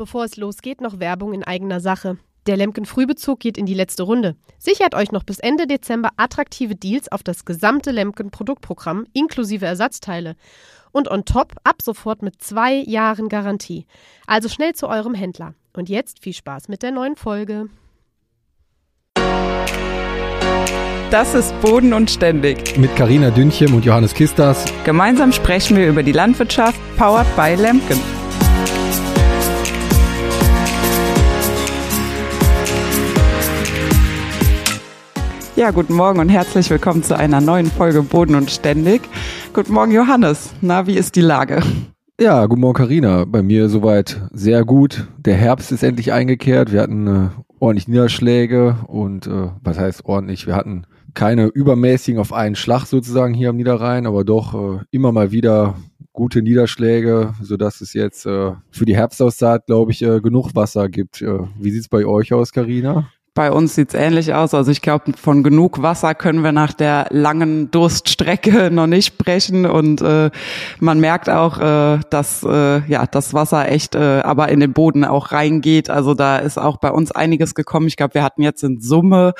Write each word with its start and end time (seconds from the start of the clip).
Bevor 0.00 0.24
es 0.24 0.38
losgeht, 0.38 0.80
noch 0.80 0.98
Werbung 0.98 1.34
in 1.34 1.44
eigener 1.44 1.78
Sache. 1.78 2.16
Der 2.46 2.56
Lemken 2.56 2.86
Frühbezug 2.86 3.38
geht 3.38 3.58
in 3.58 3.66
die 3.66 3.74
letzte 3.74 4.04
Runde. 4.04 4.34
Sichert 4.58 4.94
euch 4.94 5.12
noch 5.12 5.24
bis 5.24 5.40
Ende 5.40 5.66
Dezember 5.66 6.08
attraktive 6.16 6.74
Deals 6.74 7.12
auf 7.12 7.22
das 7.22 7.44
gesamte 7.44 7.90
Lemken 7.90 8.30
Produktprogramm 8.30 9.04
inklusive 9.12 9.66
Ersatzteile. 9.66 10.36
Und 10.90 11.10
on 11.10 11.26
top 11.26 11.52
ab 11.64 11.82
sofort 11.82 12.22
mit 12.22 12.40
zwei 12.40 12.76
Jahren 12.76 13.28
Garantie. 13.28 13.84
Also 14.26 14.48
schnell 14.48 14.74
zu 14.74 14.88
eurem 14.88 15.12
Händler. 15.12 15.52
Und 15.74 15.90
jetzt 15.90 16.20
viel 16.20 16.32
Spaß 16.32 16.68
mit 16.68 16.82
der 16.82 16.92
neuen 16.92 17.16
Folge. 17.16 17.66
Das 21.10 21.34
ist 21.34 21.52
Boden 21.60 21.92
und 21.92 22.10
Ständig. 22.10 22.78
Mit 22.78 22.96
Karina 22.96 23.28
Dünchem 23.28 23.74
und 23.74 23.84
Johannes 23.84 24.14
Kistas. 24.14 24.64
Gemeinsam 24.86 25.30
sprechen 25.32 25.76
wir 25.76 25.90
über 25.90 26.02
die 26.02 26.12
Landwirtschaft, 26.12 26.80
powered 26.96 27.26
by 27.36 27.54
Lemken. 27.60 28.00
Ja, 35.60 35.72
guten 35.72 35.92
Morgen 35.92 36.20
und 36.20 36.30
herzlich 36.30 36.70
willkommen 36.70 37.02
zu 37.02 37.14
einer 37.14 37.42
neuen 37.42 37.66
Folge 37.66 38.00
Boden 38.00 38.34
und 38.34 38.50
Ständig. 38.50 39.02
Guten 39.52 39.74
Morgen, 39.74 39.92
Johannes. 39.92 40.54
Na, 40.62 40.86
wie 40.86 40.96
ist 40.96 41.16
die 41.16 41.20
Lage? 41.20 41.62
Ja, 42.18 42.46
guten 42.46 42.62
Morgen, 42.62 42.78
Karina. 42.78 43.26
Bei 43.26 43.42
mir 43.42 43.68
soweit 43.68 44.22
sehr 44.32 44.64
gut. 44.64 45.06
Der 45.18 45.36
Herbst 45.36 45.70
ist 45.70 45.82
endlich 45.82 46.14
eingekehrt. 46.14 46.72
Wir 46.72 46.80
hatten 46.80 47.06
äh, 47.06 47.28
ordentlich 47.58 47.88
Niederschläge 47.88 48.78
und 48.86 49.26
äh, 49.26 49.50
was 49.62 49.78
heißt 49.78 50.06
ordentlich? 50.06 50.46
Wir 50.46 50.56
hatten 50.56 50.86
keine 51.12 51.48
übermäßigen 51.48 52.18
auf 52.18 52.32
einen 52.32 52.56
Schlag 52.56 52.86
sozusagen 52.86 53.34
hier 53.34 53.50
am 53.50 53.56
Niederrhein, 53.56 54.06
aber 54.06 54.24
doch 54.24 54.54
äh, 54.54 54.84
immer 54.90 55.12
mal 55.12 55.30
wieder 55.30 55.74
gute 56.14 56.40
Niederschläge, 56.40 57.34
so 57.42 57.58
dass 57.58 57.82
es 57.82 57.92
jetzt 57.92 58.24
äh, 58.24 58.52
für 58.70 58.86
die 58.86 58.96
Herbstaussaat, 58.96 59.66
glaube 59.66 59.92
ich, 59.92 60.00
äh, 60.00 60.22
genug 60.22 60.54
Wasser 60.54 60.88
gibt. 60.88 61.20
Äh, 61.20 61.40
wie 61.58 61.70
sieht's 61.70 61.90
bei 61.90 62.06
euch 62.06 62.32
aus, 62.32 62.50
Karina? 62.50 63.10
Bei 63.32 63.52
uns 63.52 63.76
sieht's 63.76 63.94
ähnlich 63.94 64.34
aus. 64.34 64.54
Also 64.54 64.72
ich 64.72 64.82
glaube, 64.82 65.12
von 65.16 65.44
genug 65.44 65.82
Wasser 65.82 66.16
können 66.16 66.42
wir 66.42 66.50
nach 66.50 66.72
der 66.72 67.06
langen 67.10 67.70
Durststrecke 67.70 68.70
noch 68.72 68.88
nicht 68.88 69.06
sprechen. 69.06 69.66
Und 69.66 70.00
äh, 70.02 70.30
man 70.80 70.98
merkt 70.98 71.30
auch, 71.30 71.60
äh, 71.60 72.00
dass 72.10 72.42
äh, 72.42 72.84
ja 72.88 73.06
das 73.06 73.32
Wasser 73.32 73.70
echt 73.70 73.94
äh, 73.94 74.22
aber 74.22 74.48
in 74.48 74.58
den 74.58 74.72
Boden 74.72 75.04
auch 75.04 75.30
reingeht. 75.30 75.90
Also 75.90 76.14
da 76.14 76.38
ist 76.38 76.58
auch 76.58 76.78
bei 76.78 76.90
uns 76.90 77.12
einiges 77.12 77.54
gekommen. 77.54 77.86
Ich 77.86 77.96
glaube, 77.96 78.14
wir 78.14 78.24
hatten 78.24 78.42
jetzt 78.42 78.64
in 78.64 78.80
Summe, 78.80 79.34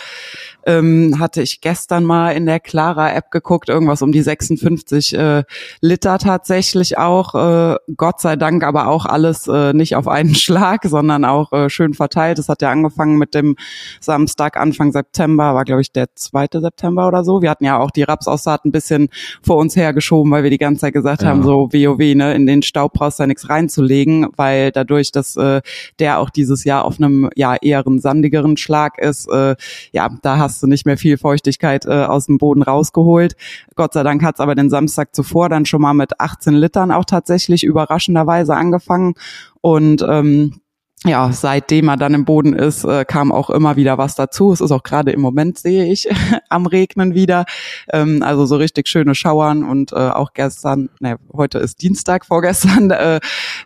ähm, 0.66 1.16
hatte 1.18 1.42
ich 1.42 1.60
gestern 1.60 2.04
mal 2.04 2.30
in 2.30 2.46
der 2.46 2.60
Clara-App 2.60 3.32
geguckt, 3.32 3.68
irgendwas 3.68 4.02
um 4.02 4.12
die 4.12 4.22
56 4.22 5.16
äh, 5.16 5.42
Liter 5.80 6.18
tatsächlich 6.18 6.96
auch. 6.96 7.34
Äh, 7.34 7.76
Gott 7.96 8.20
sei 8.20 8.36
Dank 8.36 8.62
aber 8.62 8.86
auch 8.86 9.04
alles 9.04 9.48
äh, 9.48 9.72
nicht 9.72 9.96
auf 9.96 10.06
einen 10.06 10.34
Schlag, 10.36 10.84
sondern 10.84 11.24
auch 11.24 11.52
äh, 11.52 11.68
schön 11.68 11.94
verteilt. 11.94 12.38
Es 12.38 12.48
hat 12.48 12.62
ja 12.62 12.70
angefangen 12.70 13.18
mit 13.18 13.34
dem 13.34 13.56
Samstag, 14.00 14.56
Anfang 14.56 14.92
September, 14.92 15.54
war 15.54 15.64
glaube 15.64 15.82
ich 15.82 15.92
der 15.92 16.14
2. 16.14 16.46
September 16.52 17.08
oder 17.08 17.24
so. 17.24 17.42
Wir 17.42 17.50
hatten 17.50 17.64
ja 17.64 17.78
auch 17.78 17.90
die 17.90 18.02
Rapsaussaat 18.02 18.64
ein 18.64 18.72
bisschen 18.72 19.08
vor 19.42 19.56
uns 19.56 19.76
hergeschoben, 19.76 20.30
weil 20.32 20.42
wir 20.42 20.50
die 20.50 20.58
ganze 20.58 20.82
Zeit 20.82 20.94
gesagt 20.94 21.22
ja. 21.22 21.28
haben, 21.28 21.42
so 21.42 21.68
WoW, 21.72 22.14
ne, 22.14 22.34
in 22.34 22.46
den 22.46 22.62
Staub 22.62 22.92
brauchst 22.94 23.18
du 23.18 23.22
da 23.22 23.26
nichts 23.26 23.48
reinzulegen, 23.48 24.28
weil 24.36 24.72
dadurch, 24.72 25.12
dass 25.12 25.36
äh, 25.36 25.60
der 25.98 26.18
auch 26.18 26.30
dieses 26.30 26.64
Jahr 26.64 26.84
auf 26.84 26.98
einem 26.98 27.30
ja 27.36 27.56
eher 27.60 27.84
sandigeren 27.86 28.56
Schlag 28.56 28.98
ist, 28.98 29.28
äh, 29.28 29.56
ja, 29.92 30.08
da 30.22 30.38
hast 30.38 30.62
du 30.62 30.66
nicht 30.66 30.86
mehr 30.86 30.96
viel 30.96 31.18
Feuchtigkeit 31.18 31.86
äh, 31.86 32.04
aus 32.04 32.26
dem 32.26 32.38
Boden 32.38 32.62
rausgeholt. 32.62 33.36
Gott 33.74 33.92
sei 33.94 34.02
Dank 34.02 34.22
hat 34.22 34.36
es 34.36 34.40
aber 34.40 34.54
den 34.54 34.70
Samstag 34.70 35.14
zuvor 35.14 35.48
dann 35.48 35.66
schon 35.66 35.80
mal 35.80 35.94
mit 35.94 36.20
18 36.20 36.54
Litern 36.54 36.92
auch 36.92 37.04
tatsächlich 37.04 37.64
überraschenderweise 37.64 38.54
angefangen. 38.54 39.14
Und 39.60 40.04
ähm, 40.08 40.60
ja, 41.06 41.32
seitdem 41.32 41.88
er 41.88 41.96
dann 41.96 42.12
im 42.12 42.26
Boden 42.26 42.52
ist, 42.52 42.84
äh, 42.84 43.06
kam 43.06 43.32
auch 43.32 43.48
immer 43.48 43.76
wieder 43.76 43.96
was 43.96 44.16
dazu. 44.16 44.52
Es 44.52 44.60
ist 44.60 44.70
auch 44.70 44.82
gerade 44.82 45.12
im 45.12 45.20
Moment, 45.22 45.56
sehe 45.56 45.90
ich, 45.90 46.06
am 46.50 46.66
Regnen 46.66 47.14
wieder. 47.14 47.46
Ähm, 47.90 48.22
also 48.22 48.44
so 48.44 48.56
richtig 48.56 48.86
schöne 48.86 49.14
Schauern 49.14 49.64
und 49.64 49.92
äh, 49.92 49.96
auch 49.96 50.34
gestern, 50.34 50.90
ne, 51.00 51.16
heute 51.32 51.58
ist 51.58 51.80
Dienstag, 51.80 52.26
vorgestern, 52.26 52.90
äh, 52.90 53.18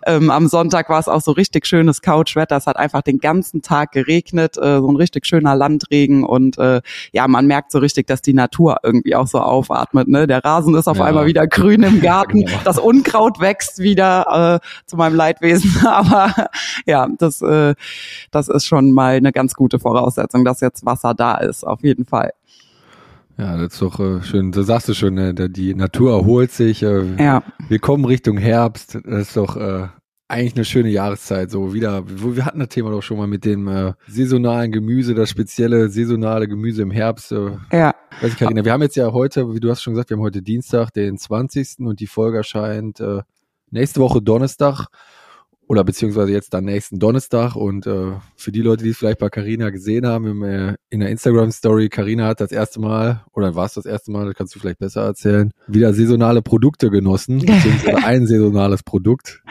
ähm, 0.07 0.31
am 0.31 0.47
Sonntag 0.47 0.89
war 0.89 1.01
es 1.01 1.09
auch 1.09 1.21
so 1.21 1.33
richtig 1.33 1.67
schönes 1.67 2.03
Couchwetter. 2.03 2.57
Es 2.57 2.69
hat 2.69 2.77
einfach 2.77 3.03
den 3.03 3.19
ganzen 3.19 3.63
Tag 3.63 3.91
geregnet, 3.91 4.57
äh, 4.57 4.79
so 4.79 4.89
ein 4.89 4.97
richtig 4.97 5.27
schöner 5.27 5.57
Landregen 5.57 6.23
und 6.23 6.57
äh, 6.59 6.83
ja, 7.11 7.27
man 7.27 7.49
merkt 7.49 7.73
so 7.73 7.81
richtig, 7.81 8.07
dass 8.07 8.23
die 8.23 8.35
Natur 8.35 8.77
irgendwie 8.85 9.17
auch 9.17 9.27
so 9.27 9.41
aufatmet. 9.41 10.07
Ne? 10.07 10.29
Der 10.29 10.45
Rasen 10.45 10.77
ist 10.77 10.87
auf 10.87 10.99
ja. 10.99 11.07
einmal 11.07 11.27
wieder 11.27 11.49
grün 11.49 11.83
im 11.83 12.01
Garten, 12.01 12.45
genau. 12.45 12.59
das 12.63 12.79
Unkraut 12.79 13.41
wächst 13.41 13.81
wieder 13.81 14.61
äh, 14.63 14.87
zu 14.87 14.97
meinem 14.97 15.17
Leidwesen, 15.17 15.85
aber 15.85 16.33
ja, 16.87 17.09
das, 17.25 17.43
äh, 17.43 17.75
das 18.31 18.49
ist 18.49 18.67
schon 18.67 18.93
mal 18.93 19.17
eine 19.17 19.33
ganz 19.33 19.55
gute 19.55 19.79
Voraussetzung, 19.79 20.45
dass 20.45 20.61
jetzt 20.61 20.85
Wasser 20.85 21.15
da 21.15 21.37
ist, 21.37 21.65
auf 21.67 21.83
jeden 21.83 22.05
Fall. 22.05 22.33
Ja, 23.37 23.57
das 23.57 23.75
ist 23.75 23.83
doch 23.83 23.99
äh, 23.99 24.23
schön. 24.23 24.53
Du 24.53 24.63
sagst 24.63 24.89
es 24.89 24.97
schon, 24.97 25.15
ne? 25.15 25.35
die 25.35 25.75
Natur 25.75 26.13
erholt 26.13 26.53
sich. 26.53 26.83
Äh, 26.83 27.17
ja. 27.23 27.43
Wir 27.69 27.81
kommen 27.81 28.05
Richtung 28.05 28.39
Herbst. 28.39 28.99
Das 29.05 29.29
ist 29.29 29.37
doch 29.37 29.57
äh, 29.57 29.89
eigentlich 30.29 30.55
eine 30.55 30.65
schöne 30.65 30.89
Jahreszeit. 30.89 31.51
So 31.51 31.75
wieder, 31.75 32.05
wir 32.07 32.45
hatten 32.45 32.61
das 32.61 32.69
Thema 32.69 32.91
doch 32.91 33.03
schon 33.03 33.19
mal 33.19 33.27
mit 33.27 33.45
dem 33.45 33.67
äh, 33.67 33.93
saisonalen 34.07 34.71
Gemüse, 34.71 35.15
das 35.15 35.31
spezielle 35.31 35.89
saisonale 35.89 36.47
Gemüse 36.47 36.83
im 36.83 36.91
Herbst. 36.93 37.33
Äh, 37.33 37.53
ja. 37.73 37.95
Weiß 38.21 38.33
ich, 38.33 38.39
Carina, 38.39 38.65
wir 38.65 38.73
haben 38.73 38.83
jetzt 38.83 38.97
ja 38.97 39.13
heute, 39.13 39.53
wie 39.53 39.61
du 39.61 39.69
hast 39.71 39.83
schon 39.83 39.95
gesagt, 39.95 40.11
wir 40.11 40.17
haben 40.17 40.23
heute 40.23 40.43
Dienstag, 40.43 40.91
den 40.93 41.19
20. 41.19 41.81
und 41.81 41.99
die 41.99 42.07
Folge 42.07 42.39
erscheint 42.39 43.01
äh, 43.01 43.23
nächste 43.71 44.01
Woche 44.01 44.23
Donnerstag 44.23 44.87
oder 45.67 45.85
beziehungsweise 45.85 46.33
jetzt 46.33 46.53
dann 46.55 46.65
nächsten 46.65 46.99
Donnerstag. 46.99 47.57
Und 47.57 47.87
äh, 47.87 48.13
für 48.37 48.53
die 48.53 48.63
Leute, 48.63 48.85
die 48.85 48.91
es 48.91 48.99
vielleicht 48.99 49.19
bei 49.19 49.29
Carina 49.29 49.71
gesehen 49.71 50.07
haben, 50.07 50.27
im, 50.27 50.43
äh, 50.43 50.75
in 50.91 51.01
der 51.01 51.11
Instagram-Story, 51.11 51.89
Carina 51.89 52.27
hat 52.27 52.41
das 52.41 52.53
erste 52.53 52.81
Mal, 52.81 53.25
oder 53.33 53.55
war 53.55 53.67
es 53.67 53.75
das 53.75 53.87
erste 53.87 54.11
Mal, 54.11 54.27
das 54.27 54.35
kannst 54.35 54.55
du 54.55 54.61
vielleicht 54.61 54.79
besser 54.79 55.03
erzählen, 55.03 55.53
wieder 55.67 55.95
saisonale 55.95 56.43
Produkte 56.43 56.91
genossen, 56.91 57.39
beziehungsweise 57.47 58.05
ein 58.05 58.27
saisonales 58.27 58.83
Produkt. 58.83 59.43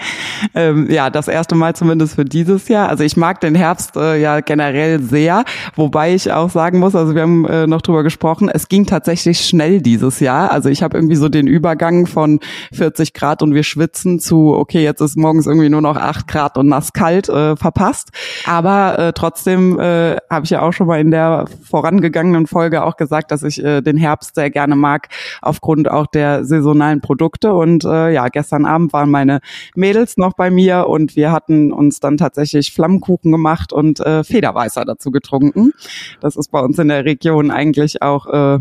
Ähm, 0.56 0.90
ja, 0.90 1.10
das 1.10 1.28
erste 1.28 1.56
Mal 1.56 1.76
zumindest 1.76 2.16
für 2.16 2.26
dieses 2.26 2.68
Jahr. 2.68 2.90
Also 2.90 3.04
ich 3.04 3.18
mag 3.18 3.40
den 3.40 3.56
Herbst 3.56 3.96
äh, 3.96 4.20
ja 4.20 4.42
generell 4.42 5.02
sehr, 5.02 5.46
wobei 5.76 6.14
ich 6.14 6.32
auch 6.32 6.50
sagen 6.50 6.80
muss, 6.80 6.96
also 6.96 7.16
wir 7.16 7.22
haben 7.22 7.46
äh, 7.46 7.68
noch 7.68 7.82
drüber 7.82 8.04
gesprochen, 8.04 8.50
es 8.50 8.68
ging 8.68 8.86
tatsächlich 8.86 9.40
schnell 9.40 9.82
dieses 9.82 10.20
Jahr. 10.20 10.52
Also 10.52 10.70
ich 10.70 10.84
habe 10.84 10.98
irgendwie 10.98 11.16
so 11.16 11.30
den 11.30 11.48
Übergang 11.48 12.08
von 12.08 12.40
40 12.74 13.14
Grad 13.14 13.42
und 13.42 13.54
wir 13.54 13.64
schwitzen 13.64 14.20
zu, 14.20 14.54
okay, 14.54 14.84
jetzt 14.84 15.02
ist 15.02 15.18
morgens 15.18 15.48
irgendwie 15.48 15.70
nur 15.70 15.82
noch 15.82 15.96
8 16.04 16.28
Grad 16.28 16.58
und 16.58 16.68
nass 16.68 16.94
kalt 16.94 17.30
äh, 17.30 17.56
verpasst. 17.56 18.10
Aber 18.46 19.00
äh, 19.00 19.14
trotzdem 19.14 19.80
äh, 19.80 20.18
habe 20.30 20.46
ich 20.46 20.52
ja 20.52 20.62
auch 20.62 20.72
schon 20.72 20.88
mal 20.88 21.00
in 21.00 21.12
der 21.12 21.46
vorangegangenen 21.64 22.48
Folge 22.48 22.84
auch 22.84 22.98
gesagt, 22.98 23.32
dass 23.32 23.44
ich 23.44 23.64
äh, 23.64 23.82
den 23.82 23.98
Herbst 23.98 24.36
sehr 24.36 24.50
gerne 24.50 24.76
mag, 24.76 25.10
aufgrund 25.42 25.90
auch 25.90 26.08
der 26.08 26.46
saisonalen 26.46 27.02
Produkte. 27.02 27.54
Und 27.54 27.84
äh, 27.86 28.12
ja, 28.12 28.28
gestern 28.28 28.66
Abend 28.66 28.94
waren 28.94 29.10
meine 29.10 29.40
Mädels 29.76 30.18
noch 30.18 30.34
bei 30.34 30.52
mir 30.52 30.88
und 30.88 31.16
wir 31.16 31.32
hatten 31.32 31.72
uns 31.72 32.00
dann 32.00 32.18
tatsächlich 32.18 32.74
Flammkuchen 32.74 33.32
gemacht 33.32 33.74
und 33.74 34.00
äh, 34.00 34.24
Federweißer 34.24 34.86
dazu 34.86 35.12
getrunken. 35.12 35.72
Das 36.20 36.36
ist 36.36 36.52
bei 36.52 36.60
uns 36.60 36.78
in 36.80 36.88
der 36.88 37.06
Region 37.06 37.52
eigentlich 37.52 38.02
auch 38.02 38.28
äh, 38.28 38.60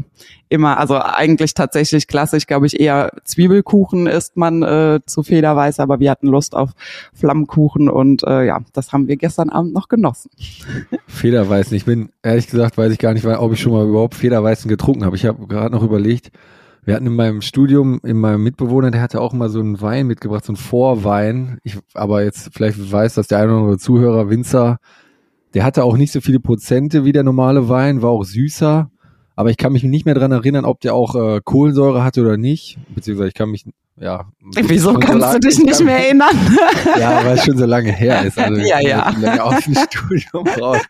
immer, 0.52 0.78
also 0.78 0.98
eigentlich 1.00 1.54
tatsächlich 1.54 2.06
klassisch, 2.06 2.46
glaube 2.46 2.66
ich, 2.66 2.78
eher 2.78 3.10
Zwiebelkuchen 3.24 4.06
isst 4.06 4.36
man 4.36 4.62
äh, 4.62 5.00
zu 5.06 5.22
Federweiß, 5.22 5.80
aber 5.80 5.98
wir 5.98 6.10
hatten 6.10 6.28
Lust 6.28 6.54
auf 6.54 6.70
Flammkuchen 7.14 7.88
und 7.88 8.22
äh, 8.22 8.46
ja, 8.46 8.60
das 8.74 8.92
haben 8.92 9.08
wir 9.08 9.16
gestern 9.16 9.48
Abend 9.48 9.72
noch 9.72 9.88
genossen. 9.88 10.30
Federweißen, 11.06 11.76
ich 11.76 11.86
bin 11.86 12.10
ehrlich 12.22 12.48
gesagt, 12.48 12.76
weiß 12.76 12.92
ich 12.92 12.98
gar 12.98 13.14
nicht, 13.14 13.26
ob 13.26 13.52
ich 13.52 13.60
schon 13.60 13.72
mal 13.72 13.88
überhaupt 13.88 14.14
Federweißen 14.14 14.68
getrunken 14.68 15.04
habe. 15.04 15.16
Ich 15.16 15.24
habe 15.24 15.46
gerade 15.46 15.74
noch 15.74 15.82
überlegt, 15.82 16.30
wir 16.84 16.94
hatten 16.94 17.06
in 17.06 17.14
meinem 17.14 17.40
Studium, 17.40 18.00
in 18.02 18.18
meinem 18.18 18.42
Mitbewohner, 18.42 18.90
der 18.90 19.00
hatte 19.00 19.20
auch 19.20 19.32
mal 19.32 19.48
so 19.48 19.60
einen 19.60 19.80
Wein 19.80 20.06
mitgebracht, 20.06 20.44
so 20.44 20.52
einen 20.52 20.56
Vorwein. 20.56 21.58
Ich, 21.62 21.78
aber 21.94 22.24
jetzt 22.24 22.50
vielleicht 22.52 22.92
weiß 22.92 23.14
das 23.14 23.28
der 23.28 23.38
eine 23.38 23.52
oder 23.52 23.60
andere 23.60 23.78
Zuhörer, 23.78 24.28
Winzer, 24.28 24.78
der 25.54 25.64
hatte 25.64 25.84
auch 25.84 25.96
nicht 25.96 26.12
so 26.12 26.20
viele 26.20 26.40
Prozente 26.40 27.04
wie 27.04 27.12
der 27.12 27.22
normale 27.22 27.68
Wein, 27.68 28.02
war 28.02 28.10
auch 28.10 28.24
süßer 28.24 28.90
aber 29.36 29.50
ich 29.50 29.56
kann 29.56 29.72
mich 29.72 29.82
nicht 29.82 30.04
mehr 30.04 30.14
dran 30.14 30.32
erinnern, 30.32 30.64
ob 30.64 30.80
der 30.80 30.94
auch 30.94 31.14
äh, 31.14 31.40
Kohlensäure 31.42 32.04
hatte 32.04 32.20
oder 32.20 32.36
nicht. 32.36 32.78
Beziehungsweise 32.94 33.28
ich 33.28 33.34
kann 33.34 33.50
mich, 33.50 33.64
ja. 33.98 34.26
Wieso 34.40 34.94
kannst 34.94 35.08
so 35.08 35.18
lang, 35.18 35.40
du 35.40 35.48
dich 35.48 35.58
nicht 35.58 35.84
mehr 35.84 36.04
erinnern? 36.04 36.36
ja, 36.98 37.24
weil 37.24 37.38
es 37.38 37.44
schon 37.44 37.56
so 37.56 37.64
lange 37.64 37.92
her 37.92 38.24
ist. 38.24 38.38
Also 38.38 38.60
ja, 38.66 38.80
ja. 38.80 39.42
aus 39.42 39.64
dem 39.64 39.74
Studium 39.90 40.46
raus. 40.60 40.80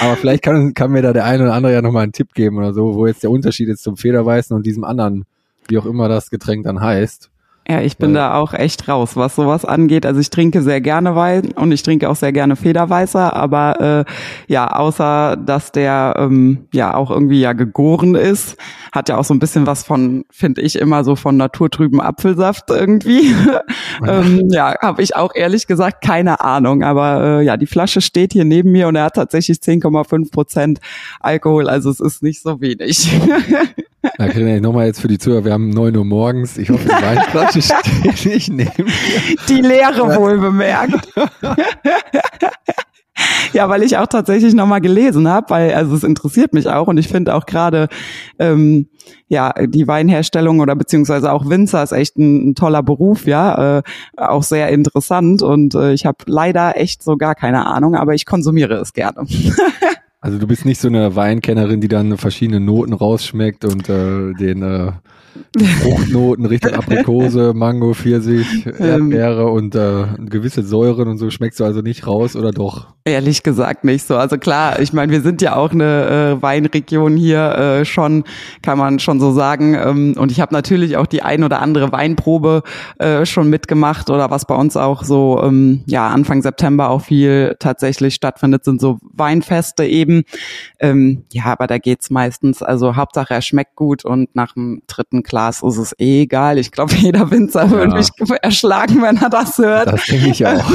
Aber 0.00 0.16
vielleicht 0.16 0.42
kann, 0.42 0.74
kann 0.74 0.90
mir 0.90 1.02
da 1.02 1.12
der 1.12 1.24
eine 1.24 1.44
oder 1.44 1.54
andere 1.54 1.72
ja 1.72 1.82
nochmal 1.82 2.02
einen 2.02 2.12
Tipp 2.12 2.34
geben 2.34 2.58
oder 2.58 2.72
so, 2.72 2.94
wo 2.94 3.06
jetzt 3.06 3.22
der 3.22 3.30
Unterschied 3.30 3.68
ist 3.68 3.82
zum 3.82 3.96
Federweißen 3.96 4.54
und 4.54 4.66
diesem 4.66 4.84
anderen, 4.84 5.24
wie 5.68 5.78
auch 5.78 5.86
immer 5.86 6.08
das 6.08 6.30
Getränk 6.30 6.64
dann 6.64 6.80
heißt. 6.80 7.29
Ja, 7.70 7.82
ich 7.82 7.98
bin 7.98 8.16
ja. 8.16 8.30
da 8.30 8.34
auch 8.34 8.52
echt 8.52 8.88
raus, 8.88 9.14
was 9.14 9.36
sowas 9.36 9.64
angeht. 9.64 10.04
Also 10.04 10.18
ich 10.18 10.30
trinke 10.30 10.60
sehr 10.60 10.80
gerne 10.80 11.14
Wein 11.14 11.52
und 11.52 11.70
ich 11.70 11.84
trinke 11.84 12.10
auch 12.10 12.16
sehr 12.16 12.32
gerne 12.32 12.56
Federweißer, 12.56 13.36
aber 13.36 14.06
äh, 14.08 14.52
ja, 14.52 14.72
außer 14.72 15.36
dass 15.36 15.70
der 15.70 16.14
ähm, 16.18 16.66
ja 16.72 16.94
auch 16.94 17.12
irgendwie 17.12 17.38
ja 17.38 17.52
gegoren 17.52 18.16
ist, 18.16 18.56
hat 18.90 19.08
ja 19.08 19.18
auch 19.18 19.24
so 19.24 19.32
ein 19.34 19.38
bisschen 19.38 19.68
was 19.68 19.84
von, 19.84 20.24
finde 20.32 20.62
ich, 20.62 20.80
immer 20.80 21.04
so 21.04 21.14
von 21.14 21.36
naturtrüben 21.36 22.00
Apfelsaft 22.00 22.70
irgendwie. 22.70 23.36
ähm, 24.04 24.48
ja, 24.50 24.74
habe 24.80 25.02
ich 25.02 25.14
auch 25.14 25.32
ehrlich 25.36 25.68
gesagt 25.68 26.02
keine 26.02 26.40
Ahnung. 26.40 26.82
Aber 26.82 27.22
äh, 27.22 27.44
ja, 27.44 27.56
die 27.56 27.66
Flasche 27.66 28.00
steht 28.00 28.32
hier 28.32 28.44
neben 28.44 28.72
mir 28.72 28.88
und 28.88 28.96
er 28.96 29.04
hat 29.04 29.14
tatsächlich 29.14 29.58
10,5 29.58 30.32
Prozent 30.32 30.80
Alkohol, 31.20 31.68
also 31.68 31.88
es 31.88 32.00
ist 32.00 32.20
nicht 32.24 32.42
so 32.42 32.60
wenig. 32.60 33.08
Na, 34.18 34.26
okay, 34.26 34.60
nochmal 34.60 34.86
jetzt 34.86 35.00
für 35.00 35.08
die 35.08 35.18
Zuhörer, 35.18 35.44
wir 35.44 35.52
haben 35.52 35.68
neun 35.68 35.94
Uhr 35.94 36.06
morgens. 36.06 36.56
Ich 36.56 36.70
hoffe, 36.70 36.84
die 36.84 36.90
Weinflasche 37.04 37.59
nicht 38.24 38.50
neben 38.50 38.84
mir. 38.84 39.36
Die 39.48 39.60
Leere 39.60 40.16
wohl 40.16 40.38
bemerkt. 40.38 41.08
ja, 43.52 43.68
weil 43.68 43.82
ich 43.82 43.96
auch 43.96 44.06
tatsächlich 44.06 44.54
nochmal 44.54 44.80
gelesen 44.80 45.28
habe, 45.28 45.50
weil 45.50 45.74
also 45.74 45.94
es 45.94 46.04
interessiert 46.04 46.52
mich 46.54 46.68
auch 46.68 46.88
und 46.88 46.98
ich 46.98 47.08
finde 47.08 47.34
auch 47.34 47.46
gerade 47.46 47.88
ähm, 48.38 48.88
ja 49.28 49.52
die 49.66 49.86
Weinherstellung 49.86 50.60
oder 50.60 50.76
beziehungsweise 50.76 51.32
auch 51.32 51.48
Winzer 51.48 51.82
ist 51.82 51.92
echt 51.92 52.16
ein, 52.16 52.50
ein 52.50 52.54
toller 52.54 52.82
Beruf, 52.82 53.26
ja, 53.26 53.78
äh, 53.78 53.82
auch 54.16 54.42
sehr 54.42 54.68
interessant 54.68 55.42
und 55.42 55.74
äh, 55.74 55.92
ich 55.92 56.06
habe 56.06 56.18
leider 56.26 56.76
echt 56.76 57.02
so 57.02 57.16
gar 57.16 57.34
keine 57.34 57.66
Ahnung, 57.66 57.94
aber 57.94 58.14
ich 58.14 58.26
konsumiere 58.26 58.74
es 58.74 58.92
gerne. 58.92 59.26
also 60.20 60.38
du 60.38 60.46
bist 60.46 60.64
nicht 60.64 60.80
so 60.80 60.88
eine 60.88 61.16
Weinkennerin, 61.16 61.80
die 61.80 61.88
dann 61.88 62.16
verschiedene 62.16 62.60
Noten 62.60 62.92
rausschmeckt 62.92 63.64
und 63.64 63.88
äh, 63.88 64.32
den 64.34 64.62
äh, 64.62 64.92
Fruchtnoten 65.82 66.46
Richtung 66.46 66.74
Aprikose, 66.74 67.52
Mango, 67.54 67.94
Pfirsich, 67.94 68.66
ähm. 68.66 69.12
Erdbeere 69.12 69.46
und 69.50 69.74
äh, 69.74 70.04
gewisse 70.18 70.62
Säuren 70.62 71.08
und 71.08 71.18
so 71.18 71.30
schmeckst 71.30 71.60
du 71.60 71.64
also 71.64 71.80
nicht 71.80 72.06
raus 72.06 72.36
oder 72.36 72.52
doch? 72.52 72.88
Ehrlich 73.04 73.42
gesagt 73.42 73.84
nicht 73.84 74.06
so. 74.06 74.16
Also 74.16 74.38
klar, 74.38 74.78
ich 74.78 74.92
meine, 74.92 75.10
wir 75.10 75.22
sind 75.22 75.42
ja 75.42 75.56
auch 75.56 75.72
eine 75.72 76.38
äh, 76.38 76.42
Weinregion 76.42 77.16
hier 77.16 77.80
äh, 77.80 77.84
schon, 77.84 78.24
kann 78.62 78.78
man 78.78 78.98
schon 78.98 79.18
so 79.18 79.32
sagen. 79.32 79.74
Ähm, 79.74 80.14
und 80.16 80.30
ich 80.30 80.40
habe 80.40 80.54
natürlich 80.54 80.96
auch 80.96 81.06
die 81.06 81.22
ein 81.22 81.42
oder 81.42 81.60
andere 81.60 81.90
Weinprobe 81.92 82.62
äh, 82.98 83.26
schon 83.26 83.48
mitgemacht 83.48 84.10
oder 84.10 84.30
was 84.30 84.44
bei 84.44 84.54
uns 84.54 84.76
auch 84.76 85.02
so 85.02 85.40
ähm, 85.42 85.82
ja 85.86 86.08
Anfang 86.08 86.42
September 86.42 86.90
auch 86.90 87.02
viel 87.02 87.56
tatsächlich 87.58 88.14
stattfindet, 88.14 88.64
sind 88.64 88.80
so 88.80 88.98
Weinfeste 89.02 89.84
eben. 89.84 90.22
Ähm, 90.78 91.24
ja, 91.32 91.46
aber 91.46 91.66
da 91.66 91.78
geht's 91.78 92.10
meistens. 92.10 92.62
Also 92.62 92.96
Hauptsache 92.96 93.34
er 93.34 93.42
schmeckt 93.42 93.76
gut 93.76 94.04
und 94.04 94.34
nach 94.34 94.54
dem 94.54 94.82
dritten 94.86 95.19
Glas 95.22 95.62
ist 95.62 95.76
es 95.76 95.94
eh 95.98 96.22
egal. 96.22 96.58
Ich 96.58 96.70
glaube, 96.70 96.94
jeder 96.96 97.30
Winzer 97.30 97.64
ja. 97.64 97.70
würde 97.70 97.94
mich 97.94 98.08
erschlagen, 98.42 99.02
wenn 99.02 99.16
er 99.16 99.30
das 99.30 99.58
hört. 99.58 99.92
Das 99.92 100.04
denke 100.06 100.28
ich 100.28 100.46
auch. 100.46 100.70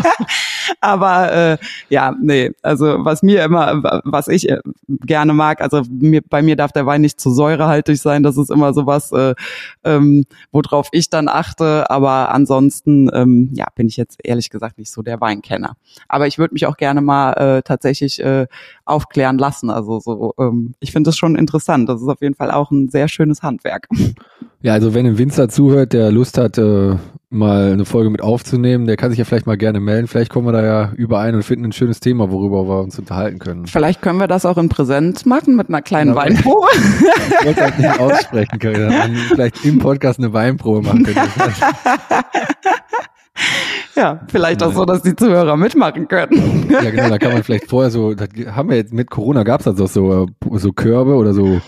aber 0.80 1.32
äh, 1.32 1.58
ja, 1.88 2.14
nee, 2.20 2.52
also 2.62 3.04
was 3.04 3.22
mir 3.22 3.44
immer, 3.44 4.02
was 4.04 4.28
ich 4.28 4.48
äh, 4.48 4.60
gerne 4.88 5.32
mag, 5.32 5.60
also 5.60 5.82
mir, 5.88 6.22
bei 6.22 6.42
mir 6.42 6.56
darf 6.56 6.72
der 6.72 6.86
Wein 6.86 7.00
nicht 7.00 7.20
zu 7.20 7.30
säurehaltig 7.30 8.00
sein. 8.00 8.22
Das 8.22 8.36
ist 8.36 8.50
immer 8.50 8.72
sowas, 8.72 9.12
äh, 9.12 9.34
ähm, 9.84 10.24
worauf 10.52 10.88
ich 10.92 11.10
dann 11.10 11.28
achte. 11.28 11.90
Aber 11.90 12.32
ansonsten, 12.32 13.10
ähm, 13.12 13.50
ja, 13.52 13.66
bin 13.74 13.88
ich 13.88 13.96
jetzt 13.96 14.18
ehrlich 14.22 14.50
gesagt 14.50 14.78
nicht 14.78 14.90
so 14.90 15.02
der 15.02 15.20
Weinkenner. 15.20 15.76
Aber 16.08 16.26
ich 16.26 16.38
würde 16.38 16.54
mich 16.54 16.66
auch 16.66 16.76
gerne 16.76 17.00
mal 17.00 17.32
äh, 17.32 17.62
tatsächlich 17.62 18.22
äh, 18.22 18.46
aufklären 18.84 19.38
lassen. 19.38 19.70
Also 19.70 20.00
so, 20.00 20.34
ähm, 20.38 20.74
ich 20.80 20.92
finde 20.92 21.08
das 21.08 21.16
schon 21.16 21.36
interessant. 21.36 21.88
Das 21.88 22.00
ist 22.00 22.08
auf 22.08 22.20
jeden 22.20 22.34
Fall 22.34 22.50
auch 22.50 22.70
ein 22.70 22.88
sehr 22.88 23.08
schönes 23.08 23.42
Handwerk. 23.42 23.75
Ja, 24.62 24.72
also 24.72 24.94
wenn 24.94 25.06
ein 25.06 25.18
Winzer 25.18 25.48
zuhört, 25.48 25.92
der 25.92 26.10
Lust 26.10 26.38
hat, 26.38 26.58
äh, 26.58 26.96
mal 27.28 27.72
eine 27.72 27.84
Folge 27.84 28.10
mit 28.10 28.22
aufzunehmen, 28.22 28.86
der 28.86 28.96
kann 28.96 29.10
sich 29.10 29.18
ja 29.18 29.24
vielleicht 29.24 29.46
mal 29.46 29.56
gerne 29.56 29.80
melden. 29.80 30.06
Vielleicht 30.06 30.30
kommen 30.30 30.46
wir 30.46 30.52
da 30.52 30.64
ja 30.64 30.92
überein 30.96 31.34
und 31.34 31.42
finden 31.42 31.66
ein 31.66 31.72
schönes 31.72 32.00
Thema, 32.00 32.30
worüber 32.30 32.66
wir 32.66 32.80
uns 32.82 32.98
unterhalten 32.98 33.38
können. 33.38 33.66
Vielleicht 33.66 34.00
können 34.00 34.18
wir 34.18 34.28
das 34.28 34.46
auch 34.46 34.58
in 34.58 34.68
Präsenz 34.68 35.24
machen 35.24 35.56
mit 35.56 35.68
einer 35.68 35.82
kleinen 35.82 36.10
ja, 36.10 36.16
Weinprobe. 36.16 36.66
Ich 37.40 37.46
wollte 37.46 37.62
halt 37.62 37.78
nicht 37.78 38.00
aussprechen 38.00 38.58
können. 38.58 39.16
Vielleicht 39.28 39.64
im 39.64 39.78
Podcast 39.78 40.18
eine 40.18 40.32
Weinprobe 40.32 40.82
machen 40.82 41.04
können. 41.04 41.28
Ja, 43.94 44.20
vielleicht 44.28 44.62
auch 44.62 44.72
so, 44.72 44.84
dass 44.84 45.02
die 45.02 45.16
Zuhörer 45.16 45.56
mitmachen 45.56 46.06
können. 46.06 46.68
Ja, 46.70 46.90
genau, 46.90 47.08
da 47.08 47.18
kann 47.18 47.32
man 47.32 47.42
vielleicht 47.42 47.70
vorher 47.70 47.90
so, 47.90 48.14
haben 48.14 48.68
wir 48.68 48.76
jetzt 48.76 48.92
mit 48.92 49.10
Corona 49.10 49.42
gab 49.42 49.60
es 49.60 49.68
also 49.68 49.86
so, 49.86 50.26
so 50.52 50.72
Körbe 50.72 51.14
oder 51.14 51.32
so 51.32 51.62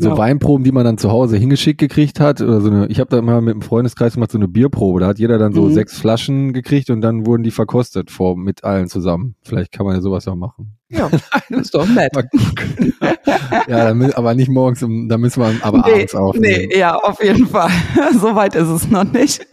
so 0.00 0.10
ja. 0.10 0.18
Weinproben, 0.18 0.64
die 0.64 0.72
man 0.72 0.84
dann 0.84 0.96
zu 0.96 1.10
Hause 1.10 1.36
hingeschickt 1.36 1.78
gekriegt 1.78 2.20
hat. 2.20 2.40
Oder 2.40 2.60
so 2.62 2.70
eine, 2.70 2.86
ich 2.86 3.00
habe 3.00 3.10
da 3.10 3.20
mal 3.20 3.42
mit 3.42 3.52
einem 3.52 3.62
Freundeskreis 3.62 4.14
gemacht, 4.14 4.32
so 4.32 4.38
eine 4.38 4.48
Bierprobe. 4.48 5.00
Da 5.00 5.08
hat 5.08 5.18
jeder 5.18 5.38
dann 5.38 5.52
so 5.52 5.64
mhm. 5.64 5.74
sechs 5.74 5.98
Flaschen 5.98 6.54
gekriegt 6.54 6.88
und 6.88 7.02
dann 7.02 7.26
wurden 7.26 7.42
die 7.42 7.50
verkostet 7.50 8.10
vor 8.10 8.36
mit 8.36 8.64
allen 8.64 8.88
zusammen. 8.88 9.34
Vielleicht 9.42 9.72
kann 9.72 9.84
man 9.84 9.94
ja 9.94 10.00
sowas 10.00 10.26
auch 10.26 10.36
machen. 10.36 10.78
Ja, 10.88 11.10
das 11.50 11.60
ist 11.60 11.74
doch 11.74 11.86
nett. 11.86 12.12
ja, 13.68 13.94
aber 14.14 14.34
nicht 14.34 14.48
morgens, 14.48 14.80
da 14.80 15.18
müssen 15.18 15.42
wir 15.42 15.52
aber 15.62 15.82
nee, 15.86 15.92
abends 15.92 16.14
aufnehmen. 16.14 16.68
Nee, 16.70 16.78
ja, 16.78 16.94
auf 16.96 17.22
jeden 17.22 17.46
Fall. 17.46 17.70
Soweit 18.18 18.54
ist 18.54 18.68
es 18.68 18.90
noch 18.90 19.04
nicht. 19.04 19.46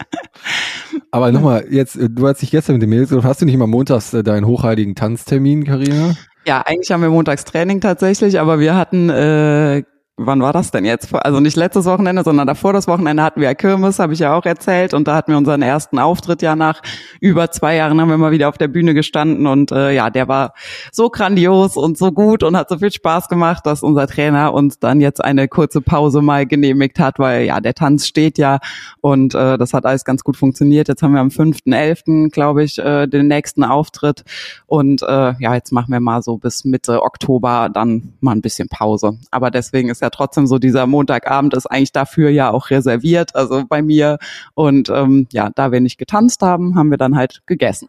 Aber 1.10 1.30
nochmal, 1.30 1.66
jetzt, 1.70 1.98
du 2.00 2.26
hast 2.26 2.40
dich 2.40 2.50
gestern 2.50 2.76
mit 2.76 2.82
dem 2.82 2.90
Mädels 2.90 3.12
hast 3.22 3.42
du 3.42 3.44
nicht 3.44 3.54
immer 3.54 3.66
montags 3.66 4.14
äh, 4.14 4.22
deinen 4.22 4.46
hochheiligen 4.46 4.94
Tanztermin, 4.94 5.64
Karina? 5.64 6.14
Ja, 6.46 6.62
eigentlich 6.64 6.90
haben 6.90 7.02
wir 7.02 7.10
montags 7.10 7.44
Training 7.44 7.82
tatsächlich, 7.82 8.40
aber 8.40 8.58
wir 8.58 8.74
hatten 8.74 9.10
äh, 9.10 9.82
wann 10.18 10.42
war 10.42 10.52
das 10.52 10.70
denn 10.70 10.84
jetzt? 10.84 11.14
Also 11.14 11.40
nicht 11.40 11.56
letztes 11.56 11.86
Wochenende, 11.86 12.22
sondern 12.24 12.46
davor 12.46 12.72
das 12.72 12.88
Wochenende 12.88 13.22
hatten 13.22 13.40
wir 13.40 13.54
Kirmes, 13.54 13.98
habe 13.98 14.12
ich 14.12 14.18
ja 14.18 14.34
auch 14.34 14.44
erzählt. 14.44 14.92
Und 14.92 15.08
da 15.08 15.14
hatten 15.14 15.30
wir 15.32 15.38
unseren 15.38 15.62
ersten 15.62 15.98
Auftritt 15.98 16.42
ja 16.42 16.56
nach 16.56 16.82
über 17.20 17.50
zwei 17.50 17.76
Jahren 17.76 18.00
haben 18.00 18.08
wir 18.08 18.18
mal 18.18 18.32
wieder 18.32 18.48
auf 18.48 18.58
der 18.58 18.68
Bühne 18.68 18.94
gestanden. 18.94 19.46
Und 19.46 19.72
äh, 19.72 19.92
ja, 19.92 20.10
der 20.10 20.28
war 20.28 20.52
so 20.92 21.08
grandios 21.08 21.76
und 21.76 21.96
so 21.96 22.12
gut 22.12 22.42
und 22.42 22.56
hat 22.56 22.68
so 22.68 22.78
viel 22.78 22.90
Spaß 22.90 23.28
gemacht, 23.28 23.64
dass 23.64 23.82
unser 23.82 24.06
Trainer 24.06 24.52
uns 24.52 24.78
dann 24.78 25.00
jetzt 25.00 25.24
eine 25.24 25.48
kurze 25.48 25.80
Pause 25.80 26.20
mal 26.20 26.46
genehmigt 26.46 26.98
hat, 26.98 27.18
weil 27.18 27.44
ja, 27.44 27.60
der 27.60 27.74
Tanz 27.74 28.06
steht 28.06 28.38
ja 28.38 28.58
und 29.00 29.34
äh, 29.34 29.56
das 29.56 29.72
hat 29.72 29.86
alles 29.86 30.04
ganz 30.04 30.24
gut 30.24 30.36
funktioniert. 30.36 30.88
Jetzt 30.88 31.02
haben 31.02 31.12
wir 31.12 31.20
am 31.20 31.28
5.11., 31.28 32.30
glaube 32.30 32.64
ich, 32.64 32.78
äh, 32.78 33.06
den 33.06 33.28
nächsten 33.28 33.62
Auftritt. 33.64 34.24
Und 34.66 35.02
äh, 35.02 35.34
ja, 35.38 35.54
jetzt 35.54 35.72
machen 35.72 35.92
wir 35.92 36.00
mal 36.00 36.22
so 36.22 36.38
bis 36.38 36.64
Mitte 36.64 37.02
Oktober 37.02 37.70
dann 37.72 38.14
mal 38.20 38.32
ein 38.32 38.42
bisschen 38.42 38.68
Pause. 38.68 39.18
Aber 39.30 39.50
deswegen 39.50 39.88
ist 39.88 40.02
ja 40.02 40.07
trotzdem 40.10 40.46
so, 40.46 40.58
dieser 40.58 40.86
Montagabend 40.86 41.54
ist 41.54 41.66
eigentlich 41.66 41.92
dafür 41.92 42.30
ja 42.30 42.50
auch 42.50 42.70
reserviert, 42.70 43.34
also 43.34 43.64
bei 43.68 43.82
mir. 43.82 44.18
Und 44.54 44.88
ähm, 44.90 45.26
ja, 45.32 45.50
da 45.54 45.72
wir 45.72 45.80
nicht 45.80 45.98
getanzt 45.98 46.42
haben, 46.42 46.74
haben 46.74 46.90
wir 46.90 46.98
dann 46.98 47.16
halt 47.16 47.42
gegessen. 47.46 47.88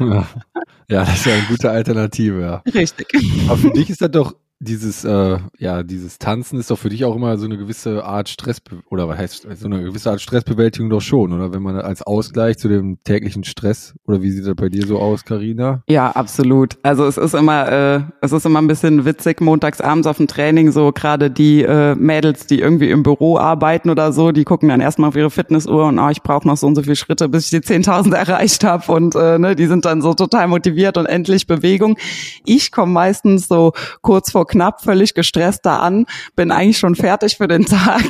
Ja, 0.00 0.26
ja 0.88 1.00
das 1.00 1.14
ist 1.16 1.26
ja 1.26 1.34
eine 1.34 1.44
gute 1.48 1.70
Alternative, 1.70 2.40
ja. 2.40 2.62
Richtig. 2.72 3.12
Aber 3.48 3.58
für 3.58 3.70
dich 3.70 3.90
ist 3.90 4.00
das 4.00 4.10
doch 4.10 4.34
dieses, 4.60 5.04
äh, 5.04 5.38
ja, 5.58 5.82
dieses 5.82 6.18
Tanzen 6.18 6.58
ist 6.58 6.70
doch 6.70 6.78
für 6.78 6.88
dich 6.88 7.04
auch 7.04 7.14
immer 7.14 7.36
so 7.36 7.44
eine 7.44 7.58
gewisse 7.58 8.04
Art 8.04 8.28
Stress, 8.28 8.62
oder 8.88 9.08
was 9.08 9.18
heißt, 9.18 9.46
so 9.56 9.66
eine 9.66 9.82
gewisse 9.82 10.10
Art 10.10 10.20
Stressbewältigung 10.20 10.90
doch 10.90 11.00
schon, 11.00 11.32
oder? 11.32 11.52
Wenn 11.52 11.62
man 11.62 11.76
als 11.76 12.02
Ausgleich 12.02 12.58
zu 12.58 12.68
dem 12.68 12.98
täglichen 13.04 13.44
Stress, 13.44 13.94
oder 14.06 14.22
wie 14.22 14.30
sieht 14.30 14.46
das 14.46 14.54
bei 14.54 14.68
dir 14.68 14.86
so 14.86 14.98
aus, 14.98 15.24
Karina? 15.24 15.82
Ja, 15.88 16.10
absolut. 16.10 16.78
Also 16.82 17.04
es 17.04 17.18
ist 17.18 17.34
immer, 17.34 17.70
äh, 17.70 18.00
es 18.20 18.32
ist 18.32 18.46
immer 18.46 18.60
ein 18.60 18.66
bisschen 18.66 19.04
witzig, 19.04 19.40
montags 19.40 19.80
abends 19.80 20.06
auf 20.06 20.16
dem 20.16 20.28
Training, 20.28 20.72
so 20.72 20.92
gerade 20.92 21.30
die 21.30 21.62
äh, 21.62 21.94
Mädels, 21.94 22.46
die 22.46 22.60
irgendwie 22.60 22.90
im 22.90 23.02
Büro 23.02 23.38
arbeiten 23.38 23.90
oder 23.90 24.12
so, 24.12 24.32
die 24.32 24.44
gucken 24.44 24.68
dann 24.68 24.80
erstmal 24.80 25.08
auf 25.08 25.16
ihre 25.16 25.30
Fitnessuhr 25.30 25.86
und, 25.86 25.98
oh, 25.98 26.08
ich 26.08 26.22
brauche 26.22 26.46
noch 26.46 26.56
so 26.56 26.66
und 26.66 26.76
so 26.76 26.82
viele 26.82 26.96
Schritte, 26.96 27.28
bis 27.28 27.52
ich 27.52 27.62
die 27.62 27.66
10.000 27.66 28.14
erreicht 28.14 28.64
habe 28.64 28.90
und 28.92 29.14
äh, 29.14 29.38
ne, 29.38 29.56
die 29.56 29.66
sind 29.66 29.84
dann 29.84 30.00
so 30.00 30.14
total 30.14 30.48
motiviert 30.48 30.96
und 30.96 31.06
endlich 31.06 31.46
Bewegung. 31.46 31.98
Ich 32.46 32.72
komme 32.72 32.92
meistens 32.92 33.48
so 33.48 33.72
kurz 34.00 34.30
vor 34.30 34.46
knapp, 34.54 34.82
völlig 34.82 35.14
gestresst 35.14 35.66
da 35.66 35.78
an, 35.78 36.06
bin 36.36 36.52
eigentlich 36.52 36.78
schon 36.78 36.94
fertig 36.94 37.36
für 37.36 37.48
den 37.48 37.66
Tag 37.66 38.04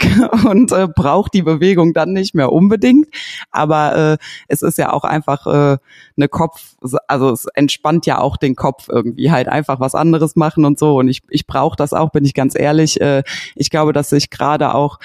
und 0.44 0.72
äh, 0.72 0.86
brauche 0.94 1.30
die 1.32 1.42
Bewegung 1.42 1.94
dann 1.94 2.12
nicht 2.12 2.34
mehr 2.34 2.52
unbedingt. 2.52 3.06
Aber 3.50 3.96
äh, 4.12 4.24
es 4.48 4.62
ist 4.62 4.76
ja 4.76 4.92
auch 4.92 5.04
einfach 5.04 5.46
äh, 5.46 5.78
eine 6.16 6.28
Kopf, 6.28 6.74
also 7.08 7.30
es 7.30 7.46
entspannt 7.54 8.04
ja 8.04 8.18
auch 8.18 8.36
den 8.36 8.56
Kopf 8.56 8.88
irgendwie, 8.90 9.30
halt 9.30 9.48
einfach 9.48 9.80
was 9.80 9.94
anderes 9.94 10.36
machen 10.36 10.66
und 10.66 10.78
so. 10.78 10.98
Und 10.98 11.08
ich, 11.08 11.22
ich 11.30 11.46
brauche 11.46 11.76
das 11.76 11.94
auch, 11.94 12.10
bin 12.10 12.24
ich 12.24 12.34
ganz 12.34 12.58
ehrlich. 12.58 13.00
Äh, 13.00 13.22
ich 13.54 13.70
glaube, 13.70 13.94
dass 13.94 14.12
ich 14.12 14.28
gerade 14.28 14.74
auch 14.74 14.98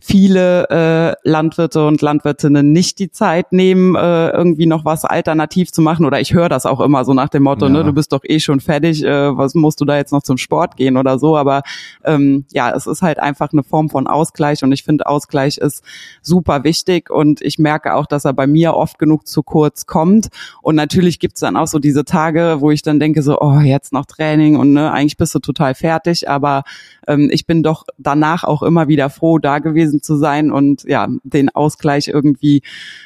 viele 0.00 0.68
äh, 0.70 1.28
Landwirte 1.28 1.86
und 1.86 2.00
Landwirtinnen 2.00 2.72
nicht 2.72 2.98
die 2.98 3.10
Zeit 3.10 3.52
nehmen, 3.52 3.96
äh, 3.96 4.30
irgendwie 4.30 4.66
noch 4.66 4.84
was 4.84 5.04
alternativ 5.04 5.72
zu 5.72 5.82
machen. 5.82 6.06
Oder 6.06 6.20
ich 6.20 6.32
höre 6.32 6.48
das 6.48 6.66
auch 6.66 6.80
immer 6.80 7.04
so 7.04 7.14
nach 7.14 7.28
dem 7.28 7.42
Motto, 7.42 7.68
ne, 7.68 7.78
ja. 7.78 7.84
ne, 7.84 7.90
du 7.90 7.94
bist 7.94 8.12
doch 8.12 8.22
eh 8.24 8.38
schon 8.40 8.60
fertig, 8.60 9.04
äh, 9.04 9.36
was 9.36 9.54
musst 9.54 9.80
du 9.80 9.84
da 9.84 9.96
jetzt 9.96 10.12
noch 10.12 10.22
zum 10.22 10.38
Sport 10.38 10.76
gehen 10.76 10.96
oder 10.96 11.18
so. 11.18 11.36
Aber 11.36 11.62
ähm, 12.04 12.44
ja, 12.52 12.70
es 12.74 12.86
ist 12.86 13.02
halt 13.02 13.18
einfach 13.18 13.52
eine 13.52 13.62
Form 13.62 13.90
von 13.90 14.06
Ausgleich 14.06 14.62
und 14.62 14.72
ich 14.72 14.84
finde, 14.84 15.06
Ausgleich 15.06 15.58
ist 15.58 15.82
super 16.22 16.64
wichtig 16.64 17.10
und 17.10 17.40
ich 17.40 17.58
merke 17.58 17.94
auch, 17.94 18.06
dass 18.06 18.24
er 18.24 18.32
bei 18.32 18.46
mir 18.46 18.74
oft 18.74 18.98
genug 18.98 19.26
zu 19.26 19.42
kurz 19.42 19.86
kommt. 19.86 20.28
Und 20.62 20.76
natürlich 20.76 21.18
gibt's 21.18 21.40
dann 21.40 21.56
auch 21.56 21.66
so 21.66 21.78
diese 21.78 22.04
Tage, 22.04 22.56
wo 22.60 22.70
ich 22.70 22.82
dann 22.82 23.00
denke, 23.00 23.22
so, 23.22 23.40
oh, 23.40 23.60
jetzt 23.60 23.92
noch 23.92 24.06
Training 24.06 24.56
und 24.56 24.72
ne, 24.72 24.92
eigentlich 24.92 25.16
bist 25.16 25.34
du 25.34 25.40
total 25.40 25.74
fertig, 25.74 26.28
aber 26.28 26.62
ähm, 27.08 27.28
ich 27.32 27.46
bin 27.46 27.62
doch 27.62 27.84
danach 27.96 28.44
auch 28.44 28.62
immer 28.62 28.86
wieder 28.86 29.10
froh, 29.10 29.38
da 29.38 29.58
gewesen 29.58 29.87
gewesen 29.88 30.02
zu 30.02 30.16
sein 30.16 30.50
und 30.50 30.84
ja, 30.84 31.08
den 31.22 31.48
Ausgleich 31.50 32.08
irgendwie 32.08 32.62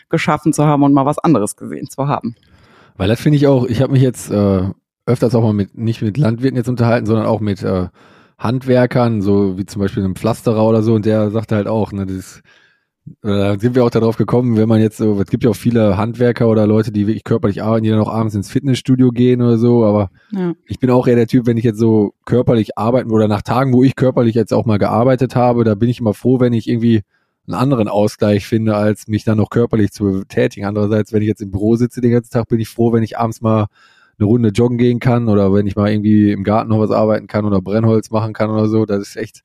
geschaffen 0.09 0.53
zu 0.53 0.65
haben 0.65 0.83
und 0.83 0.93
mal 0.93 1.07
was 1.07 1.19
anderes 1.19 1.57
gesehen 1.57 1.89
zu 1.89 2.09
haben. 2.09 2.35
Weil 2.97 3.09
das 3.09 3.21
finde 3.21 3.37
ich 3.37 3.47
auch, 3.47 3.67
ich 3.67 3.81
habe 3.81 3.93
mich 3.93 4.03
jetzt 4.03 4.31
äh, 4.31 4.63
öfters 5.07 5.35
auch 5.35 5.43
mal 5.43 5.53
mit, 5.53 5.77
nicht 5.77 6.03
mit 6.03 6.19
Landwirten 6.19 6.57
jetzt 6.57 6.69
unterhalten, 6.69 7.07
sondern 7.07 7.27
auch 7.27 7.41
mit 7.41 7.63
äh, 7.63 7.89
Handwerkern, 8.39 9.23
so 9.23 9.57
wie 9.57 9.67
zum 9.67 9.81
Beispiel 9.81 10.05
einem 10.05 10.17
Pflasterer 10.17 10.65
oder 10.65 10.83
so, 10.83 10.95
und 10.95 11.07
der 11.07 11.31
sagte 11.31 11.55
halt 11.57 11.69
auch, 11.69 11.93
ne, 11.93 12.07
das 12.07 12.43
da 13.23 13.59
sind 13.59 13.75
wir 13.75 13.85
auch 13.85 13.91
darauf 13.91 14.17
gekommen, 14.17 14.57
wenn 14.57 14.69
man 14.69 14.81
jetzt 14.81 14.97
so, 14.97 15.21
es 15.21 15.29
gibt 15.29 15.43
ja 15.43 15.51
auch 15.51 15.57
viele 15.57 15.97
Handwerker 15.97 16.49
oder 16.49 16.67
Leute, 16.67 16.93
die 16.93 17.07
wirklich 17.07 17.25
körperlich 17.25 17.63
arbeiten, 17.63 17.85
die 17.85 17.91
dann 17.91 18.01
auch 18.01 18.13
abends 18.13 18.35
ins 18.35 18.51
Fitnessstudio 18.51 19.11
gehen 19.11 19.43
oder 19.43 19.59
so, 19.59 19.85
aber 19.85 20.11
ja. 20.31 20.55
ich 20.67 20.79
bin 20.79 20.91
auch 20.91 21.09
eher 21.09 21.17
der 21.17 21.27
Typ, 21.27 21.47
wenn 21.47 21.57
ich 21.57 21.65
jetzt 21.65 21.79
so 21.79 22.15
körperlich 22.25 22.79
arbeiten 22.79 23.11
oder 23.11 23.27
nach 23.27 23.43
Tagen, 23.43 23.73
wo 23.73 23.83
ich 23.83 23.97
körperlich 23.97 24.37
jetzt 24.37 24.53
auch 24.53 24.67
mal 24.67 24.79
gearbeitet 24.79 25.35
habe, 25.35 25.65
da 25.65 25.75
bin 25.75 25.89
ich 25.89 25.99
immer 25.99 26.15
froh, 26.15 26.39
wenn 26.39 26.53
ich 26.53 26.69
irgendwie 26.69 27.03
einen 27.47 27.55
anderen 27.57 27.89
Ausgleich 27.89 28.47
finde, 28.47 28.77
als 28.77 29.09
mich 29.09 29.25
dann 29.25 29.39
noch 29.39 29.51
körperlich 29.51 29.91
zu 29.91 30.05
betätigen. 30.05 30.65
Andererseits, 30.65 31.13
wenn 31.13 31.23
ich 31.23 31.29
jetzt 31.29 31.43
im 31.43 31.51
Büro 31.51 31.75
sitze 31.75 32.01
den 32.01 32.13
ganzen 32.13 32.31
Tag, 32.31 32.49
bin 32.49 32.61
ich 32.61 32.69
froh, 32.69 32.93
wenn 32.93 33.03
ich 33.03 33.19
abends 33.19 33.41
mal 33.41 33.67
eine 34.19 34.27
Runde 34.27 34.51
joggen 34.51 34.79
gehen 34.79 35.01
kann 35.01 35.29
oder 35.29 35.53
wenn 35.53 35.67
ich 35.67 35.75
mal 35.75 35.91
irgendwie 35.91 36.31
im 36.31 36.45
Garten 36.45 36.71
noch 36.71 36.79
was 36.79 36.93
arbeiten 36.93 37.27
kann 37.27 37.45
oder 37.45 37.61
Brennholz 37.61 38.11
machen 38.11 38.33
kann 38.33 38.51
oder 38.51 38.69
so. 38.69 38.87
Das 38.87 39.01
ist 39.01 39.17
echt, 39.17 39.43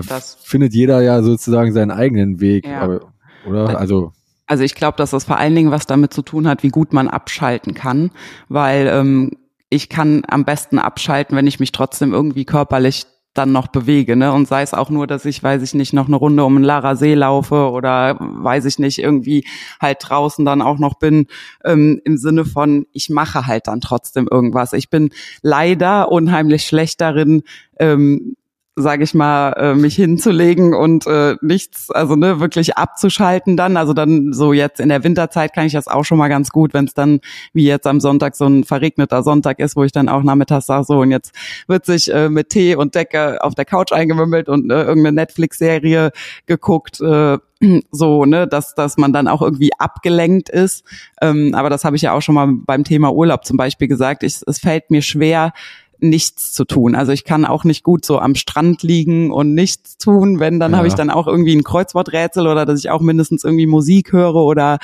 da 0.00 0.14
das, 0.14 0.38
findet 0.42 0.74
jeder 0.74 1.02
ja 1.02 1.22
sozusagen 1.22 1.72
seinen 1.72 1.90
eigenen 1.90 2.40
Weg, 2.40 2.66
ja. 2.66 2.80
aber, 2.80 3.12
oder? 3.46 3.78
Also 3.78 4.12
also 4.48 4.64
ich 4.64 4.74
glaube, 4.74 4.96
dass 4.96 5.10
das 5.10 5.24
vor 5.24 5.36
allen 5.36 5.54
Dingen 5.54 5.70
was 5.70 5.86
damit 5.86 6.14
zu 6.14 6.22
tun 6.22 6.48
hat, 6.48 6.62
wie 6.62 6.70
gut 6.70 6.94
man 6.94 7.08
abschalten 7.08 7.74
kann, 7.74 8.10
weil 8.48 8.86
ähm, 8.86 9.32
ich 9.68 9.90
kann 9.90 10.22
am 10.26 10.46
besten 10.46 10.78
abschalten, 10.78 11.36
wenn 11.36 11.46
ich 11.46 11.60
mich 11.60 11.70
trotzdem 11.70 12.14
irgendwie 12.14 12.46
körperlich 12.46 13.04
dann 13.34 13.52
noch 13.52 13.68
bewege, 13.68 14.16
ne? 14.16 14.32
Und 14.32 14.48
sei 14.48 14.62
es 14.62 14.74
auch 14.74 14.90
nur, 14.90 15.06
dass 15.06 15.24
ich, 15.24 15.42
weiß 15.42 15.62
ich 15.62 15.74
nicht, 15.74 15.92
noch 15.92 16.08
eine 16.08 16.16
Runde 16.16 16.44
um 16.44 16.54
den 16.54 16.64
Lara 16.64 16.96
See 16.96 17.14
laufe 17.14 17.70
oder 17.70 18.16
weiß 18.18 18.64
ich 18.64 18.78
nicht, 18.78 18.98
irgendwie 18.98 19.46
halt 19.80 19.98
draußen 20.00 20.44
dann 20.44 20.62
auch 20.62 20.78
noch 20.78 20.94
bin, 20.94 21.26
ähm, 21.64 22.00
im 22.04 22.16
Sinne 22.16 22.44
von, 22.44 22.86
ich 22.92 23.10
mache 23.10 23.46
halt 23.46 23.68
dann 23.68 23.80
trotzdem 23.80 24.28
irgendwas. 24.30 24.72
Ich 24.72 24.90
bin 24.90 25.10
leider 25.42 26.10
unheimlich 26.10 26.66
schlecht 26.66 27.00
darin, 27.00 27.42
ähm, 27.78 28.34
sage 28.78 29.04
ich 29.04 29.14
mal, 29.14 29.52
äh, 29.52 29.74
mich 29.74 29.96
hinzulegen 29.96 30.74
und 30.74 31.06
äh, 31.06 31.36
nichts, 31.40 31.90
also 31.90 32.16
ne, 32.16 32.40
wirklich 32.40 32.76
abzuschalten 32.76 33.56
dann. 33.56 33.76
Also 33.76 33.92
dann 33.92 34.32
so 34.32 34.52
jetzt 34.52 34.80
in 34.80 34.88
der 34.88 35.04
Winterzeit 35.04 35.52
kann 35.52 35.66
ich 35.66 35.72
das 35.72 35.88
auch 35.88 36.04
schon 36.04 36.18
mal 36.18 36.28
ganz 36.28 36.50
gut, 36.50 36.74
wenn 36.74 36.84
es 36.84 36.94
dann 36.94 37.20
wie 37.52 37.66
jetzt 37.66 37.86
am 37.86 38.00
Sonntag 38.00 38.36
so 38.36 38.46
ein 38.46 38.64
verregneter 38.64 39.22
Sonntag 39.22 39.58
ist, 39.58 39.76
wo 39.76 39.84
ich 39.84 39.92
dann 39.92 40.08
auch 40.08 40.22
nachmittags 40.22 40.66
sage, 40.66 40.84
so 40.84 41.00
und 41.00 41.10
jetzt 41.10 41.32
wird 41.66 41.84
sich 41.84 42.12
äh, 42.12 42.28
mit 42.28 42.50
Tee 42.50 42.74
und 42.76 42.94
Decke 42.94 43.42
auf 43.42 43.54
der 43.54 43.64
Couch 43.64 43.92
eingemümmelt 43.92 44.48
und 44.48 44.70
äh, 44.70 44.82
irgendeine 44.82 45.16
Netflix-Serie 45.16 46.12
geguckt. 46.46 47.00
Äh, 47.00 47.38
so, 47.90 48.24
ne, 48.24 48.46
dass, 48.46 48.74
dass 48.74 48.96
man 48.96 49.12
dann 49.12 49.28
auch 49.28 49.42
irgendwie 49.42 49.70
abgelenkt 49.78 50.48
ist. 50.48 50.84
Ähm, 51.20 51.54
aber 51.54 51.70
das 51.70 51.84
habe 51.84 51.96
ich 51.96 52.02
ja 52.02 52.12
auch 52.12 52.22
schon 52.22 52.34
mal 52.34 52.48
beim 52.50 52.84
Thema 52.84 53.12
Urlaub 53.12 53.44
zum 53.44 53.56
Beispiel 53.56 53.88
gesagt. 53.88 54.22
Ich, 54.22 54.40
es 54.46 54.58
fällt 54.58 54.90
mir 54.90 55.02
schwer, 55.02 55.52
nichts 56.00 56.52
zu 56.52 56.64
tun. 56.64 56.94
Also 56.94 57.12
ich 57.12 57.24
kann 57.24 57.44
auch 57.44 57.64
nicht 57.64 57.82
gut 57.82 58.04
so 58.04 58.18
am 58.18 58.34
Strand 58.34 58.82
liegen 58.82 59.30
und 59.30 59.54
nichts 59.54 59.98
tun. 59.98 60.40
Wenn, 60.40 60.60
dann 60.60 60.72
ja. 60.72 60.78
habe 60.78 60.88
ich 60.88 60.94
dann 60.94 61.10
auch 61.10 61.26
irgendwie 61.26 61.54
ein 61.54 61.64
Kreuzworträtsel 61.64 62.46
oder 62.46 62.66
dass 62.66 62.78
ich 62.78 62.90
auch 62.90 63.00
mindestens 63.00 63.44
irgendwie 63.44 63.66
Musik 63.66 64.12
höre 64.12 64.36
oder 64.36 64.78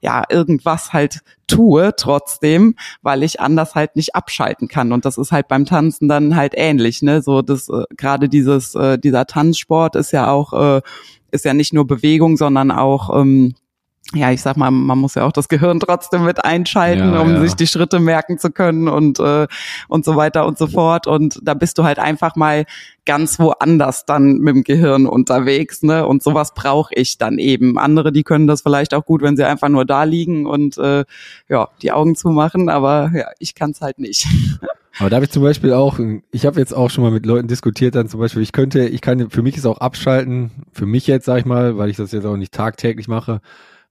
ja, 0.00 0.24
irgendwas 0.28 0.92
halt 0.92 1.20
tue 1.46 1.94
trotzdem, 1.96 2.74
weil 3.02 3.22
ich 3.22 3.40
anders 3.40 3.74
halt 3.74 3.96
nicht 3.96 4.14
abschalten 4.14 4.68
kann. 4.68 4.92
Und 4.92 5.04
das 5.04 5.18
ist 5.18 5.32
halt 5.32 5.48
beim 5.48 5.64
Tanzen 5.64 6.08
dann 6.08 6.36
halt 6.36 6.52
ähnlich, 6.56 7.02
ne? 7.02 7.22
So 7.22 7.42
das 7.42 7.68
äh, 7.68 7.84
gerade 7.96 8.28
dieses, 8.28 8.74
äh, 8.74 8.98
dieser 8.98 9.26
Tanzsport 9.26 9.96
ist 9.96 10.12
ja 10.12 10.30
auch, 10.30 10.52
äh, 10.52 10.82
ist 11.30 11.44
ja 11.44 11.54
nicht 11.54 11.72
nur 11.72 11.86
Bewegung, 11.86 12.36
sondern 12.36 12.70
auch 12.70 13.18
ähm, 13.18 13.54
ja, 14.14 14.30
ich 14.30 14.40
sag 14.40 14.56
mal, 14.56 14.70
man 14.70 14.98
muss 14.98 15.16
ja 15.16 15.24
auch 15.24 15.32
das 15.32 15.48
Gehirn 15.48 15.80
trotzdem 15.80 16.24
mit 16.24 16.42
einschalten, 16.42 17.12
ja, 17.12 17.20
um 17.20 17.34
ja. 17.34 17.40
sich 17.40 17.54
die 17.54 17.66
Schritte 17.66 18.00
merken 18.00 18.38
zu 18.38 18.50
können 18.50 18.88
und 18.88 19.18
äh, 19.18 19.46
und 19.88 20.04
so 20.06 20.16
weiter 20.16 20.46
und 20.46 20.56
so 20.56 20.66
fort. 20.66 21.06
Und 21.06 21.40
da 21.42 21.52
bist 21.52 21.76
du 21.76 21.84
halt 21.84 21.98
einfach 21.98 22.34
mal 22.34 22.64
ganz 23.04 23.38
woanders 23.38 24.06
dann 24.06 24.38
mit 24.38 24.54
dem 24.54 24.64
Gehirn 24.64 25.06
unterwegs, 25.06 25.82
ne? 25.82 26.06
Und 26.06 26.22
sowas 26.22 26.54
brauche 26.54 26.94
ich 26.94 27.18
dann 27.18 27.38
eben. 27.38 27.78
Andere, 27.78 28.10
die 28.10 28.22
können 28.22 28.46
das 28.46 28.62
vielleicht 28.62 28.94
auch 28.94 29.04
gut, 29.04 29.20
wenn 29.20 29.36
sie 29.36 29.44
einfach 29.44 29.68
nur 29.68 29.84
da 29.84 30.04
liegen 30.04 30.46
und 30.46 30.78
äh, 30.78 31.04
ja 31.50 31.68
die 31.82 31.92
Augen 31.92 32.16
zumachen, 32.16 32.70
aber 32.70 33.10
ja, 33.14 33.26
ich 33.38 33.54
kann 33.54 33.72
es 33.72 33.82
halt 33.82 33.98
nicht. 33.98 34.26
Aber 35.00 35.10
da 35.10 35.16
habe 35.16 35.26
ich 35.26 35.30
zum 35.30 35.44
Beispiel 35.44 35.72
auch, 35.74 36.00
ich 36.32 36.44
habe 36.44 36.58
jetzt 36.58 36.74
auch 36.74 36.90
schon 36.90 37.04
mal 37.04 37.12
mit 37.12 37.24
Leuten 37.24 37.46
diskutiert, 37.46 37.94
dann 37.94 38.08
zum 38.08 38.18
Beispiel, 38.18 38.42
ich 38.42 38.50
könnte, 38.50 38.88
ich 38.88 39.00
kann, 39.00 39.30
für 39.30 39.42
mich 39.42 39.56
ist 39.56 39.64
auch 39.64 39.78
abschalten, 39.78 40.50
für 40.72 40.86
mich 40.86 41.06
jetzt, 41.06 41.26
sag 41.26 41.38
ich 41.38 41.44
mal, 41.44 41.78
weil 41.78 41.88
ich 41.88 41.96
das 41.96 42.10
jetzt 42.10 42.24
auch 42.24 42.36
nicht 42.36 42.52
tagtäglich 42.52 43.06
mache, 43.06 43.40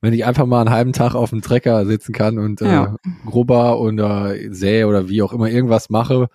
wenn 0.01 0.13
ich 0.13 0.25
einfach 0.25 0.45
mal 0.45 0.61
einen 0.61 0.69
halben 0.69 0.93
Tag 0.93 1.15
auf 1.15 1.31
dem 1.31 1.41
Trecker 1.41 1.85
sitzen 1.85 2.13
kann 2.13 2.37
und 2.37 2.61
äh, 2.61 2.65
ja. 2.65 2.95
Grubber 3.25 3.79
oder 3.79 4.35
Sähe 4.49 4.87
oder 4.87 5.09
wie 5.09 5.21
auch 5.21 5.33
immer 5.33 5.49
irgendwas 5.49 5.89
mache, 5.89 6.27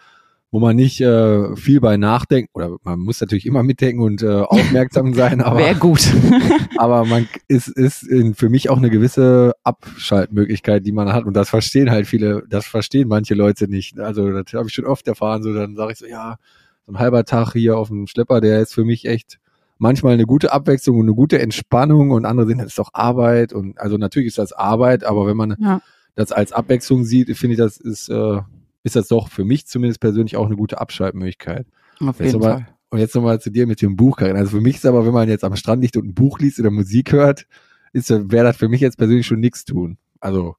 wo 0.52 0.61
man 0.61 0.76
nicht 0.76 1.00
äh, 1.00 1.57
viel 1.57 1.81
bei 1.81 1.97
nachdenkt, 1.97 2.50
oder 2.54 2.76
man 2.83 2.99
muss 2.99 3.21
natürlich 3.21 3.47
immer 3.47 3.62
mitdenken 3.62 4.02
und 4.02 4.23
äh, 4.23 4.26
aufmerksam 4.42 5.14
sein, 5.14 5.40
aber 5.40 5.59
Wäre 5.59 5.78
gut. 5.78 6.07
aber 6.76 7.04
man 7.07 7.26
ist, 7.49 7.69
ist 7.69 8.02
in, 8.02 8.35
für 8.35 8.50
mich 8.50 8.69
auch 8.69 8.76
eine 8.76 8.90
gewisse 8.90 9.54
Abschaltmöglichkeit, 9.64 10.85
die 10.85 10.92
man 10.92 11.12
hat. 11.12 11.25
Und 11.25 11.35
das 11.35 11.49
verstehen 11.49 11.90
halt 11.90 12.07
viele, 12.07 12.42
das 12.49 12.66
verstehen 12.66 13.09
manche 13.09 13.35
Leute 13.35 13.66
nicht. 13.66 13.99
Also 13.99 14.31
das 14.31 14.52
habe 14.52 14.69
ich 14.69 14.75
schon 14.75 14.85
oft 14.85 15.09
erfahren. 15.09 15.42
So, 15.42 15.54
dann 15.54 15.75
sage 15.75 15.92
ich 15.92 15.99
so, 15.99 16.07
ja, 16.07 16.37
so 16.85 16.92
ein 16.92 16.99
halber 16.99 17.25
Tag 17.25 17.52
hier 17.52 17.78
auf 17.78 17.88
dem 17.88 18.07
Schlepper, 18.07 18.42
der 18.42 18.61
ist 18.61 18.75
für 18.75 18.85
mich 18.85 19.07
echt 19.07 19.38
manchmal 19.83 20.12
eine 20.15 20.27
gute 20.27 20.53
Abwechslung 20.53 20.97
und 20.97 21.07
eine 21.07 21.15
gute 21.15 21.41
Entspannung 21.41 22.12
und 22.12 22.25
andere 22.25 22.47
sehen, 22.47 22.59
das 22.59 22.69
ist 22.69 22.79
doch 22.79 22.91
Arbeit 22.95 23.53
und 23.53 23.79
also 23.81 23.99
natürlich 23.99 24.29
ist 24.29 24.39
das 24.39 24.53
Arbeit, 24.53 25.03
aber 25.03 25.27
wenn 25.27 25.37
man 25.37 25.57
ja. 25.59 25.83
das 26.15 26.31
als 26.31 26.53
Abwechslung 26.53 27.05
sieht, 27.05 27.37
finde 27.37 27.55
ich, 27.55 27.59
das 27.59 27.79
ist, 27.79 28.09
äh, 28.09 28.41
ist 28.85 28.95
das 28.95 29.09
doch 29.09 29.29
für 29.29 29.45
mich 29.45 29.67
zumindest 29.67 30.01
persönlich 30.01 30.37
auch 30.37 30.47
eine 30.47 30.55
gute 30.55 30.81
Abschaltmöglichkeit. 30.81 31.67
Auf 31.99 32.21
jeden 32.21 32.39
mal, 32.39 32.53
Fall. 32.53 32.69
Und 32.91 33.01
jetzt 33.01 33.17
nochmal 33.17 33.41
zu 33.41 33.51
dir 33.51 33.67
mit 33.67 33.83
dem 33.83 33.97
Buch, 33.97 34.19
Karin. 34.19 34.37
Also 34.37 34.53
für 34.53 34.61
mich 34.61 34.77
ist 34.77 34.87
aber, 34.87 35.05
wenn 35.05 35.12
man 35.12 35.29
jetzt 35.29 35.43
am 35.43 35.57
Strand 35.57 35.83
liegt 35.83 35.97
und 35.97 36.07
ein 36.07 36.15
Buch 36.15 36.39
liest 36.39 36.61
oder 36.61 36.71
Musik 36.71 37.11
hört, 37.11 37.47
ist, 37.93 38.09
wäre 38.11 38.45
das 38.45 38.57
für 38.57 38.69
mich 38.69 38.81
jetzt 38.81 38.99
persönlich 38.99 39.27
schon 39.27 39.41
nichts 39.41 39.65
tun. 39.65 39.99
Also 40.21 40.55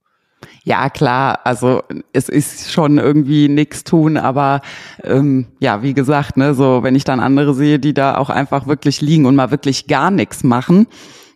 ja, 0.63 0.89
klar, 0.89 1.39
also 1.43 1.83
es 2.13 2.29
ist 2.29 2.71
schon 2.71 2.97
irgendwie 2.97 3.49
nix 3.49 3.83
tun, 3.83 4.17
aber 4.17 4.61
ähm, 5.03 5.47
ja, 5.59 5.81
wie 5.81 5.93
gesagt, 5.93 6.37
ne, 6.37 6.53
so 6.53 6.83
wenn 6.83 6.95
ich 6.95 7.03
dann 7.03 7.19
andere 7.19 7.53
sehe, 7.53 7.79
die 7.79 7.93
da 7.93 8.17
auch 8.17 8.29
einfach 8.29 8.67
wirklich 8.67 9.01
liegen 9.01 9.25
und 9.25 9.35
mal 9.35 9.51
wirklich 9.51 9.87
gar 9.87 10.11
nichts 10.11 10.43
machen, 10.43 10.87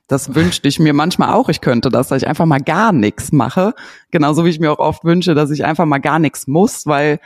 das 0.08 0.36
wünschte 0.36 0.70
ich 0.70 0.80
mir 0.80 0.94
manchmal 0.94 1.34
auch, 1.34 1.50
ich 1.50 1.60
könnte 1.62 1.90
das, 1.90 2.08
dass 2.08 2.22
ich 2.22 2.28
einfach 2.28 2.46
mal 2.46 2.62
gar 2.62 2.94
nichts 2.94 3.34
mache. 3.34 3.74
Genauso 4.10 4.46
wie 4.46 4.50
ich 4.50 4.60
mir 4.60 4.72
auch 4.72 4.80
oft 4.80 5.04
wünsche, 5.04 5.36
dass 5.36 5.52
ich 5.52 5.66
einfach 5.66 5.86
mal 5.86 5.98
gar 5.98 6.18
nichts 6.18 6.48
muss, 6.48 6.88
weil 6.88 7.20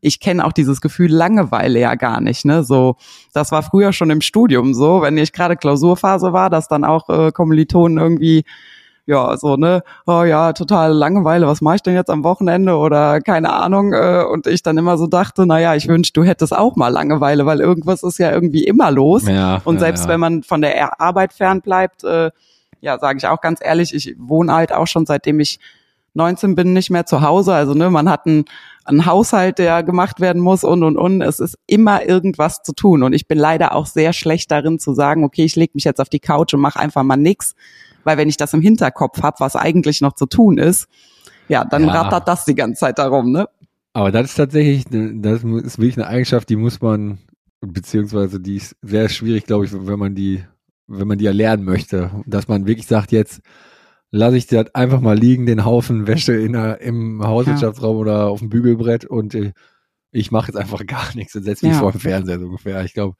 ich 0.00 0.18
kenne 0.18 0.44
auch 0.44 0.52
dieses 0.52 0.80
Gefühl 0.80 1.12
Langeweile 1.12 1.78
ja 1.78 1.94
gar 1.94 2.20
nicht. 2.20 2.44
Ne? 2.44 2.64
So, 2.64 2.96
das 3.32 3.52
war 3.52 3.62
früher 3.62 3.92
schon 3.92 4.10
im 4.10 4.20
Studium 4.20 4.74
so, 4.74 5.02
wenn 5.02 5.16
ich 5.16 5.32
gerade 5.32 5.56
Klausurphase 5.56 6.32
war, 6.32 6.50
dass 6.50 6.68
dann 6.68 6.84
auch 6.84 7.08
äh, 7.08 7.32
Kommilitonen 7.32 7.98
irgendwie 7.98 8.44
ja, 9.04 9.36
so, 9.36 9.56
ne, 9.56 9.82
oh 10.06 10.22
ja, 10.22 10.52
total 10.52 10.92
Langeweile, 10.92 11.46
was 11.46 11.60
mache 11.60 11.76
ich 11.76 11.82
denn 11.82 11.94
jetzt 11.94 12.10
am 12.10 12.22
Wochenende 12.22 12.76
oder 12.76 13.20
keine 13.20 13.52
Ahnung. 13.52 13.92
Äh, 13.92 14.24
und 14.30 14.46
ich 14.46 14.62
dann 14.62 14.78
immer 14.78 14.96
so 14.96 15.06
dachte, 15.06 15.44
naja, 15.44 15.74
ich 15.74 15.88
wünschte, 15.88 16.20
du 16.20 16.26
hättest 16.26 16.56
auch 16.56 16.76
mal 16.76 16.88
Langeweile, 16.88 17.44
weil 17.44 17.60
irgendwas 17.60 18.02
ist 18.04 18.18
ja 18.18 18.30
irgendwie 18.30 18.64
immer 18.64 18.90
los. 18.90 19.26
Ja, 19.26 19.60
und 19.64 19.80
selbst 19.80 20.04
ja. 20.04 20.10
wenn 20.10 20.20
man 20.20 20.42
von 20.44 20.60
der 20.60 21.00
Arbeit 21.00 21.32
fern 21.32 21.62
bleibt, 21.62 22.04
äh, 22.04 22.30
ja, 22.80 22.98
sage 22.98 23.18
ich 23.18 23.26
auch 23.26 23.40
ganz 23.40 23.60
ehrlich, 23.62 23.94
ich 23.94 24.14
wohne 24.18 24.52
halt 24.52 24.72
auch 24.72 24.86
schon 24.86 25.06
seitdem 25.06 25.40
ich 25.40 25.58
19 26.14 26.54
bin 26.54 26.72
nicht 26.72 26.90
mehr 26.90 27.06
zu 27.06 27.22
Hause. 27.22 27.54
Also 27.54 27.74
ne, 27.74 27.90
man 27.90 28.08
hat 28.08 28.26
einen, 28.26 28.44
einen 28.84 29.06
Haushalt, 29.06 29.58
der 29.58 29.82
gemacht 29.82 30.20
werden 30.20 30.42
muss 30.42 30.62
und 30.62 30.82
und 30.82 30.96
und. 30.96 31.22
Es 31.22 31.40
ist 31.40 31.58
immer 31.66 32.04
irgendwas 32.04 32.62
zu 32.62 32.72
tun. 32.72 33.02
Und 33.02 33.14
ich 33.14 33.26
bin 33.26 33.38
leider 33.38 33.74
auch 33.74 33.86
sehr 33.86 34.12
schlecht 34.12 34.50
darin 34.50 34.78
zu 34.78 34.92
sagen, 34.92 35.24
okay, 35.24 35.44
ich 35.44 35.56
lege 35.56 35.72
mich 35.74 35.84
jetzt 35.84 36.00
auf 36.00 36.08
die 36.08 36.20
Couch 36.20 36.52
und 36.54 36.60
mache 36.60 36.78
einfach 36.78 37.02
mal 37.02 37.16
nix 37.16 37.54
weil 38.04 38.16
wenn 38.16 38.28
ich 38.28 38.36
das 38.36 38.52
im 38.54 38.60
Hinterkopf 38.60 39.22
habe, 39.22 39.36
was 39.40 39.56
eigentlich 39.56 40.00
noch 40.00 40.14
zu 40.14 40.26
tun 40.26 40.58
ist, 40.58 40.88
ja, 41.48 41.64
dann 41.64 41.84
ja. 41.84 42.00
rattert 42.00 42.28
das 42.28 42.44
die 42.44 42.54
ganze 42.54 42.80
Zeit 42.80 42.98
darum, 42.98 43.32
ne? 43.32 43.48
Aber 43.94 44.10
das 44.10 44.30
ist 44.30 44.36
tatsächlich, 44.36 44.84
das 44.90 45.44
ist 45.44 45.78
wirklich 45.78 45.98
eine 45.98 46.06
Eigenschaft, 46.06 46.48
die 46.48 46.56
muss 46.56 46.80
man, 46.80 47.18
beziehungsweise 47.60 48.40
die 48.40 48.56
ist 48.56 48.76
sehr 48.80 49.08
schwierig, 49.08 49.44
glaube 49.44 49.66
ich, 49.66 49.72
wenn 49.72 49.98
man 49.98 50.14
die, 50.14 50.44
wenn 50.86 51.06
man 51.06 51.18
die 51.18 51.26
erlernen 51.26 51.64
möchte. 51.64 52.10
Dass 52.26 52.48
man 52.48 52.66
wirklich 52.66 52.86
sagt, 52.86 53.12
jetzt 53.12 53.42
lasse 54.10 54.36
ich 54.36 54.46
das 54.46 54.74
einfach 54.74 55.00
mal 55.00 55.18
liegen, 55.18 55.44
den 55.44 55.64
Haufen 55.64 56.06
Wäsche 56.06 56.34
in 56.34 56.52
der, 56.52 56.80
im 56.80 57.22
Hauswirtschaftsraum 57.22 57.96
ja. 57.96 58.00
oder 58.00 58.26
auf 58.28 58.38
dem 58.38 58.48
Bügelbrett 58.48 59.04
und 59.04 59.34
äh, 59.34 59.52
ich 60.10 60.30
mache 60.30 60.48
jetzt 60.48 60.56
einfach 60.56 60.86
gar 60.86 61.14
nichts 61.14 61.34
und 61.34 61.42
setze 61.42 61.66
mich 61.66 61.74
ja. 61.74 61.80
vor 61.80 61.92
dem 61.92 62.00
Fernseher 62.00 62.38
so 62.38 62.46
ungefähr. 62.46 62.84
Ich 62.84 62.92
glaube, 62.94 63.16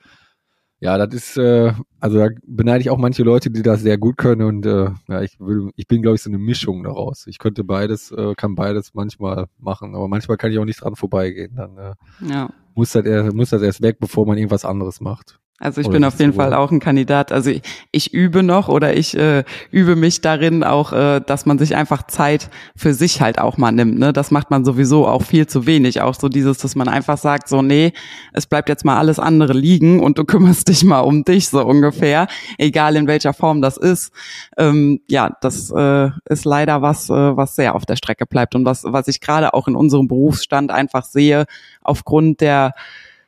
ja, 0.82 0.98
das 0.98 1.14
ist, 1.14 1.36
äh, 1.36 1.72
also 2.00 2.18
da 2.18 2.28
beneide 2.44 2.80
ich 2.80 2.90
auch 2.90 2.98
manche 2.98 3.22
Leute, 3.22 3.50
die 3.50 3.62
das 3.62 3.82
sehr 3.82 3.98
gut 3.98 4.16
können 4.16 4.42
und 4.42 4.66
äh, 4.66 4.90
ja, 5.08 5.22
ich 5.22 5.38
will, 5.38 5.70
ich 5.76 5.86
bin, 5.86 6.02
glaube 6.02 6.16
ich, 6.16 6.22
so 6.22 6.28
eine 6.28 6.38
Mischung 6.38 6.82
daraus. 6.82 7.28
Ich 7.28 7.38
könnte 7.38 7.62
beides, 7.62 8.10
äh, 8.10 8.34
kann 8.34 8.56
beides 8.56 8.92
manchmal 8.92 9.46
machen, 9.60 9.94
aber 9.94 10.08
manchmal 10.08 10.38
kann 10.38 10.50
ich 10.50 10.58
auch 10.58 10.64
nicht 10.64 10.82
dran 10.82 10.96
vorbeigehen. 10.96 11.54
Dann 11.54 11.78
äh, 11.78 11.94
ja. 12.28 12.50
muss, 12.74 12.90
das 12.90 13.06
erst, 13.06 13.32
muss 13.32 13.50
das 13.50 13.62
erst 13.62 13.80
weg, 13.80 13.98
bevor 14.00 14.26
man 14.26 14.36
irgendwas 14.36 14.64
anderes 14.64 15.00
macht. 15.00 15.38
Also 15.62 15.80
ich 15.80 15.86
oder 15.86 15.94
bin 15.94 16.04
auf 16.04 16.18
jeden 16.18 16.32
Fall 16.32 16.54
auch 16.54 16.72
ein 16.72 16.80
Kandidat. 16.80 17.30
Also 17.30 17.50
ich, 17.50 17.62
ich 17.92 18.12
übe 18.12 18.42
noch 18.42 18.68
oder 18.68 18.96
ich 18.96 19.16
äh, 19.16 19.44
übe 19.70 19.94
mich 19.94 20.20
darin 20.20 20.64
auch, 20.64 20.92
äh, 20.92 21.20
dass 21.24 21.46
man 21.46 21.56
sich 21.58 21.76
einfach 21.76 22.02
Zeit 22.08 22.50
für 22.74 22.94
sich 22.94 23.20
halt 23.20 23.38
auch 23.38 23.58
mal 23.58 23.70
nimmt. 23.70 23.96
Ne? 23.96 24.12
Das 24.12 24.32
macht 24.32 24.50
man 24.50 24.64
sowieso 24.64 25.06
auch 25.06 25.22
viel 25.22 25.46
zu 25.46 25.64
wenig. 25.64 26.00
Auch 26.00 26.14
so 26.14 26.28
dieses, 26.28 26.58
dass 26.58 26.74
man 26.74 26.88
einfach 26.88 27.16
sagt, 27.16 27.48
so 27.48 27.62
nee, 27.62 27.92
es 28.32 28.46
bleibt 28.46 28.68
jetzt 28.68 28.84
mal 28.84 28.98
alles 28.98 29.20
andere 29.20 29.52
liegen 29.52 30.00
und 30.00 30.18
du 30.18 30.24
kümmerst 30.32 30.68
dich 30.68 30.82
mal 30.82 31.00
um 31.00 31.24
dich 31.24 31.48
so 31.48 31.64
ungefähr, 31.64 32.26
egal 32.58 32.96
in 32.96 33.06
welcher 33.06 33.32
Form 33.32 33.62
das 33.62 33.76
ist. 33.76 34.12
Ähm, 34.58 35.00
ja, 35.08 35.30
das 35.42 35.70
äh, 35.70 36.10
ist 36.28 36.44
leider 36.44 36.82
was, 36.82 37.08
äh, 37.08 37.36
was 37.36 37.54
sehr 37.54 37.76
auf 37.76 37.86
der 37.86 37.96
Strecke 37.96 38.26
bleibt 38.26 38.56
und 38.56 38.64
was, 38.64 38.82
was 38.84 39.06
ich 39.06 39.20
gerade 39.20 39.54
auch 39.54 39.68
in 39.68 39.76
unserem 39.76 40.08
Berufsstand 40.08 40.72
einfach 40.72 41.04
sehe, 41.04 41.44
aufgrund 41.82 42.40
der 42.40 42.74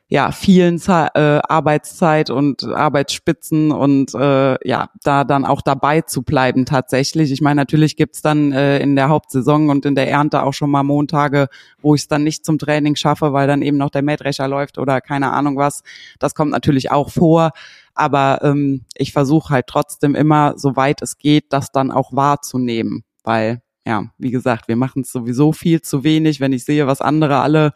ja 0.07 0.31
vielen 0.31 0.77
Ze 0.77 1.07
äh, 1.15 1.39
Arbeitszeit 1.47 2.29
und 2.29 2.63
Arbeitsspitzen 2.63 3.71
und 3.71 4.13
äh, 4.13 4.67
ja 4.67 4.89
da 5.03 5.23
dann 5.23 5.45
auch 5.45 5.61
dabei 5.61 6.01
zu 6.01 6.21
bleiben 6.21 6.65
tatsächlich. 6.65 7.31
Ich 7.31 7.41
meine, 7.41 7.61
natürlich 7.61 7.95
gibt's 7.95 8.21
dann 8.21 8.51
äh, 8.51 8.79
in 8.79 8.95
der 8.95 9.09
Hauptsaison 9.09 9.69
und 9.69 9.85
in 9.85 9.95
der 9.95 10.09
Ernte 10.09 10.43
auch 10.43 10.53
schon 10.53 10.69
mal 10.69 10.83
Montage, 10.83 11.47
wo 11.81 11.95
ich 11.95 12.01
es 12.01 12.07
dann 12.07 12.23
nicht 12.23 12.45
zum 12.45 12.59
Training 12.59 12.95
schaffe, 12.95 13.33
weil 13.33 13.47
dann 13.47 13.61
eben 13.61 13.77
noch 13.77 13.89
der 13.89 14.03
Mähdrescher 14.03 14.47
läuft 14.47 14.77
oder 14.77 15.01
keine 15.01 15.31
Ahnung 15.31 15.57
was. 15.57 15.81
Das 16.19 16.35
kommt 16.35 16.51
natürlich 16.51 16.91
auch 16.91 17.09
vor. 17.09 17.51
Aber 17.95 18.41
ähm, 18.43 18.83
ich 18.95 19.13
versuche 19.13 19.53
halt 19.53 19.67
trotzdem 19.67 20.15
immer, 20.15 20.55
soweit 20.57 21.01
es 21.01 21.17
geht, 21.17 21.53
das 21.53 21.71
dann 21.71 21.91
auch 21.91 22.11
wahrzunehmen, 22.13 23.05
weil 23.23 23.61
ja, 23.87 24.05
wie 24.17 24.31
gesagt, 24.31 24.67
wir 24.67 24.75
machen 24.75 25.03
es 25.03 25.11
sowieso 25.11 25.53
viel 25.53 25.81
zu 25.81 26.03
wenig. 26.03 26.39
Wenn 26.39 26.53
ich 26.53 26.65
sehe, 26.65 26.87
was 26.87 27.01
andere 27.01 27.39
alle 27.39 27.71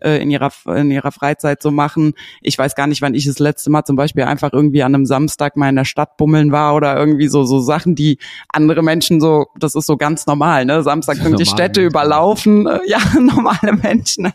äh, 0.00 0.22
in 0.22 0.30
ihrer 0.30 0.50
in 0.66 0.90
ihrer 0.90 1.12
Freizeit 1.12 1.62
so 1.62 1.70
machen. 1.70 2.14
Ich 2.42 2.58
weiß 2.58 2.74
gar 2.74 2.86
nicht, 2.86 3.02
wann 3.02 3.14
ich 3.14 3.26
das 3.26 3.38
letzte 3.38 3.70
Mal 3.70 3.84
zum 3.84 3.96
Beispiel 3.96 4.24
einfach 4.24 4.52
irgendwie 4.52 4.82
an 4.82 4.94
einem 4.94 5.06
Samstag 5.06 5.56
mal 5.56 5.68
in 5.68 5.76
der 5.76 5.84
Stadt 5.84 6.16
bummeln 6.16 6.52
war 6.52 6.74
oder 6.74 6.96
irgendwie 6.96 7.28
so 7.28 7.44
so 7.44 7.60
Sachen, 7.60 7.94
die 7.94 8.18
andere 8.48 8.82
Menschen 8.82 9.20
so, 9.20 9.46
das 9.58 9.74
ist 9.74 9.86
so 9.86 9.96
ganz 9.96 10.26
normal, 10.26 10.64
ne? 10.64 10.82
Samstag 10.82 11.16
sind 11.22 11.38
die 11.38 11.46
Städte 11.46 11.80
Menschen. 11.80 11.90
überlaufen, 11.90 12.66
äh, 12.66 12.80
ja 12.86 12.98
normale 13.18 13.72
Menschen, 13.74 14.32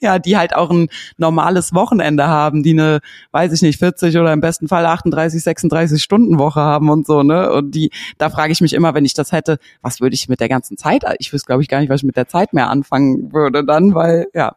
ja, 0.00 0.18
die 0.18 0.36
halt 0.36 0.54
auch 0.54 0.70
ein 0.70 0.88
normales 1.16 1.74
Wochenende 1.74 2.26
haben, 2.26 2.62
die 2.62 2.70
eine, 2.72 3.00
weiß 3.32 3.52
ich 3.52 3.62
nicht, 3.62 3.78
40 3.78 4.16
oder 4.16 4.32
im 4.32 4.40
besten 4.40 4.68
Fall 4.68 4.86
38, 4.86 5.42
36 5.42 6.02
Stunden 6.02 6.38
Woche 6.38 6.60
haben 6.60 6.90
und 6.90 7.06
so, 7.06 7.22
ne? 7.22 7.52
Und 7.52 7.74
die, 7.74 7.90
da 8.18 8.30
frage 8.30 8.52
ich 8.52 8.60
mich 8.60 8.72
immer, 8.72 8.94
wenn 8.94 9.04
ich 9.04 9.14
das 9.14 9.32
hätte, 9.32 9.58
was 9.82 10.00
würde 10.00 10.14
ich 10.14 10.28
mit 10.28 10.40
der 10.40 10.48
ganzen 10.48 10.76
Zeit? 10.76 11.04
Ich 11.18 11.32
wüsste, 11.32 11.46
glaube 11.46 11.62
ich, 11.62 11.68
gar 11.68 11.80
nicht, 11.80 11.90
was 11.90 12.00
ich 12.00 12.04
mit 12.04 12.16
der 12.16 12.28
Zeit 12.28 12.52
mehr 12.52 12.70
anfangen 12.70 13.32
würde 13.32 13.64
dann, 13.64 13.94
weil 13.94 14.26
ja. 14.34 14.54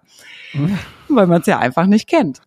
weil 1.10 1.27
man 1.27 1.41
es 1.41 1.48
ja 1.48 1.60
einfach 1.60 1.86
nicht 1.86 2.08
kennt. 2.08 2.41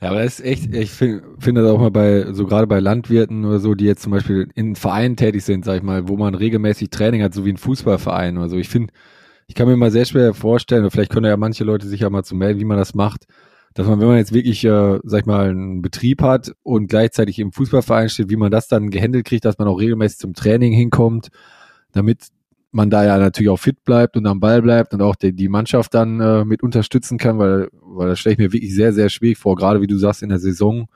Ja, 0.00 0.10
aber 0.10 0.24
das 0.24 0.40
ist 0.40 0.44
echt, 0.44 0.74
ich 0.74 0.90
finde 0.90 1.22
find 1.38 1.56
das 1.56 1.70
auch 1.70 1.78
mal 1.78 1.92
bei, 1.92 2.32
so 2.32 2.44
gerade 2.44 2.66
bei 2.66 2.80
Landwirten 2.80 3.44
oder 3.44 3.60
so, 3.60 3.76
die 3.76 3.84
jetzt 3.84 4.02
zum 4.02 4.10
Beispiel 4.10 4.48
in 4.56 4.74
Vereinen 4.74 5.16
tätig 5.16 5.44
sind, 5.44 5.64
sag 5.64 5.76
ich 5.76 5.82
mal, 5.82 6.08
wo 6.08 6.16
man 6.16 6.34
regelmäßig 6.34 6.90
Training 6.90 7.22
hat, 7.22 7.32
so 7.34 7.44
wie 7.44 7.52
ein 7.52 7.56
Fußballverein 7.56 8.36
oder 8.36 8.48
so. 8.48 8.56
Ich 8.56 8.68
finde, 8.68 8.92
ich 9.46 9.54
kann 9.54 9.68
mir 9.68 9.76
mal 9.76 9.92
sehr 9.92 10.04
schwer 10.04 10.34
vorstellen, 10.34 10.90
vielleicht 10.90 11.12
können 11.12 11.26
ja 11.26 11.36
manche 11.36 11.62
Leute 11.62 11.86
sich 11.86 12.00
ja 12.00 12.10
mal 12.10 12.24
zu 12.24 12.34
melden, 12.34 12.58
wie 12.58 12.64
man 12.64 12.78
das 12.78 12.94
macht, 12.94 13.26
dass 13.74 13.86
man, 13.86 14.00
wenn 14.00 14.08
man 14.08 14.16
jetzt 14.16 14.34
wirklich, 14.34 14.64
äh, 14.64 14.98
sag 15.04 15.20
ich 15.20 15.26
mal, 15.26 15.50
einen 15.50 15.82
Betrieb 15.82 16.20
hat 16.20 16.52
und 16.64 16.88
gleichzeitig 16.88 17.38
im 17.38 17.52
Fußballverein 17.52 18.08
steht, 18.08 18.28
wie 18.28 18.36
man 18.36 18.50
das 18.50 18.66
dann 18.66 18.90
gehandelt 18.90 19.24
kriegt, 19.24 19.44
dass 19.44 19.58
man 19.58 19.68
auch 19.68 19.78
regelmäßig 19.78 20.18
zum 20.18 20.34
Training 20.34 20.72
hinkommt, 20.72 21.28
damit 21.92 22.26
man 22.72 22.90
da 22.90 23.04
ja 23.04 23.18
natürlich 23.18 23.50
auch 23.50 23.58
fit 23.58 23.84
bleibt 23.84 24.16
und 24.16 24.26
am 24.26 24.40
Ball 24.40 24.62
bleibt 24.62 24.94
und 24.94 25.02
auch 25.02 25.14
die, 25.14 25.32
die 25.32 25.48
Mannschaft 25.48 25.94
dann 25.94 26.20
äh, 26.20 26.44
mit 26.44 26.62
unterstützen 26.62 27.18
kann, 27.18 27.38
weil, 27.38 27.68
weil 27.80 28.08
das 28.08 28.18
stelle 28.18 28.32
ich 28.32 28.38
mir 28.38 28.52
wirklich 28.52 28.74
sehr, 28.74 28.92
sehr 28.92 29.10
schwierig 29.10 29.38
vor, 29.38 29.56
gerade 29.56 29.80
wie 29.80 29.86
du 29.86 29.98
sagst, 29.98 30.22
in 30.22 30.30
der 30.30 30.38
Saison. 30.38 30.88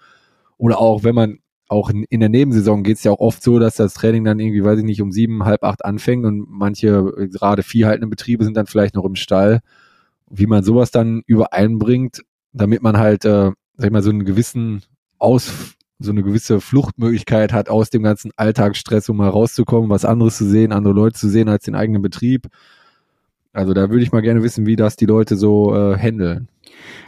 Oder 0.57 0.81
auch 0.81 1.05
wenn 1.05 1.15
man 1.15 1.39
auch 1.69 1.91
in, 1.91 2.05
in 2.05 2.21
der 2.21 2.29
Nebensaison 2.29 2.83
geht 2.83 2.97
es 2.97 3.05
ja 3.05 3.13
auch 3.13 3.21
oft 3.21 3.43
so, 3.43 3.59
dass 3.59 3.75
das 3.75 3.95
Training 3.95 4.25
dann 4.25 4.39
irgendwie, 4.39 4.65
weiß 4.65 4.79
ich 4.79 4.85
nicht, 4.85 5.03
um 5.03 5.13
sieben, 5.13 5.45
halb 5.45 5.65
acht 5.65 5.85
anfängt 5.85 6.25
und 6.25 6.47
manche, 6.49 7.29
gerade 7.33 7.63
viehhaltende 7.63 8.09
Betriebe 8.09 8.45
sind 8.45 8.57
dann 8.57 8.67
vielleicht 8.67 8.95
noch 8.95 9.05
im 9.05 9.17
Stall. 9.17 9.61
Wie 10.31 10.47
man 10.47 10.65
sowas 10.65 10.91
dann 10.91 11.23
übereinbringt, 11.27 12.23
damit 12.53 12.83
man 12.83 12.99
halt, 12.99 13.25
äh, 13.25 13.51
sag 13.77 13.87
ich 13.87 13.91
mal, 13.91 14.03
so 14.03 14.11
einen 14.11 14.25
gewissen 14.25 14.83
Aus, 15.19 15.76
so 15.99 16.11
eine 16.11 16.23
gewisse 16.23 16.61
Fluchtmöglichkeit 16.61 17.53
hat 17.53 17.69
aus 17.69 17.91
dem 17.91 18.03
ganzen 18.03 18.31
Alltagsstress, 18.37 19.09
um 19.09 19.17
mal 19.17 19.31
rauszukommen, 19.31 19.89
was 19.89 20.05
anderes 20.05 20.37
zu 20.37 20.45
sehen, 20.47 20.73
andere 20.73 20.95
Leute 20.95 21.19
zu 21.19 21.29
sehen 21.29 21.49
als 21.49 21.65
den 21.65 21.75
eigenen 21.75 22.03
Betrieb. 22.03 22.49
Also 23.53 23.73
da 23.73 23.89
würde 23.89 24.03
ich 24.03 24.13
mal 24.13 24.21
gerne 24.21 24.43
wissen, 24.43 24.67
wie 24.67 24.77
das 24.77 24.97
die 24.97 25.07
Leute 25.07 25.37
so 25.37 25.75
äh, 25.75 25.97
handeln. 25.97 26.49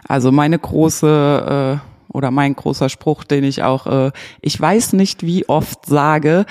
Also 0.06 0.32
meine 0.32 0.58
große 0.58 1.80
äh, 1.82 2.14
oder 2.16 2.30
mein 2.30 2.54
großer 2.54 2.88
Spruch, 2.88 3.24
den 3.24 3.44
ich 3.44 3.62
auch, 3.62 3.86
äh, 3.86 4.12
ich 4.40 4.58
weiß 4.58 4.94
nicht, 4.94 5.22
wie 5.22 5.46
oft 5.48 5.84
sage, 5.84 6.46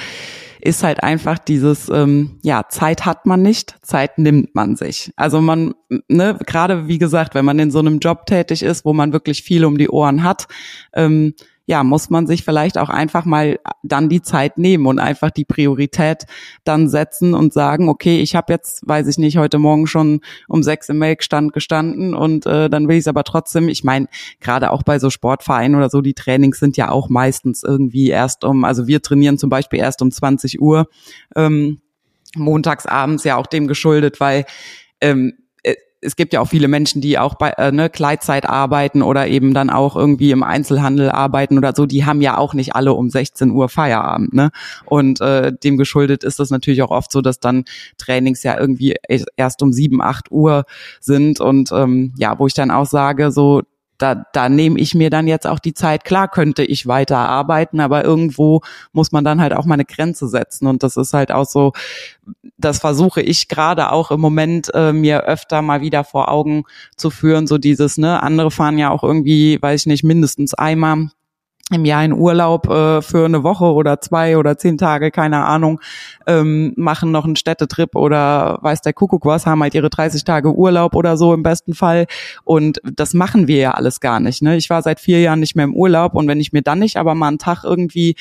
ist 0.62 0.84
halt 0.84 1.02
einfach 1.04 1.40
dieses, 1.40 1.90
ähm, 1.90 2.40
ja, 2.44 2.64
Zeit 2.70 3.06
hat 3.06 3.26
man 3.26 3.42
nicht, 3.42 3.76
Zeit 3.82 4.18
nimmt 4.18 4.54
man 4.54 4.76
sich. 4.76 5.12
Also 5.16 5.42
man, 5.42 5.74
ne, 6.08 6.38
gerade 6.46 6.88
wie 6.88 6.98
gesagt, 6.98 7.36
wenn 7.36 7.46
man 7.46 7.58
in 7.58 7.72
so 7.72 7.80
einem 7.80 8.00
Job 8.00 8.26
tätig 8.26 8.64
ist, 8.64 8.86
wo 8.86 8.94
man 8.94 9.14
wirklich 9.14 9.44
viel 9.44 9.66
um 9.66 9.78
die 9.78 9.90
Ohren 9.90 10.24
hat, 10.24 10.48
ähm, 10.94 11.34
ja, 11.68 11.84
muss 11.84 12.10
man 12.10 12.28
sich 12.28 12.46
vielleicht 12.46 12.78
auch 12.78 12.88
einfach 12.88 13.26
mal 13.26 13.60
dann 13.84 14.08
die 14.08 14.22
Zeit 14.22 14.58
nehmen 14.58 14.86
und 14.86 15.00
einfach 15.00 15.32
die 15.32 15.44
Priorität 15.44 16.24
dann 16.64 16.88
setzen 16.88 17.34
und 17.34 17.52
sagen, 17.52 17.90
okay, 17.90 18.22
ich 18.22 18.36
habe 18.36 18.54
jetzt, 18.54 18.88
weiß 18.88 19.06
ich 19.08 19.18
nicht, 19.18 19.38
heute 19.38 19.60
Morgen 19.60 19.86
schon 19.86 20.22
um 20.48 20.64
sechs 20.64 20.88
im 20.88 20.98
Melkstand 20.98 21.52
gestanden 21.52 22.16
und 22.16 22.46
äh, 22.46 22.70
dann 22.70 22.88
will 22.88 22.96
ich 22.96 23.02
es 23.02 23.08
aber 23.10 23.26
trotzdem, 23.26 23.68
ich 23.68 23.84
meine, 23.84 24.08
gerade 24.40 24.72
auch 24.72 24.84
bei 24.84 24.98
so 24.98 25.10
Sportvereinen 25.10 25.76
oder 25.76 25.90
so, 25.90 26.00
die 26.00 26.14
Trainings 26.14 26.58
sind 26.58 26.78
ja 26.78 26.90
auch 26.90 27.10
meistens 27.10 27.64
irgendwie 27.64 28.08
erst 28.08 28.46
um, 28.46 28.64
also 28.64 28.88
wir 28.88 29.02
trainieren 29.02 29.38
zum 29.38 29.50
Beispiel 29.50 29.80
erst 29.80 30.02
um 30.02 30.10
20 30.10 30.62
Uhr, 30.62 30.88
ähm, 31.36 31.82
montags 32.34 32.86
abends 32.86 33.26
ja 33.26 33.36
auch 33.36 33.48
dem 33.48 33.68
geschuldet, 33.68 34.22
weil 34.22 34.46
ähm, 35.02 35.34
es 36.08 36.16
gibt 36.16 36.32
ja 36.32 36.40
auch 36.40 36.48
viele 36.48 36.70
Menschen, 36.70 37.02
die 37.02 37.20
auch 37.20 37.36
bei 37.36 37.50
äh, 37.50 37.72
ne, 37.72 37.90
Kleidzeit 37.90 38.48
arbeiten 38.48 39.02
oder 39.02 39.28
eben 39.28 39.54
dann 39.54 39.70
auch 39.70 39.98
irgendwie 39.98 40.32
im 40.32 40.42
Einzelhandel 40.42 41.10
arbeiten 41.10 41.58
oder 41.58 41.74
so, 41.76 41.86
die 41.86 42.06
haben 42.06 42.22
ja 42.22 42.38
auch 42.38 42.54
nicht 42.54 42.76
alle 42.76 42.94
um 42.94 43.10
16 43.10 43.52
Uhr 43.52 43.68
Feierabend. 43.68 44.34
Ne? 44.34 44.52
Und 44.86 45.20
äh, 45.20 45.52
dem 45.52 45.78
geschuldet 45.78 46.24
ist 46.24 46.40
das 46.40 46.50
natürlich 46.50 46.82
auch 46.82 46.92
oft 46.92 47.12
so, 47.12 47.22
dass 47.22 47.42
dann 47.42 47.66
Trainings 47.98 48.42
ja 48.44 48.58
irgendwie 48.58 48.96
erst 49.36 49.62
um 49.62 49.74
7, 49.74 50.02
8 50.02 50.32
Uhr 50.32 50.64
sind. 51.02 51.42
Und 51.42 51.72
ähm, 51.74 52.14
ja, 52.18 52.40
wo 52.40 52.48
ich 52.48 52.54
dann 52.54 52.72
auch 52.72 52.86
sage, 52.86 53.32
so 53.32 53.64
da, 53.98 54.26
da 54.34 54.50
nehme 54.50 54.80
ich 54.80 54.94
mir 54.94 55.10
dann 55.10 55.28
jetzt 55.28 55.48
auch 55.48 55.60
die 55.60 55.74
Zeit. 55.74 56.04
Klar 56.04 56.28
könnte 56.28 56.64
ich 56.64 56.88
weiter 56.88 57.18
arbeiten, 57.18 57.80
aber 57.80 58.04
irgendwo 58.04 58.62
muss 58.92 59.12
man 59.12 59.24
dann 59.24 59.42
halt 59.42 59.54
auch 59.54 59.66
mal 59.66 59.74
eine 59.74 59.86
Grenze 59.86 60.28
setzen. 60.28 60.68
Und 60.68 60.84
das 60.84 60.98
ist 60.98 61.14
halt 61.14 61.32
auch 61.32 61.46
so, 61.46 61.74
das 62.58 62.80
versuche 62.80 63.22
ich 63.22 63.48
gerade 63.48 63.92
auch 63.92 64.12
im 64.12 64.20
Moment 64.20 64.74
äh, 64.74 64.94
mir 64.94 65.24
öfter 65.24 65.62
mal 65.62 65.82
wieder 65.82 66.04
vor 66.04 66.30
Augen 66.30 66.64
zu 66.96 67.10
führen. 67.10 67.48
So 67.48 67.58
dieses, 67.58 67.98
ne, 67.98 68.22
andere 68.22 68.52
fahren 68.52 68.78
ja 68.78 68.92
auch 68.92 69.04
irgendwie, 69.04 69.62
weiß 69.62 69.82
ich 69.82 69.88
nicht, 69.88 70.04
mindestens 70.04 70.54
einmal 70.54 71.10
im 71.70 71.84
Jahr 71.84 72.06
in 72.06 72.14
Urlaub 72.14 72.70
äh, 72.70 73.02
für 73.02 73.26
eine 73.26 73.44
Woche 73.44 73.66
oder 73.66 74.00
zwei 74.00 74.38
oder 74.38 74.58
zehn 74.58 74.78
Tage, 74.78 75.12
keine 75.12 75.44
Ahnung, 75.44 75.82
ähm, 76.26 76.74
machen 76.78 77.12
noch 77.12 77.26
einen 77.26 77.36
Städtetrip 77.36 77.94
oder 77.96 78.60
weiß 78.62 78.82
der 78.82 78.94
Kuckuck 78.94 79.26
was, 79.26 79.46
haben 79.46 79.62
halt 79.62 79.76
ihre 79.76 79.90
30 79.90 80.24
Tage 80.24 80.56
Urlaub 80.56 80.96
oder 80.96 81.18
so 81.18 81.34
im 81.34 81.44
besten 81.44 81.74
Fall. 81.74 82.08
Und 82.46 82.80
das 82.84 83.14
machen 83.14 83.50
wir 83.50 83.58
ja 83.58 83.72
alles 83.72 84.00
gar 84.00 84.22
nicht. 84.22 84.42
Ne? 84.42 84.56
Ich 84.56 84.70
war 84.70 84.82
seit 84.82 85.02
vier 85.02 85.20
Jahren 85.20 85.42
nicht 85.42 85.56
mehr 85.56 85.66
im 85.66 85.76
Urlaub 85.76 86.16
und 86.16 86.28
wenn 86.30 86.40
ich 86.40 86.54
mir 86.54 86.62
dann 86.62 86.80
nicht 86.80 86.96
aber 86.96 87.16
mal 87.16 87.28
einen 87.28 87.38
Tag 87.38 87.66
irgendwie 87.66 88.16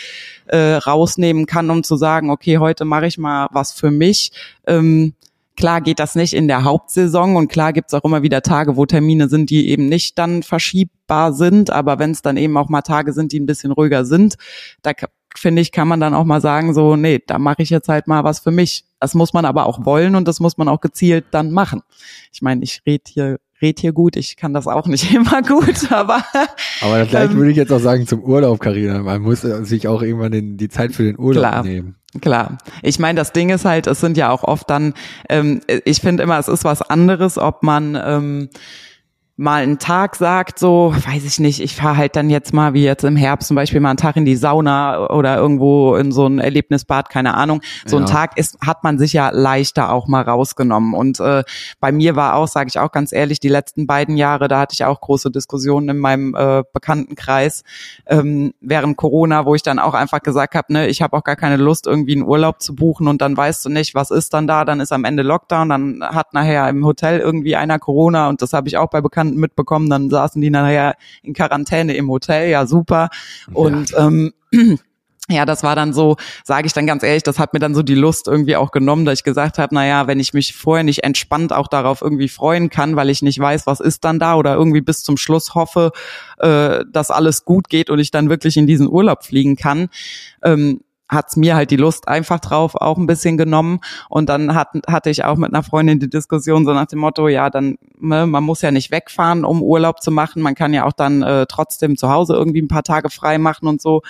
äh, 0.47 0.75
rausnehmen 0.75 1.47
kann, 1.47 1.71
um 1.71 1.85
zu 1.85 1.97
sagen, 1.97 2.31
okay, 2.31 2.59
heute 2.59 2.85
mache 2.85 3.07
ich 3.07 3.17
mal 3.17 3.47
was 3.53 3.71
für 3.71 3.93
mich, 3.93 4.33
ähm, 4.67 5.15
Klar 5.57 5.81
geht 5.81 5.99
das 5.99 6.15
nicht 6.15 6.35
in 6.35 6.49
der 6.49 6.65
Hauptsaison 6.65 7.37
und 7.37 7.49
klar 7.49 7.73
gibt's 7.73 7.95
auch 7.95 8.05
immer 8.05 8.23
wieder 8.23 8.43
Tage, 8.43 8.77
wo 8.77 8.85
Termine 8.85 9.29
sind, 9.29 9.49
die 9.49 9.69
eben 9.69 9.89
nicht 9.89 10.19
dann 10.19 10.43
verschiebbar 10.43 11.33
sind. 11.33 11.71
Aber 11.71 11.99
wenn 11.99 12.11
es 12.11 12.23
dann 12.23 12.37
eben 12.37 12.57
auch 12.57 12.69
mal 12.69 12.83
Tage 12.83 13.13
sind, 13.13 13.33
die 13.33 13.41
ein 13.41 13.47
bisschen 13.47 13.73
ruhiger 13.73 14.05
sind, 14.05 14.37
da 14.83 14.93
finde 15.35 15.63
ich, 15.63 15.73
kann 15.73 15.89
man 15.89 16.01
dann 16.01 16.15
auch 16.15 16.25
mal 16.25 16.41
sagen, 16.41 16.75
so, 16.75 16.97
nee, 16.97 17.23
da 17.27 17.39
mache 17.39 17.63
ich 17.63 17.71
jetzt 17.71 17.89
halt 17.89 18.07
mal 18.07 18.25
was 18.25 18.41
für 18.41 18.51
mich. 18.51 18.85
Das 19.01 19.15
muss 19.15 19.33
man 19.33 19.45
aber 19.45 19.67
auch 19.67 19.85
wollen 19.85 20.15
und 20.15 20.29
das 20.29 20.41
muss 20.41 20.57
man 20.59 20.69
auch 20.69 20.81
gezielt 20.81 21.27
dann 21.31 21.53
machen. 21.53 21.83
Ich 22.33 22.43
meine, 22.43 22.63
ich 22.63 22.83
rede 22.87 23.05
hier 23.09 23.39
red 23.63 23.81
hier 23.81 23.93
gut, 23.93 24.17
ich 24.17 24.37
kann 24.37 24.53
das 24.53 24.67
auch 24.67 24.87
nicht 24.87 25.13
immer 25.15 25.43
gut, 25.43 25.91
aber. 25.91 26.25
Aber 26.81 26.99
das 26.99 27.09
gleiche 27.09 27.33
ähm, 27.33 27.39
würde 27.39 27.51
ich 27.51 27.57
jetzt 27.57 27.73
auch 27.73 27.81
sagen 27.81 28.07
zum 28.07 28.23
Urlaub, 28.23 28.61
Karina. 28.61 29.03
Man 29.03 29.23
muss 29.23 29.41
sich 29.43 29.89
auch 29.89 30.03
irgendwann 30.03 30.33
den, 30.33 30.57
die 30.57 30.69
Zeit 30.69 30.93
für 30.93 31.05
den 31.05 31.19
Urlaub 31.19 31.43
klar, 31.43 31.63
nehmen. 31.65 31.97
Klar. 32.21 32.59
Ich 32.83 32.99
meine, 32.99 33.19
das 33.19 33.33
Ding 33.33 33.51
ist 33.51 33.65
halt, 33.65 33.87
es 33.87 34.01
sind 34.01 34.17
ja 34.17 34.31
auch 34.31 34.43
oft 34.43 34.69
dann, 34.71 34.95
ähm, 35.29 35.61
ich 35.85 36.01
finde 36.01 36.23
immer, 36.23 36.39
es 36.39 36.49
ist 36.49 36.65
was 36.65 36.83
anderes, 36.83 37.39
ob 37.39 37.63
man 37.63 37.99
ähm, 38.03 38.49
mal 39.39 39.63
einen 39.63 39.79
Tag 39.79 40.17
sagt, 40.17 40.59
so, 40.59 40.95
weiß 40.95 41.25
ich 41.25 41.39
nicht, 41.39 41.61
ich 41.61 41.77
fahre 41.77 41.99
halt 41.99 42.17
dann 42.17 42.31
jetzt 42.31 42.55
mal, 42.55 42.73
wie 42.73 42.85
jetzt 42.85 43.05
im 43.05 43.17
Herbst 43.17 43.49
zum 43.49 43.55
Beispiel, 43.55 43.81
mal 43.81 43.91
einen 43.91 43.99
Tag 43.99 44.17
in 44.17 44.25
die 44.25 44.35
Sauna 44.35 45.11
oder 45.11 45.37
irgendwo 45.37 45.95
in 45.97 46.11
so 46.11 46.27
ein 46.27 46.39
Erlebnisbad, 46.39 47.11
keine 47.11 47.35
Ahnung. 47.35 47.61
So 47.85 47.99
ja. 47.99 48.05
ein 48.05 48.09
Tag 48.09 48.39
ist, 48.39 48.57
hat 48.65 48.83
man 48.83 48.99
sich 48.99 49.13
ja 49.13 49.29
leichter 49.29 49.93
auch 49.93 50.09
mal 50.09 50.23
rausgenommen. 50.23 50.95
Und 50.95 51.21
äh, 51.21 51.45
bei 51.81 51.93
mir 51.93 52.17
war 52.17 52.35
auch, 52.35 52.49
sage 52.49 52.69
ich 52.69 52.79
auch 52.79 52.93
ganz 52.93 53.13
ehrlich, 53.13 53.39
die 53.39 53.51
letzten 53.51 53.87
beiden 53.87 54.17
Jahre, 54.17 54.49
da 54.49 54.59
hatte 54.59 54.73
ich 54.73 54.87
auch 54.87 55.03
große 55.03 55.31
Diskussionen 55.31 55.91
in 55.91 55.99
meinem 55.99 56.35
äh, 56.35 56.63
Bekanntenkreis 56.73 57.63
ähm, 58.07 58.55
während 58.61 58.97
Corona, 58.97 59.45
wo 59.45 59.55
ich 59.55 59.63
dann 59.63 59.79
auch 59.79 59.93
einfach 59.93 60.23
gesagt 60.23 60.55
habe, 60.55 60.73
ne, 60.73 60.89
ich 60.89 61.03
habe 61.03 61.15
auch 61.15 61.25
gar 61.25 61.37
keine 61.37 61.59
Lust, 61.59 61.87
irgendwie 61.87 62.15
einen 62.15 62.25
Urlaub 62.25 62.63
zu 62.63 62.75
buchen 62.75 63.07
und 63.07 63.21
dann 63.21 63.37
weißt 63.37 63.67
du 63.67 63.69
nicht, 63.69 63.95
was 63.95 64.11
ist 64.11 64.33
dann 64.33 64.47
da, 64.47 64.65
dann 64.65 64.81
ist 64.81 64.93
am 64.93 65.05
Ende 65.05 65.23
Lockdown, 65.23 65.69
dann 65.69 66.03
hat 66.03 66.33
nachher 66.33 66.67
im 66.71 66.87
Hotel 66.87 67.21
irgendwie 67.21 67.55
einer 67.55 67.79
Corona 67.79 68.31
und 68.31 68.41
das 68.41 68.55
habe 68.55 68.69
ich 68.69 68.79
auch 68.79 68.89
bei 68.89 69.03
Bekannten 69.03 69.26
Bekannten 69.27 69.41
mitbekommen, 69.41 69.91
dann 69.91 70.11
saßen 70.11 70.41
die 70.41 70.51
nachher 70.51 70.97
in 71.23 71.35
Quarantäne 71.35 71.95
im 71.95 72.09
Hotel, 72.09 72.51
ja 72.51 72.67
super. 72.67 73.09
Und 73.53 73.91
ja. 73.91 74.07
ähm, 74.07 74.33
ja, 75.29 75.45
das 75.45 75.63
war 75.63 75.75
dann 75.75 75.93
so, 75.93 76.17
sage 76.45 76.67
ich 76.67 76.73
dann 76.73 76.87
ganz 76.87 77.03
ehrlich, 77.03 77.25
das 77.25 77.39
hat 77.39 77.53
mir 77.53 77.59
dann 77.59 77.75
so 77.75 77.83
die 77.83 77.95
Lust 77.95 78.29
irgendwie 78.29 78.57
auch 78.57 78.71
genommen, 78.71 79.05
dass 79.05 79.19
ich 79.19 79.25
gesagt 79.25 79.59
habe, 79.59 79.75
naja, 79.75 80.07
wenn 80.07 80.21
ich 80.21 80.33
mich 80.35 80.55
vorher 80.55 80.85
nicht 80.85 81.03
entspannt 81.03 81.53
auch 81.53 81.67
darauf 81.69 82.01
irgendwie 82.01 82.29
freuen 82.29 82.71
kann, 82.71 82.95
weil 82.95 83.11
ich 83.11 83.23
nicht 83.23 83.39
weiß, 83.39 83.67
was 83.67 83.81
ist 83.81 84.05
dann 84.05 84.19
da 84.19 84.37
oder 84.37 84.55
irgendwie 84.55 84.83
bis 84.83 85.03
zum 85.03 85.17
Schluss 85.17 85.55
hoffe, 85.55 85.91
äh, 86.39 86.85
dass 86.91 87.11
alles 87.11 87.45
gut 87.45 87.69
geht 87.69 87.91
und 87.91 87.99
ich 87.99 88.13
dann 88.13 88.31
wirklich 88.31 88.57
in 88.57 88.67
diesen 88.67 88.89
Urlaub 88.89 89.25
fliegen 89.25 89.57
kann, 89.57 89.89
ähm, 90.45 90.81
hat's 91.09 91.37
mir 91.37 91.55
halt 91.57 91.71
die 91.71 91.77
Lust 91.77 92.09
einfach 92.09 92.41
drauf 92.41 92.75
auch 92.75 92.97
ein 92.97 93.07
bisschen 93.07 93.37
genommen. 93.37 93.81
Und 94.09 94.29
dann 94.29 94.55
hat, 94.55 94.69
hatte 94.89 95.11
ich 95.11 95.25
auch 95.25 95.37
mit 95.37 95.53
einer 95.53 95.63
Freundin 95.63 96.01
die 96.01 96.11
Diskussion 96.11 96.65
so 96.65 96.73
nach 96.73 96.87
dem 96.87 96.99
Motto, 96.99 97.29
ja, 97.29 97.51
dann, 97.51 97.79
ne, 97.99 98.27
man 98.27 98.45
muss 98.45 98.63
ja 98.63 98.71
nicht 98.71 98.91
wegfahren, 98.91 99.45
um 99.45 99.63
Urlaub 99.63 100.03
zu 100.03 100.11
machen. 100.11 100.43
Man 100.43 100.55
kann 100.55 100.75
ja 100.75 100.85
auch 100.85 100.93
dann 100.93 101.23
äh, 101.23 101.47
trotzdem 101.47 101.97
zu 101.97 102.11
Hause 102.11 102.35
irgendwie 102.35 102.63
ein 102.63 102.69
paar 102.69 102.83
Tage 102.83 103.11
frei 103.11 103.39
machen 103.39 103.69
und 103.69 103.81
so. 103.81 104.03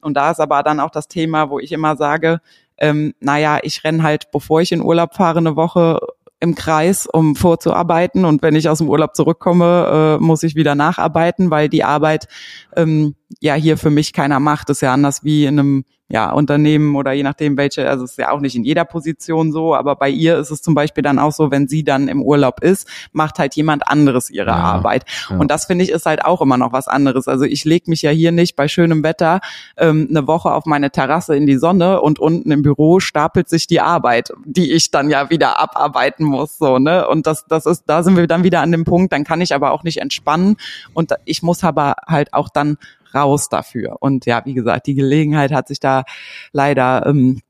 Und 0.00 0.14
da 0.14 0.30
ist 0.30 0.40
aber 0.40 0.62
dann 0.62 0.80
auch 0.80 0.90
das 0.90 1.08
Thema, 1.08 1.50
wo 1.50 1.58
ich 1.58 1.72
immer 1.72 1.96
sage, 1.96 2.40
ähm, 2.78 3.12
naja, 3.20 3.58
ich 3.62 3.84
renn 3.84 4.02
halt, 4.02 4.30
bevor 4.32 4.60
ich 4.62 4.72
in 4.72 4.82
Urlaub 4.82 5.14
fahre, 5.14 5.38
eine 5.38 5.56
Woche 5.56 6.00
im 6.40 6.54
Kreis, 6.54 7.06
um 7.06 7.36
vorzuarbeiten. 7.36 8.24
Und 8.24 8.42
wenn 8.42 8.56
ich 8.56 8.68
aus 8.68 8.78
dem 8.78 8.88
Urlaub 8.88 9.14
zurückkomme, 9.14 10.18
äh, 10.18 10.22
muss 10.22 10.42
ich 10.42 10.54
wieder 10.54 10.74
nacharbeiten, 10.74 11.50
weil 11.50 11.68
die 11.68 11.84
Arbeit 11.84 12.28
ähm, 12.74 13.14
ja 13.40 13.54
hier 13.54 13.76
für 13.76 13.90
mich 13.90 14.12
keiner 14.12 14.40
macht. 14.40 14.68
Das 14.68 14.78
ist 14.78 14.82
ja 14.82 14.92
anders 14.92 15.22
wie 15.24 15.46
in 15.46 15.58
einem 15.58 15.84
ja, 16.10 16.32
Unternehmen 16.32 16.96
oder 16.96 17.12
je 17.12 17.22
nachdem 17.22 17.56
welche, 17.56 17.88
also 17.88 18.04
es 18.04 18.12
ist 18.12 18.18
ja 18.18 18.32
auch 18.32 18.40
nicht 18.40 18.56
in 18.56 18.64
jeder 18.64 18.84
Position 18.84 19.52
so, 19.52 19.76
aber 19.76 19.94
bei 19.94 20.10
ihr 20.10 20.38
ist 20.38 20.50
es 20.50 20.60
zum 20.60 20.74
Beispiel 20.74 21.02
dann 21.02 21.20
auch 21.20 21.30
so, 21.30 21.52
wenn 21.52 21.68
sie 21.68 21.84
dann 21.84 22.08
im 22.08 22.20
Urlaub 22.20 22.64
ist, 22.64 22.88
macht 23.12 23.38
halt 23.38 23.54
jemand 23.54 23.86
anderes 23.86 24.28
ihre 24.28 24.48
ja, 24.48 24.56
Arbeit. 24.56 25.04
Ja. 25.30 25.36
Und 25.36 25.52
das 25.52 25.66
finde 25.66 25.84
ich 25.84 25.90
ist 25.90 26.06
halt 26.06 26.24
auch 26.24 26.40
immer 26.42 26.56
noch 26.56 26.72
was 26.72 26.88
anderes. 26.88 27.28
Also 27.28 27.44
ich 27.44 27.64
lege 27.64 27.88
mich 27.88 28.02
ja 28.02 28.10
hier 28.10 28.32
nicht 28.32 28.56
bei 28.56 28.66
schönem 28.66 29.04
Wetter 29.04 29.40
ähm, 29.76 30.08
eine 30.10 30.26
Woche 30.26 30.52
auf 30.52 30.66
meine 30.66 30.90
Terrasse 30.90 31.36
in 31.36 31.46
die 31.46 31.58
Sonne 31.58 32.00
und 32.00 32.18
unten 32.18 32.50
im 32.50 32.62
Büro 32.62 32.98
stapelt 32.98 33.48
sich 33.48 33.68
die 33.68 33.80
Arbeit, 33.80 34.32
die 34.44 34.72
ich 34.72 34.90
dann 34.90 35.10
ja 35.10 35.30
wieder 35.30 35.60
abarbeiten 35.60 36.24
muss. 36.24 36.58
So, 36.58 36.80
ne? 36.80 37.06
Und 37.06 37.28
das, 37.28 37.46
das 37.46 37.66
ist, 37.66 37.84
da 37.86 38.02
sind 38.02 38.16
wir 38.16 38.26
dann 38.26 38.42
wieder 38.42 38.62
an 38.62 38.72
dem 38.72 38.84
Punkt, 38.84 39.12
dann 39.12 39.22
kann 39.22 39.40
ich 39.40 39.54
aber 39.54 39.70
auch 39.70 39.84
nicht 39.84 39.98
entspannen. 39.98 40.56
Und 40.92 41.12
ich 41.24 41.44
muss 41.44 41.62
aber 41.62 41.94
halt 42.08 42.34
auch 42.34 42.48
dann 42.48 42.78
raus 43.14 43.48
dafür. 43.48 43.96
Und 44.00 44.26
ja, 44.26 44.42
wie 44.44 44.54
gesagt, 44.54 44.86
die 44.86 44.94
Gelegenheit 44.94 45.52
hat 45.52 45.68
sich 45.68 45.80
da 45.80 46.04
leider 46.52 47.06
ähm, 47.06 47.40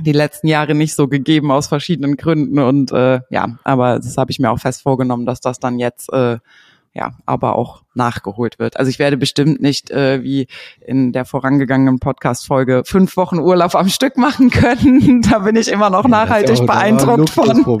die 0.00 0.12
letzten 0.12 0.48
Jahre 0.48 0.74
nicht 0.74 0.94
so 0.94 1.08
gegeben 1.08 1.50
aus 1.50 1.68
verschiedenen 1.68 2.16
Gründen. 2.16 2.58
Und 2.58 2.92
äh, 2.92 3.20
ja, 3.30 3.58
aber 3.64 3.96
das 3.96 4.16
habe 4.16 4.30
ich 4.30 4.38
mir 4.38 4.50
auch 4.50 4.58
fest 4.58 4.82
vorgenommen, 4.82 5.26
dass 5.26 5.40
das 5.40 5.60
dann 5.60 5.78
jetzt 5.78 6.12
äh, 6.12 6.38
ja, 6.94 7.10
aber 7.26 7.56
auch 7.56 7.82
nachgeholt 7.94 8.60
wird. 8.60 8.76
Also 8.76 8.88
ich 8.88 9.00
werde 9.00 9.16
bestimmt 9.16 9.60
nicht 9.60 9.90
äh, 9.90 10.22
wie 10.22 10.46
in 10.80 11.12
der 11.12 11.24
vorangegangenen 11.24 11.98
Podcast-Folge 11.98 12.82
fünf 12.86 13.16
Wochen 13.16 13.40
Urlaub 13.40 13.74
am 13.74 13.88
Stück 13.88 14.16
machen 14.16 14.50
können. 14.50 15.20
da 15.30 15.40
bin 15.40 15.56
ich 15.56 15.72
immer 15.72 15.90
noch 15.90 16.04
ja, 16.04 16.10
nachhaltig 16.10 16.60
auch, 16.60 16.66
beeindruckt 16.66 17.30
von. 17.30 17.80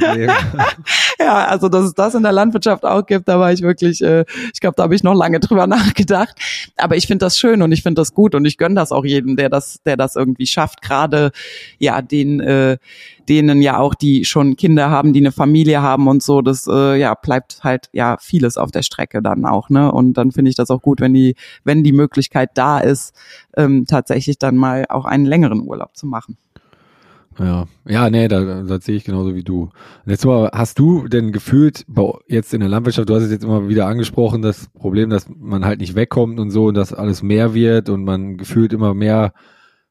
ja, 1.18 1.46
also 1.46 1.68
dass 1.68 1.84
es 1.84 1.94
das 1.94 2.14
in 2.14 2.22
der 2.22 2.32
Landwirtschaft 2.32 2.84
auch 2.84 3.06
gibt, 3.06 3.28
da 3.28 3.38
war 3.38 3.52
ich 3.52 3.62
wirklich, 3.62 4.02
äh, 4.02 4.24
ich 4.52 4.60
glaube, 4.60 4.74
da 4.76 4.84
habe 4.84 4.94
ich 4.94 5.02
noch 5.02 5.14
lange 5.14 5.40
drüber 5.40 5.66
nachgedacht. 5.66 6.36
Aber 6.76 6.96
ich 6.96 7.06
finde 7.06 7.24
das 7.24 7.36
schön 7.36 7.62
und 7.62 7.72
ich 7.72 7.82
finde 7.82 8.00
das 8.00 8.14
gut 8.14 8.34
und 8.34 8.44
ich 8.44 8.58
gönne 8.58 8.74
das 8.74 8.92
auch 8.92 9.04
jedem, 9.04 9.36
der 9.36 9.48
das, 9.48 9.82
der 9.84 9.96
das 9.96 10.16
irgendwie 10.16 10.46
schafft. 10.46 10.82
Gerade 10.82 11.30
ja 11.78 12.02
den 12.02 12.40
äh, 12.40 12.78
denen 13.28 13.62
ja 13.62 13.78
auch, 13.78 13.94
die 13.94 14.24
schon 14.24 14.56
Kinder 14.56 14.90
haben, 14.90 15.12
die 15.12 15.20
eine 15.20 15.32
Familie 15.32 15.82
haben 15.82 16.08
und 16.08 16.22
so, 16.22 16.42
das 16.42 16.66
äh, 16.66 16.98
ja 16.98 17.14
bleibt 17.14 17.60
halt 17.62 17.88
ja 17.92 18.16
vieles 18.20 18.56
auf 18.56 18.70
der 18.70 18.82
Strecke 18.82 19.22
dann 19.22 19.44
auch, 19.46 19.70
ne? 19.70 19.90
Und 19.90 20.14
dann 20.14 20.32
finde 20.32 20.50
ich 20.50 20.56
das 20.56 20.70
auch 20.70 20.82
gut, 20.82 21.00
wenn 21.00 21.14
die, 21.14 21.36
wenn 21.64 21.84
die 21.84 21.92
Möglichkeit 21.92 22.50
da 22.54 22.78
ist, 22.78 23.14
ähm, 23.56 23.86
tatsächlich 23.86 24.38
dann 24.38 24.56
mal 24.56 24.86
auch 24.88 25.04
einen 25.04 25.24
längeren 25.24 25.62
Urlaub 25.62 25.96
zu 25.96 26.06
machen. 26.06 26.36
Ja, 27.38 27.66
ja, 27.86 28.10
nee, 28.10 28.28
da, 28.28 28.62
das 28.62 28.84
sehe 28.84 28.96
ich 28.96 29.04
genauso 29.04 29.34
wie 29.34 29.42
du. 29.42 29.70
Jetzt 30.06 30.24
mal, 30.24 30.50
hast 30.52 30.78
du 30.78 31.08
denn 31.08 31.32
gefühlt, 31.32 31.84
jetzt 32.28 32.54
in 32.54 32.60
der 32.60 32.68
Landwirtschaft, 32.68 33.08
du 33.08 33.14
hast 33.14 33.24
es 33.24 33.32
jetzt 33.32 33.44
immer 33.44 33.68
wieder 33.68 33.86
angesprochen, 33.86 34.40
das 34.42 34.68
Problem, 34.68 35.10
dass 35.10 35.26
man 35.28 35.64
halt 35.64 35.80
nicht 35.80 35.96
wegkommt 35.96 36.38
und 36.38 36.50
so 36.50 36.66
und 36.66 36.74
dass 36.74 36.92
alles 36.92 37.22
mehr 37.22 37.54
wird 37.54 37.88
und 37.88 38.04
man 38.04 38.36
gefühlt 38.36 38.72
immer 38.72 38.94
mehr 38.94 39.32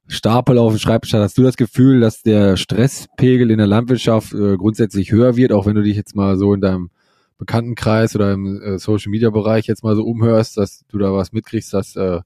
Stapel 0.07 0.57
auf 0.57 0.73
dem 0.73 0.79
Schreibtisch 0.79 1.13
hat. 1.13 1.21
Hast 1.21 1.37
du 1.37 1.43
das 1.43 1.57
Gefühl, 1.57 1.99
dass 1.99 2.21
der 2.21 2.55
Stresspegel 2.55 3.51
in 3.51 3.57
der 3.57 3.67
Landwirtschaft 3.67 4.33
äh, 4.33 4.57
grundsätzlich 4.57 5.11
höher 5.11 5.35
wird, 5.35 5.51
auch 5.51 5.65
wenn 5.65 5.75
du 5.75 5.83
dich 5.83 5.97
jetzt 5.97 6.15
mal 6.15 6.37
so 6.37 6.53
in 6.53 6.61
deinem 6.61 6.89
Bekanntenkreis 7.37 8.15
oder 8.15 8.31
im 8.31 8.61
äh, 8.61 8.77
Social 8.79 9.11
Media 9.11 9.29
Bereich 9.29 9.65
jetzt 9.67 9.83
mal 9.83 9.95
so 9.95 10.03
umhörst, 10.03 10.57
dass 10.57 10.85
du 10.89 10.97
da 10.97 11.13
was 11.13 11.31
mitkriegst, 11.31 11.73
dass 11.73 11.95
äh, 11.95 12.21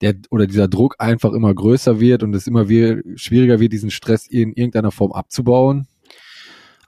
der 0.00 0.14
oder 0.30 0.46
dieser 0.46 0.68
Druck 0.68 0.96
einfach 0.98 1.32
immer 1.32 1.54
größer 1.54 2.00
wird 2.00 2.22
und 2.22 2.34
es 2.34 2.46
immer 2.46 2.68
wie, 2.68 3.02
schwieriger 3.16 3.60
wird, 3.60 3.72
diesen 3.72 3.90
Stress 3.90 4.26
in 4.26 4.52
irgendeiner 4.52 4.90
Form 4.90 5.12
abzubauen? 5.12 5.86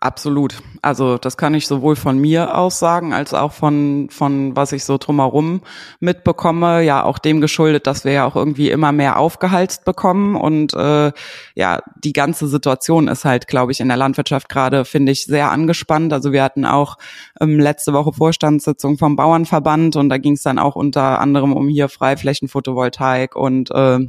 Absolut. 0.02 0.64
Also 0.82 1.16
das 1.16 1.36
kann 1.36 1.54
ich 1.54 1.68
sowohl 1.68 1.94
von 1.94 2.18
mir 2.18 2.58
aus 2.58 2.80
sagen, 2.80 3.12
als 3.12 3.34
auch 3.34 3.52
von, 3.52 4.08
von 4.10 4.56
was 4.56 4.72
ich 4.72 4.84
so 4.84 4.98
drumherum 4.98 5.60
mitbekomme. 6.00 6.82
Ja, 6.82 7.04
auch 7.04 7.20
dem 7.20 7.40
geschuldet, 7.40 7.86
dass 7.86 8.04
wir 8.04 8.10
ja 8.10 8.24
auch 8.26 8.34
irgendwie 8.34 8.70
immer 8.70 8.90
mehr 8.90 9.16
aufgehalst 9.16 9.84
bekommen. 9.84 10.34
Und 10.34 10.74
äh, 10.74 11.12
ja, 11.54 11.78
die 12.02 12.12
ganze 12.12 12.48
Situation 12.48 13.06
ist 13.06 13.24
halt, 13.24 13.46
glaube 13.46 13.70
ich, 13.70 13.78
in 13.78 13.86
der 13.86 13.96
Landwirtschaft 13.96 14.48
gerade, 14.48 14.84
finde 14.84 15.12
ich, 15.12 15.26
sehr 15.26 15.52
angespannt. 15.52 16.12
Also 16.12 16.32
wir 16.32 16.42
hatten 16.42 16.64
auch 16.64 16.98
ähm, 17.40 17.60
letzte 17.60 17.92
Woche 17.92 18.12
Vorstandssitzung 18.12 18.98
vom 18.98 19.14
Bauernverband 19.14 19.94
und 19.94 20.08
da 20.08 20.18
ging 20.18 20.32
es 20.32 20.42
dann 20.42 20.58
auch 20.58 20.74
unter 20.74 21.20
anderem 21.20 21.52
um 21.52 21.68
hier 21.68 21.88
Freiflächenphotovoltaik 21.88 23.36
und 23.36 23.70
äh, 23.70 24.00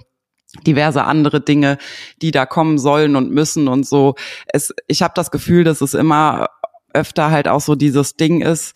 diverse 0.61 1.03
andere 1.03 1.41
Dinge, 1.41 1.77
die 2.21 2.31
da 2.31 2.45
kommen 2.45 2.77
sollen 2.77 3.15
und 3.15 3.31
müssen 3.31 3.67
und 3.67 3.85
so. 3.85 4.15
Es, 4.45 4.73
ich 4.87 5.01
habe 5.01 5.13
das 5.15 5.31
Gefühl, 5.31 5.63
dass 5.63 5.81
es 5.81 5.93
immer 5.93 6.49
öfter 6.93 7.31
halt 7.31 7.47
auch 7.47 7.61
so 7.61 7.75
dieses 7.75 8.15
Ding 8.15 8.41
ist, 8.41 8.75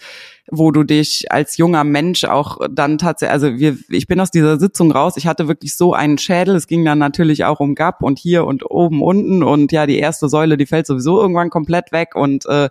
wo 0.50 0.72
du 0.72 0.84
dich 0.84 1.32
als 1.32 1.58
junger 1.58 1.84
Mensch 1.84 2.24
auch 2.24 2.60
dann 2.72 2.98
tatsächlich, 2.98 3.34
also 3.34 3.58
wir, 3.58 3.78
ich 3.90 4.08
bin 4.08 4.20
aus 4.20 4.32
dieser 4.32 4.60
Sitzung 4.60 4.92
raus, 4.92 5.18
ich 5.18 5.28
hatte 5.28 5.48
wirklich 5.48 5.76
so 5.76 5.94
einen 5.94 6.18
Schädel, 6.18 6.56
es 6.56 6.68
ging 6.68 6.86
dann 6.86 7.00
natürlich 7.00 7.44
auch 7.44 7.60
um 7.60 7.76
GAP 7.76 8.02
und 8.02 8.18
hier 8.18 8.46
und 8.46 8.70
oben, 8.70 9.02
unten. 9.02 9.44
Und 9.44 9.72
ja, 9.72 9.86
die 9.86 10.00
erste 10.00 10.30
Säule, 10.30 10.58
die 10.58 10.66
fällt 10.66 10.88
sowieso 10.88 11.20
irgendwann 11.20 11.50
komplett 11.50 11.92
weg. 11.92 12.16
Und 12.16 12.46
äh, 12.46 12.70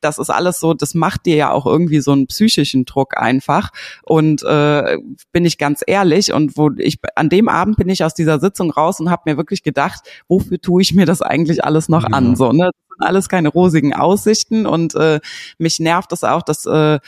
das 0.00 0.18
ist 0.18 0.30
alles 0.30 0.60
so, 0.60 0.74
das 0.74 0.94
macht 0.94 1.26
dir 1.26 1.36
ja 1.36 1.52
auch 1.52 1.66
irgendwie 1.66 2.00
so 2.00 2.12
einen 2.12 2.26
psychischen 2.26 2.84
Druck 2.84 3.16
einfach. 3.16 3.70
Und 4.02 4.42
äh, 4.44 4.98
bin 5.32 5.44
ich 5.44 5.58
ganz 5.58 5.82
ehrlich. 5.86 6.32
Und 6.32 6.56
wo 6.56 6.70
ich, 6.76 6.98
an 7.14 7.28
dem 7.28 7.48
Abend 7.48 7.76
bin 7.76 7.88
ich 7.88 8.04
aus 8.04 8.14
dieser 8.14 8.40
Sitzung 8.40 8.70
raus 8.70 9.00
und 9.00 9.10
habe 9.10 9.22
mir 9.26 9.36
wirklich 9.36 9.62
gedacht, 9.62 10.00
wofür 10.28 10.60
tue 10.60 10.82
ich 10.82 10.94
mir 10.94 11.06
das 11.06 11.22
eigentlich 11.22 11.64
alles 11.64 11.88
noch 11.88 12.04
ja. 12.04 12.10
an, 12.10 12.36
so, 12.36 12.52
ne? 12.52 12.70
alles 12.98 13.28
keine 13.28 13.48
rosigen 13.48 13.94
Aussichten. 13.94 14.66
Und 14.66 14.94
äh, 14.94 15.20
mich 15.58 15.80
nervt 15.80 16.12
es 16.12 16.24
auch, 16.24 16.42
dass 16.42 16.66
äh, 16.66 16.98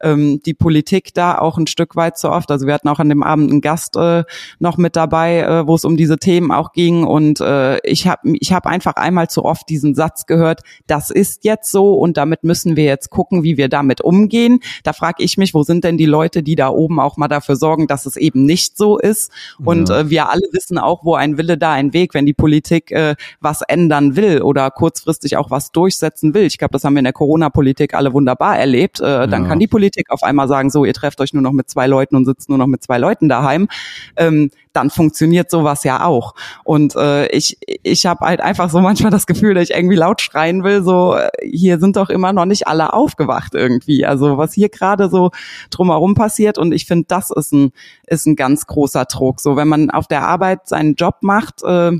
ähm, 0.00 0.40
die 0.44 0.54
Politik 0.54 1.14
da 1.14 1.38
auch 1.38 1.58
ein 1.58 1.66
Stück 1.66 1.96
weit 1.96 2.18
zu 2.18 2.30
oft. 2.30 2.50
Also 2.50 2.66
wir 2.66 2.74
hatten 2.74 2.88
auch 2.88 2.98
an 2.98 3.08
dem 3.08 3.22
Abend 3.22 3.50
einen 3.50 3.60
Gast 3.60 3.96
äh, 3.96 4.24
noch 4.58 4.76
mit 4.76 4.96
dabei, 4.96 5.40
äh, 5.40 5.66
wo 5.66 5.74
es 5.74 5.84
um 5.84 5.96
diese 5.96 6.18
Themen 6.18 6.52
auch 6.52 6.72
ging. 6.72 7.04
Und 7.04 7.40
äh, 7.40 7.78
ich 7.86 8.06
habe 8.06 8.36
ich 8.40 8.52
hab 8.52 8.66
einfach 8.66 8.94
einmal 8.94 9.28
zu 9.28 9.44
oft 9.44 9.68
diesen 9.68 9.94
Satz 9.94 10.26
gehört, 10.26 10.60
das 10.86 11.10
ist 11.10 11.44
jetzt 11.44 11.70
so 11.70 11.94
und 11.94 12.16
damit 12.16 12.44
müssen 12.44 12.76
wir 12.76 12.84
jetzt 12.84 13.10
gucken, 13.10 13.42
wie 13.42 13.56
wir 13.56 13.68
damit 13.68 14.00
umgehen. 14.00 14.60
Da 14.84 14.92
frage 14.92 15.22
ich 15.22 15.36
mich, 15.36 15.54
wo 15.54 15.62
sind 15.62 15.84
denn 15.84 15.98
die 15.98 16.06
Leute, 16.06 16.42
die 16.42 16.54
da 16.54 16.68
oben 16.68 17.00
auch 17.00 17.16
mal 17.16 17.28
dafür 17.28 17.56
sorgen, 17.56 17.86
dass 17.86 18.06
es 18.06 18.16
eben 18.16 18.44
nicht 18.44 18.76
so 18.76 18.98
ist? 18.98 19.32
Und 19.64 19.88
ja. 19.88 20.00
äh, 20.00 20.10
wir 20.10 20.30
alle 20.30 20.46
wissen 20.52 20.78
auch, 20.78 21.04
wo 21.04 21.14
ein 21.14 21.38
Wille 21.38 21.58
da 21.58 21.72
ein 21.72 21.92
Weg, 21.92 22.14
wenn 22.14 22.26
die 22.26 22.34
Politik 22.34 22.90
äh, 22.92 23.16
was 23.40 23.62
ändern 23.62 24.16
will 24.16 24.42
oder 24.42 24.70
kurzfristig 24.70 25.36
auch 25.36 25.50
was 25.50 25.72
durchsetzen 25.72 26.34
will. 26.34 26.44
Ich 26.44 26.58
glaube, 26.58 26.72
das 26.72 26.84
haben 26.84 26.94
wir 26.94 27.00
in 27.00 27.04
der 27.04 27.12
Corona-Politik 27.12 27.94
alle 27.94 28.12
wunderbar 28.12 28.58
erlebt. 28.58 29.00
Äh, 29.00 29.28
dann 29.28 29.46
kann 29.46 29.58
die 29.58 29.66
Politik 29.66 29.87
Politik 29.88 30.10
auf 30.10 30.22
einmal 30.22 30.48
sagen, 30.48 30.68
so, 30.70 30.84
ihr 30.84 30.92
trefft 30.92 31.20
euch 31.20 31.32
nur 31.32 31.42
noch 31.42 31.52
mit 31.52 31.70
zwei 31.70 31.86
Leuten 31.86 32.14
und 32.14 32.26
sitzt 32.26 32.50
nur 32.50 32.58
noch 32.58 32.66
mit 32.66 32.82
zwei 32.82 32.98
Leuten 32.98 33.28
daheim, 33.28 33.68
ähm, 34.16 34.50
dann 34.74 34.90
funktioniert 34.90 35.50
sowas 35.50 35.82
ja 35.82 36.04
auch. 36.04 36.34
Und 36.62 36.94
äh, 36.94 37.26
ich, 37.28 37.56
ich 37.82 38.04
habe 38.04 38.26
halt 38.26 38.40
einfach 38.42 38.68
so 38.68 38.80
manchmal 38.80 39.10
das 39.10 39.26
Gefühl, 39.26 39.54
dass 39.54 39.70
ich 39.70 39.76
irgendwie 39.76 39.96
laut 39.96 40.20
schreien 40.20 40.62
will, 40.62 40.82
so, 40.82 41.14
äh, 41.14 41.30
hier 41.42 41.78
sind 41.78 41.96
doch 41.96 42.10
immer 42.10 42.34
noch 42.34 42.44
nicht 42.44 42.68
alle 42.68 42.92
aufgewacht 42.92 43.54
irgendwie. 43.54 44.04
Also 44.04 44.36
was 44.36 44.52
hier 44.52 44.68
gerade 44.68 45.08
so 45.08 45.30
drumherum 45.70 46.14
passiert 46.14 46.58
und 46.58 46.72
ich 46.72 46.84
finde, 46.84 47.06
das 47.08 47.30
ist 47.30 47.52
ein, 47.52 47.72
ist 48.06 48.26
ein 48.26 48.36
ganz 48.36 48.66
großer 48.66 49.06
Druck. 49.06 49.40
So, 49.40 49.56
wenn 49.56 49.68
man 49.68 49.90
auf 49.90 50.06
der 50.06 50.26
Arbeit 50.26 50.68
seinen 50.68 50.96
Job 50.96 51.16
macht, 51.22 51.62
äh, 51.62 51.92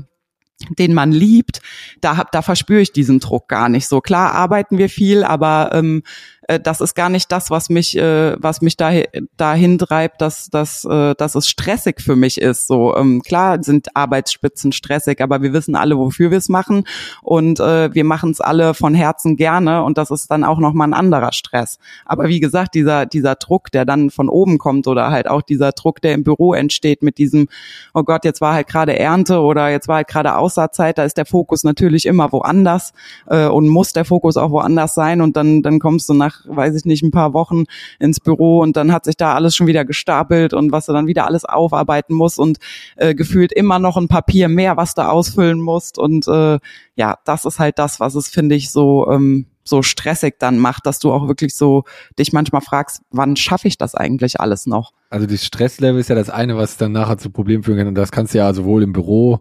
den 0.77 0.93
man 0.93 1.11
liebt, 1.11 1.61
da, 2.01 2.25
da 2.31 2.41
verspüre 2.41 2.81
ich 2.81 2.91
diesen 2.91 3.19
Druck 3.19 3.47
gar 3.47 3.69
nicht 3.69 3.87
so. 3.87 4.01
Klar 4.01 4.33
arbeiten 4.33 4.77
wir 4.77 4.89
viel, 4.89 5.23
aber 5.23 5.71
ähm, 5.73 6.03
äh, 6.49 6.59
das 6.59 6.81
ist 6.81 6.95
gar 6.95 7.09
nicht 7.09 7.31
das, 7.31 7.51
was 7.51 7.69
mich, 7.69 7.95
äh, 7.95 8.35
was 8.41 8.61
mich 8.61 8.75
da, 8.75 8.91
dahin 9.37 9.77
treibt, 9.77 10.19
dass, 10.21 10.49
dass, 10.49 10.83
äh, 10.83 11.13
dass 11.15 11.35
es 11.35 11.47
stressig 11.47 12.01
für 12.01 12.15
mich 12.15 12.41
ist. 12.41 12.67
So 12.67 12.95
ähm, 12.95 13.21
klar 13.21 13.63
sind 13.63 13.95
Arbeitsspitzen 13.95 14.71
stressig, 14.71 15.21
aber 15.21 15.41
wir 15.43 15.53
wissen 15.53 15.75
alle, 15.75 15.97
wofür 15.97 16.31
wir 16.31 16.39
es 16.39 16.49
machen 16.49 16.85
und 17.21 17.59
äh, 17.59 17.93
wir 17.93 18.03
machen 18.03 18.31
es 18.31 18.41
alle 18.41 18.73
von 18.73 18.95
Herzen 18.95 19.37
gerne 19.37 19.83
und 19.83 19.97
das 19.99 20.09
ist 20.09 20.31
dann 20.31 20.43
auch 20.43 20.57
noch 20.57 20.73
mal 20.73 20.85
ein 20.85 20.93
anderer 20.93 21.33
Stress. 21.33 21.77
Aber 22.05 22.27
wie 22.27 22.39
gesagt, 22.39 22.73
dieser 22.73 23.05
dieser 23.05 23.35
Druck, 23.35 23.71
der 23.71 23.85
dann 23.85 24.09
von 24.09 24.27
oben 24.27 24.57
kommt 24.57 24.87
oder 24.87 25.11
halt 25.11 25.29
auch 25.29 25.43
dieser 25.43 25.71
Druck, 25.71 26.01
der 26.01 26.13
im 26.15 26.23
Büro 26.23 26.53
entsteht 26.55 27.03
mit 27.03 27.19
diesem, 27.19 27.47
oh 27.93 28.03
Gott, 28.03 28.25
jetzt 28.25 28.41
war 28.41 28.55
halt 28.55 28.67
gerade 28.67 28.97
Ernte 28.97 29.39
oder 29.41 29.69
jetzt 29.69 29.87
war 29.87 29.97
halt 29.97 30.07
gerade 30.07 30.35
Aussaatzeit, 30.35 30.97
da 30.97 31.03
ist 31.03 31.17
der 31.17 31.25
Fokus 31.25 31.63
natürlich 31.63 32.07
immer 32.07 32.31
woanders 32.31 32.93
äh, 33.27 33.45
und 33.45 33.67
muss 33.67 33.93
der 33.93 34.05
Fokus 34.05 34.35
auch 34.35 34.49
woanders 34.49 34.95
sein 34.95 35.21
und 35.21 35.37
dann 35.37 35.61
dann 35.61 35.79
kommst 35.79 36.09
du 36.09 36.15
nach 36.15 36.38
weiß 36.45 36.75
ich 36.75 36.85
nicht, 36.85 37.03
ein 37.03 37.11
paar 37.11 37.33
Wochen 37.33 37.65
ins 37.99 38.19
Büro 38.19 38.59
und 38.61 38.77
dann 38.77 38.91
hat 38.91 39.05
sich 39.05 39.17
da 39.17 39.33
alles 39.33 39.55
schon 39.55 39.67
wieder 39.67 39.85
gestapelt 39.85 40.53
und 40.53 40.71
was 40.71 40.85
du 40.85 40.93
dann 40.93 41.07
wieder 41.07 41.25
alles 41.25 41.45
aufarbeiten 41.45 42.13
musst 42.13 42.39
und 42.39 42.57
äh, 42.95 43.15
gefühlt 43.15 43.51
immer 43.51 43.79
noch 43.79 43.97
ein 43.97 44.07
Papier 44.07 44.49
mehr, 44.49 44.77
was 44.77 44.95
du 44.95 45.07
ausfüllen 45.07 45.59
musst 45.59 45.97
und 45.97 46.27
äh, 46.27 46.59
ja, 46.95 47.17
das 47.25 47.45
ist 47.45 47.59
halt 47.59 47.79
das, 47.79 47.99
was 47.99 48.15
es 48.15 48.29
finde 48.29 48.55
ich 48.55 48.71
so 48.71 49.09
ähm, 49.09 49.45
so 49.69 49.81
stressig 49.83 50.35
dann 50.39 50.57
macht, 50.57 50.85
dass 50.85 50.99
du 50.99 51.11
auch 51.11 51.27
wirklich 51.27 51.55
so 51.55 51.83
dich 52.17 52.33
manchmal 52.33 52.61
fragst, 52.61 53.03
wann 53.11 53.35
schaffe 53.35 53.67
ich 53.67 53.77
das 53.77 53.95
eigentlich 53.95 54.41
alles 54.41 54.65
noch? 54.65 54.91
Also 55.09 55.27
das 55.27 55.45
Stresslevel 55.45 56.01
ist 56.01 56.09
ja 56.09 56.15
das 56.15 56.29
eine, 56.29 56.57
was 56.57 56.77
dann 56.77 56.91
nachher 56.91 57.17
zu 57.17 57.29
Problemen 57.29 57.63
führen 57.63 57.77
kann 57.77 57.87
und 57.87 57.95
das 57.95 58.11
kannst 58.11 58.33
du 58.33 58.39
ja 58.39 58.53
sowohl 58.53 58.83
im 58.83 58.93
Büro 58.93 59.39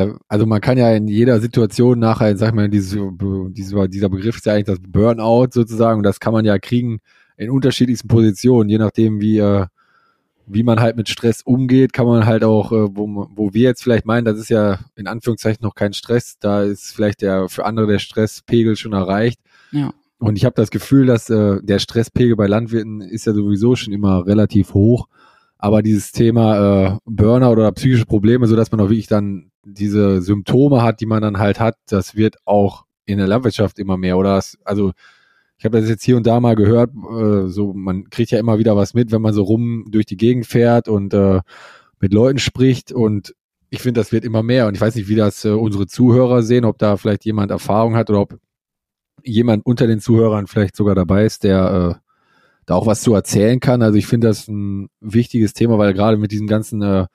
da, 0.00 0.18
also 0.28 0.46
man 0.46 0.60
kann 0.60 0.78
ja 0.78 0.92
in 0.92 1.08
jeder 1.08 1.40
Situation 1.40 1.98
nachher, 1.98 2.36
sag 2.36 2.48
ich 2.48 2.54
mal, 2.54 2.68
dieses, 2.68 2.98
dieser, 3.50 3.88
dieser 3.88 4.08
Begriff 4.08 4.36
ist 4.36 4.46
ja 4.46 4.54
eigentlich 4.54 4.66
das 4.66 4.78
Burnout 4.80 5.48
sozusagen 5.52 5.98
und 5.98 6.04
das 6.04 6.20
kann 6.20 6.32
man 6.32 6.44
ja 6.44 6.58
kriegen 6.58 7.00
in 7.36 7.50
unterschiedlichsten 7.50 8.08
Positionen, 8.08 8.68
je 8.68 8.78
nachdem 8.78 9.20
wie, 9.20 9.38
äh, 9.38 9.66
wie 10.46 10.62
man 10.62 10.80
halt 10.80 10.96
mit 10.96 11.08
Stress 11.08 11.42
umgeht, 11.42 11.92
kann 11.92 12.06
man 12.06 12.26
halt 12.26 12.44
auch, 12.44 12.72
äh, 12.72 12.96
wo, 12.96 13.28
wo 13.34 13.54
wir 13.54 13.62
jetzt 13.62 13.82
vielleicht 13.82 14.06
meinen, 14.06 14.24
das 14.24 14.38
ist 14.38 14.50
ja 14.50 14.80
in 14.96 15.06
Anführungszeichen 15.06 15.62
noch 15.62 15.74
kein 15.74 15.92
Stress, 15.92 16.38
da 16.38 16.62
ist 16.62 16.92
vielleicht 16.92 17.22
der 17.22 17.48
für 17.48 17.64
andere 17.64 17.86
der 17.86 17.98
Stresspegel 17.98 18.76
schon 18.76 18.92
erreicht. 18.92 19.40
Ja. 19.70 19.92
Und 20.18 20.36
ich 20.36 20.44
habe 20.44 20.54
das 20.54 20.70
Gefühl, 20.70 21.06
dass 21.06 21.30
äh, 21.30 21.60
der 21.62 21.78
Stresspegel 21.78 22.36
bei 22.36 22.46
Landwirten 22.46 23.00
ist 23.00 23.26
ja 23.26 23.32
sowieso 23.32 23.74
schon 23.74 23.94
immer 23.94 24.26
relativ 24.26 24.74
hoch. 24.74 25.08
Aber 25.62 25.82
dieses 25.82 26.10
Thema 26.10 26.94
äh, 26.94 26.98
Burnout 27.04 27.52
oder 27.52 27.70
psychische 27.72 28.06
Probleme, 28.06 28.46
so 28.46 28.56
dass 28.56 28.72
man 28.72 28.80
auch 28.80 28.88
wirklich 28.88 29.08
dann 29.08 29.50
diese 29.62 30.22
Symptome 30.22 30.82
hat, 30.82 31.00
die 31.02 31.06
man 31.06 31.20
dann 31.20 31.38
halt 31.38 31.60
hat, 31.60 31.76
das 31.86 32.16
wird 32.16 32.36
auch 32.46 32.86
in 33.04 33.18
der 33.18 33.26
Landwirtschaft 33.26 33.78
immer 33.78 33.98
mehr. 33.98 34.16
Oder 34.16 34.36
das, 34.36 34.56
also 34.64 34.92
ich 35.58 35.66
habe 35.66 35.78
das 35.78 35.90
jetzt 35.90 36.02
hier 36.02 36.16
und 36.16 36.26
da 36.26 36.40
mal 36.40 36.56
gehört, 36.56 36.92
äh, 36.94 37.48
so 37.48 37.74
man 37.74 38.08
kriegt 38.08 38.30
ja 38.30 38.38
immer 38.38 38.58
wieder 38.58 38.74
was 38.74 38.94
mit, 38.94 39.12
wenn 39.12 39.20
man 39.20 39.34
so 39.34 39.42
rum 39.42 39.84
durch 39.90 40.06
die 40.06 40.16
Gegend 40.16 40.46
fährt 40.46 40.88
und 40.88 41.12
äh, 41.12 41.40
mit 42.00 42.14
Leuten 42.14 42.38
spricht 42.38 42.90
und 42.90 43.34
ich 43.68 43.82
finde, 43.82 44.00
das 44.00 44.12
wird 44.12 44.24
immer 44.24 44.42
mehr 44.42 44.66
und 44.66 44.74
ich 44.74 44.80
weiß 44.80 44.94
nicht, 44.94 45.08
wie 45.08 45.14
das 45.14 45.44
äh, 45.44 45.50
unsere 45.50 45.86
Zuhörer 45.86 46.42
sehen, 46.42 46.64
ob 46.64 46.78
da 46.78 46.96
vielleicht 46.96 47.26
jemand 47.26 47.50
Erfahrung 47.50 47.96
hat 47.96 48.08
oder 48.08 48.20
ob 48.20 48.38
jemand 49.22 49.66
unter 49.66 49.86
den 49.86 50.00
Zuhörern 50.00 50.46
vielleicht 50.46 50.74
sogar 50.74 50.94
dabei 50.94 51.26
ist, 51.26 51.44
der 51.44 52.00
äh, 52.00 52.09
da 52.70 52.76
auch 52.76 52.86
was 52.86 53.02
zu 53.02 53.12
erzählen 53.14 53.58
kann. 53.58 53.82
Also 53.82 53.98
ich 53.98 54.06
finde 54.06 54.28
das 54.28 54.46
ein 54.46 54.88
wichtiges 55.00 55.54
Thema, 55.54 55.76
weil 55.76 55.92
gerade 55.92 56.16
mit 56.16 56.30
diesem 56.30 56.46
ganzen 56.46 56.82
äh, 56.82 57.06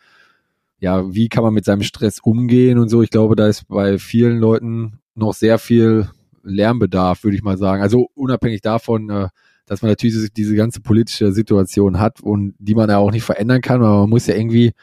ja, 0.80 1.13
wie 1.13 1.30
kann 1.30 1.44
man 1.44 1.54
mit 1.54 1.63
seinem 1.63 1.84
Stress 1.84 2.20
umgehen 2.20 2.78
und 2.78 2.89
so. 2.89 3.02
Ich 3.02 3.10
glaube, 3.10 3.38
da 3.38 3.48
ist 3.48 3.68
bei 3.70 3.98
vielen 3.98 4.38
Leuten 4.38 5.00
noch 5.15 5.34
sehr 5.34 5.58
viel 5.58 6.10
Lernbedarf, 6.44 7.24
würde 7.24 7.38
ich 7.38 7.44
mal 7.44 7.58
sagen. 7.58 7.82
Also 7.82 8.10
unabhängig 8.15 8.62
davon, 8.62 9.10
äh, 9.10 9.30
dass 9.65 9.82
man 9.82 9.91
natürlich 9.91 10.30
diese 10.34 10.56
ganze 10.56 10.82
politische 10.82 11.32
Situation 11.32 12.00
hat 12.00 12.20
und 12.20 12.54
die 12.60 12.76
man 12.76 12.89
ja 12.89 12.98
auch 12.98 13.12
nicht 13.12 13.24
verändern 13.24 13.62
kann, 13.62 13.82
aber 13.82 14.02
man 14.02 14.10
muss 14.10 14.28
ja 14.28 14.36
irgendwie 14.36 14.74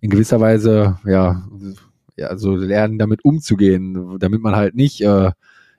in 0.00 0.08
gewisser 0.08 0.40
Weise, 0.40 0.98
ja, 1.04 1.46
ja, 2.16 2.38
so 2.38 2.56
lernen, 2.56 2.98
damit 2.98 3.22
umzugehen, 3.22 4.18
damit 4.18 4.40
man 4.40 4.56
halt 4.56 4.74
nicht 4.74 5.02
äh, 5.02 5.30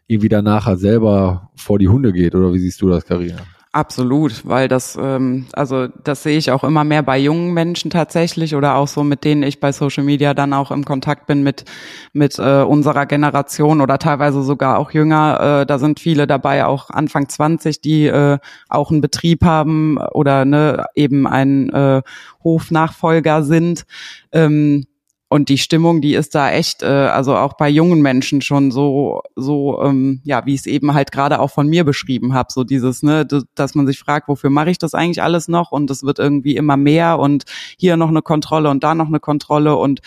irgendwie 0.05 0.29
danach 0.29 0.77
selber 0.77 1.49
vor 1.55 1.79
die 1.79 1.89
Hunde 1.89 2.13
geht. 2.13 2.35
Oder 2.35 2.53
wie 2.53 2.59
siehst 2.59 2.81
du 2.83 2.89
das, 2.89 3.03
Karina? 3.03 3.37
Absolut, 3.77 4.43
weil 4.43 4.67
das, 4.67 4.97
ähm, 4.99 5.45
also 5.53 5.85
das 6.03 6.23
sehe 6.23 6.35
ich 6.35 6.49
auch 6.49 6.63
immer 6.63 6.83
mehr 6.83 7.03
bei 7.03 7.19
jungen 7.19 7.53
Menschen 7.53 7.91
tatsächlich 7.91 8.55
oder 8.55 8.73
auch 8.73 8.87
so 8.87 9.03
mit 9.03 9.23
denen 9.23 9.43
ich 9.43 9.59
bei 9.59 9.71
Social 9.71 10.03
Media 10.03 10.33
dann 10.33 10.51
auch 10.51 10.71
im 10.71 10.83
Kontakt 10.83 11.27
bin 11.27 11.43
mit 11.43 11.63
mit 12.11 12.39
äh, 12.39 12.63
unserer 12.63 13.05
Generation 13.05 13.79
oder 13.79 13.99
teilweise 13.99 14.41
sogar 14.41 14.79
auch 14.79 14.89
jünger. 14.93 15.61
Äh, 15.61 15.65
da 15.67 15.77
sind 15.77 15.99
viele 15.99 16.25
dabei, 16.25 16.65
auch 16.65 16.89
Anfang 16.89 17.29
20, 17.29 17.79
die 17.79 18.07
äh, 18.07 18.39
auch 18.67 18.89
einen 18.89 19.01
Betrieb 19.01 19.43
haben 19.45 19.99
oder 19.99 20.43
ne 20.43 20.87
eben 20.95 21.27
ein 21.27 21.69
äh, 21.69 22.01
Hofnachfolger 22.43 23.43
sind. 23.43 23.85
Ähm, 24.31 24.87
und 25.29 25.49
die 25.49 25.57
Stimmung, 25.57 25.99
die 25.99 26.13
ist 26.13 26.35
da 26.35 26.51
echt, 26.51 26.83
äh, 26.83 26.85
also 26.85 27.35
auch 27.35 27.53
bei 27.53 27.67
jungen 27.67 28.01
Menschen 28.01 28.41
schon 28.41 28.71
so, 28.71 29.21
so, 29.35 29.81
ähm, 29.83 30.21
ja, 30.23 30.45
wie 30.45 30.53
ich 30.53 30.61
es 30.61 30.65
eben 30.65 30.93
halt 30.93 31.11
gerade 31.11 31.41
auch 31.41 31.49
von 31.49 31.67
mir 31.67 31.83
beschrieben 31.83 32.33
habe, 32.33 32.47
so 32.51 32.63
dieses, 32.63 33.03
ne, 33.03 33.27
dass 33.53 33.75
man 33.75 33.85
sich 33.85 33.99
fragt, 33.99 34.29
wofür 34.29 34.49
mache 34.49 34.69
ich 34.69 34.77
das 34.77 34.93
eigentlich 34.93 35.21
alles 35.21 35.49
noch? 35.49 35.73
Und 35.73 35.91
es 35.91 36.03
wird 36.03 36.19
irgendwie 36.19 36.55
immer 36.55 36.77
mehr 36.77 37.19
und 37.19 37.43
hier 37.77 37.97
noch 37.97 38.07
eine 38.07 38.21
Kontrolle 38.21 38.69
und 38.69 38.85
da 38.85 38.95
noch 38.95 39.07
eine 39.07 39.19
Kontrolle 39.19 39.75
und 39.75 39.99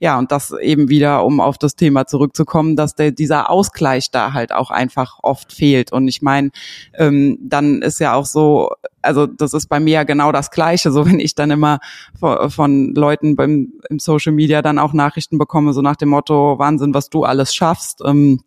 ja, 0.00 0.18
und 0.18 0.32
das 0.32 0.52
eben 0.60 0.88
wieder, 0.88 1.24
um 1.24 1.40
auf 1.40 1.56
das 1.56 1.76
Thema 1.76 2.06
zurückzukommen, 2.06 2.74
dass 2.74 2.96
der, 2.96 3.12
dieser 3.12 3.50
Ausgleich 3.50 4.10
da 4.10 4.32
halt 4.32 4.52
auch 4.52 4.70
einfach 4.70 5.20
oft 5.22 5.52
fehlt. 5.52 5.92
Und 5.92 6.08
ich 6.08 6.20
meine, 6.20 6.50
ähm, 6.94 7.38
dann 7.40 7.80
ist 7.80 8.00
ja 8.00 8.14
auch 8.14 8.26
so, 8.26 8.70
also 9.04 9.26
das 9.26 9.54
ist 9.54 9.68
bei 9.68 9.80
mir 9.80 9.92
ja 9.92 10.02
genau 10.04 10.32
das 10.32 10.50
Gleiche. 10.50 10.90
So 10.90 11.06
wenn 11.06 11.20
ich 11.20 11.34
dann 11.34 11.50
immer 11.50 11.78
von, 12.20 12.94
Leuten 12.94 13.36
beim 13.36 13.72
im 13.88 13.98
Social 13.98 14.32
Media 14.32 14.62
dann 14.62 14.78
auch 14.78 14.92
Nachrichten 14.92 15.38
bekomme, 15.38 15.72
so 15.72 15.82
nach 15.82 15.96
dem 15.96 16.08
Motto, 16.10 16.58
Wahnsinn, 16.58 16.94
was 16.94 17.10
du 17.10 17.24
alles 17.24 17.54
schaffst. 17.54 18.00
Ähm, 18.04 18.40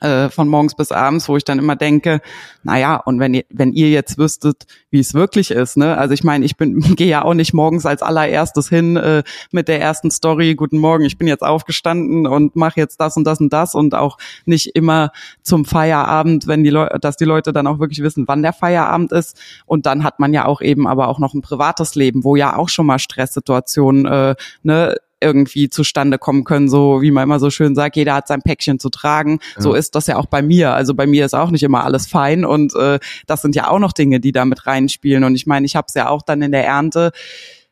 äh, 0.00 0.28
von 0.28 0.48
morgens 0.48 0.74
bis 0.74 0.92
abends, 0.92 1.28
wo 1.28 1.36
ich 1.36 1.44
dann 1.44 1.58
immer 1.58 1.74
denke, 1.74 2.20
naja, 2.62 2.96
und 2.96 3.20
wenn 3.20 3.34
ihr, 3.34 3.44
wenn 3.48 3.72
ihr 3.72 3.88
jetzt 3.88 4.18
wüsstet, 4.18 4.66
wie 4.90 5.00
es 5.00 5.14
wirklich 5.14 5.50
ist, 5.50 5.76
ne? 5.76 5.96
Also 5.96 6.14
ich 6.14 6.24
meine, 6.24 6.44
ich 6.44 6.56
bin 6.56 6.80
gehe 6.96 7.08
ja 7.08 7.24
auch 7.24 7.34
nicht 7.34 7.54
morgens 7.54 7.86
als 7.86 8.02
allererstes 8.02 8.68
hin 8.68 8.96
äh, 8.96 9.22
mit 9.50 9.68
der 9.68 9.80
ersten 9.80 10.10
Story, 10.10 10.54
guten 10.54 10.78
Morgen, 10.78 11.04
ich 11.04 11.18
bin 11.18 11.26
jetzt 11.26 11.42
aufgestanden 11.42 12.26
und 12.26 12.54
mache 12.54 12.78
jetzt 12.80 13.00
das 13.00 13.16
und 13.16 13.24
das 13.24 13.40
und 13.40 13.52
das 13.52 13.74
und 13.74 13.94
auch 13.94 14.18
nicht 14.44 14.76
immer 14.76 15.10
zum 15.42 15.64
Feierabend, 15.64 16.46
wenn 16.46 16.64
die 16.64 16.70
Leute, 16.70 16.98
dass 17.00 17.16
die 17.16 17.24
Leute 17.24 17.52
dann 17.52 17.66
auch 17.66 17.78
wirklich 17.78 18.02
wissen, 18.02 18.28
wann 18.28 18.42
der 18.42 18.52
Feierabend 18.52 19.12
ist. 19.12 19.40
Und 19.66 19.86
dann 19.86 20.04
hat 20.04 20.20
man 20.20 20.34
ja 20.34 20.44
auch 20.44 20.60
eben 20.60 20.86
aber 20.86 21.08
auch 21.08 21.18
noch 21.18 21.34
ein 21.34 21.42
privates 21.42 21.94
Leben, 21.94 22.24
wo 22.24 22.36
ja 22.36 22.56
auch 22.56 22.68
schon 22.68 22.86
mal 22.86 22.98
Stresssituationen 22.98 24.06
äh, 24.06 24.34
ne, 24.62 24.96
irgendwie 25.20 25.68
zustande 25.68 26.18
kommen 26.18 26.44
können, 26.44 26.68
so 26.68 27.02
wie 27.02 27.10
man 27.10 27.24
immer 27.24 27.40
so 27.40 27.50
schön 27.50 27.74
sagt, 27.74 27.96
jeder 27.96 28.14
hat 28.14 28.28
sein 28.28 28.42
Päckchen 28.42 28.78
zu 28.78 28.88
tragen. 28.88 29.40
Ja. 29.56 29.62
So 29.62 29.74
ist 29.74 29.94
das 29.94 30.06
ja 30.06 30.16
auch 30.16 30.26
bei 30.26 30.42
mir. 30.42 30.74
Also 30.74 30.94
bei 30.94 31.06
mir 31.06 31.24
ist 31.24 31.34
auch 31.34 31.50
nicht 31.50 31.62
immer 31.62 31.84
alles 31.84 32.06
fein 32.06 32.44
und 32.44 32.74
äh, 32.74 32.98
das 33.26 33.42
sind 33.42 33.54
ja 33.54 33.68
auch 33.68 33.78
noch 33.78 33.92
Dinge, 33.92 34.20
die 34.20 34.32
da 34.32 34.44
mit 34.44 34.66
reinspielen. 34.66 35.24
Und 35.24 35.34
ich 35.34 35.46
meine, 35.46 35.66
ich 35.66 35.76
habe 35.76 35.86
es 35.88 35.94
ja 35.94 36.08
auch 36.08 36.22
dann 36.22 36.42
in 36.42 36.52
der 36.52 36.66
Ernte 36.66 37.12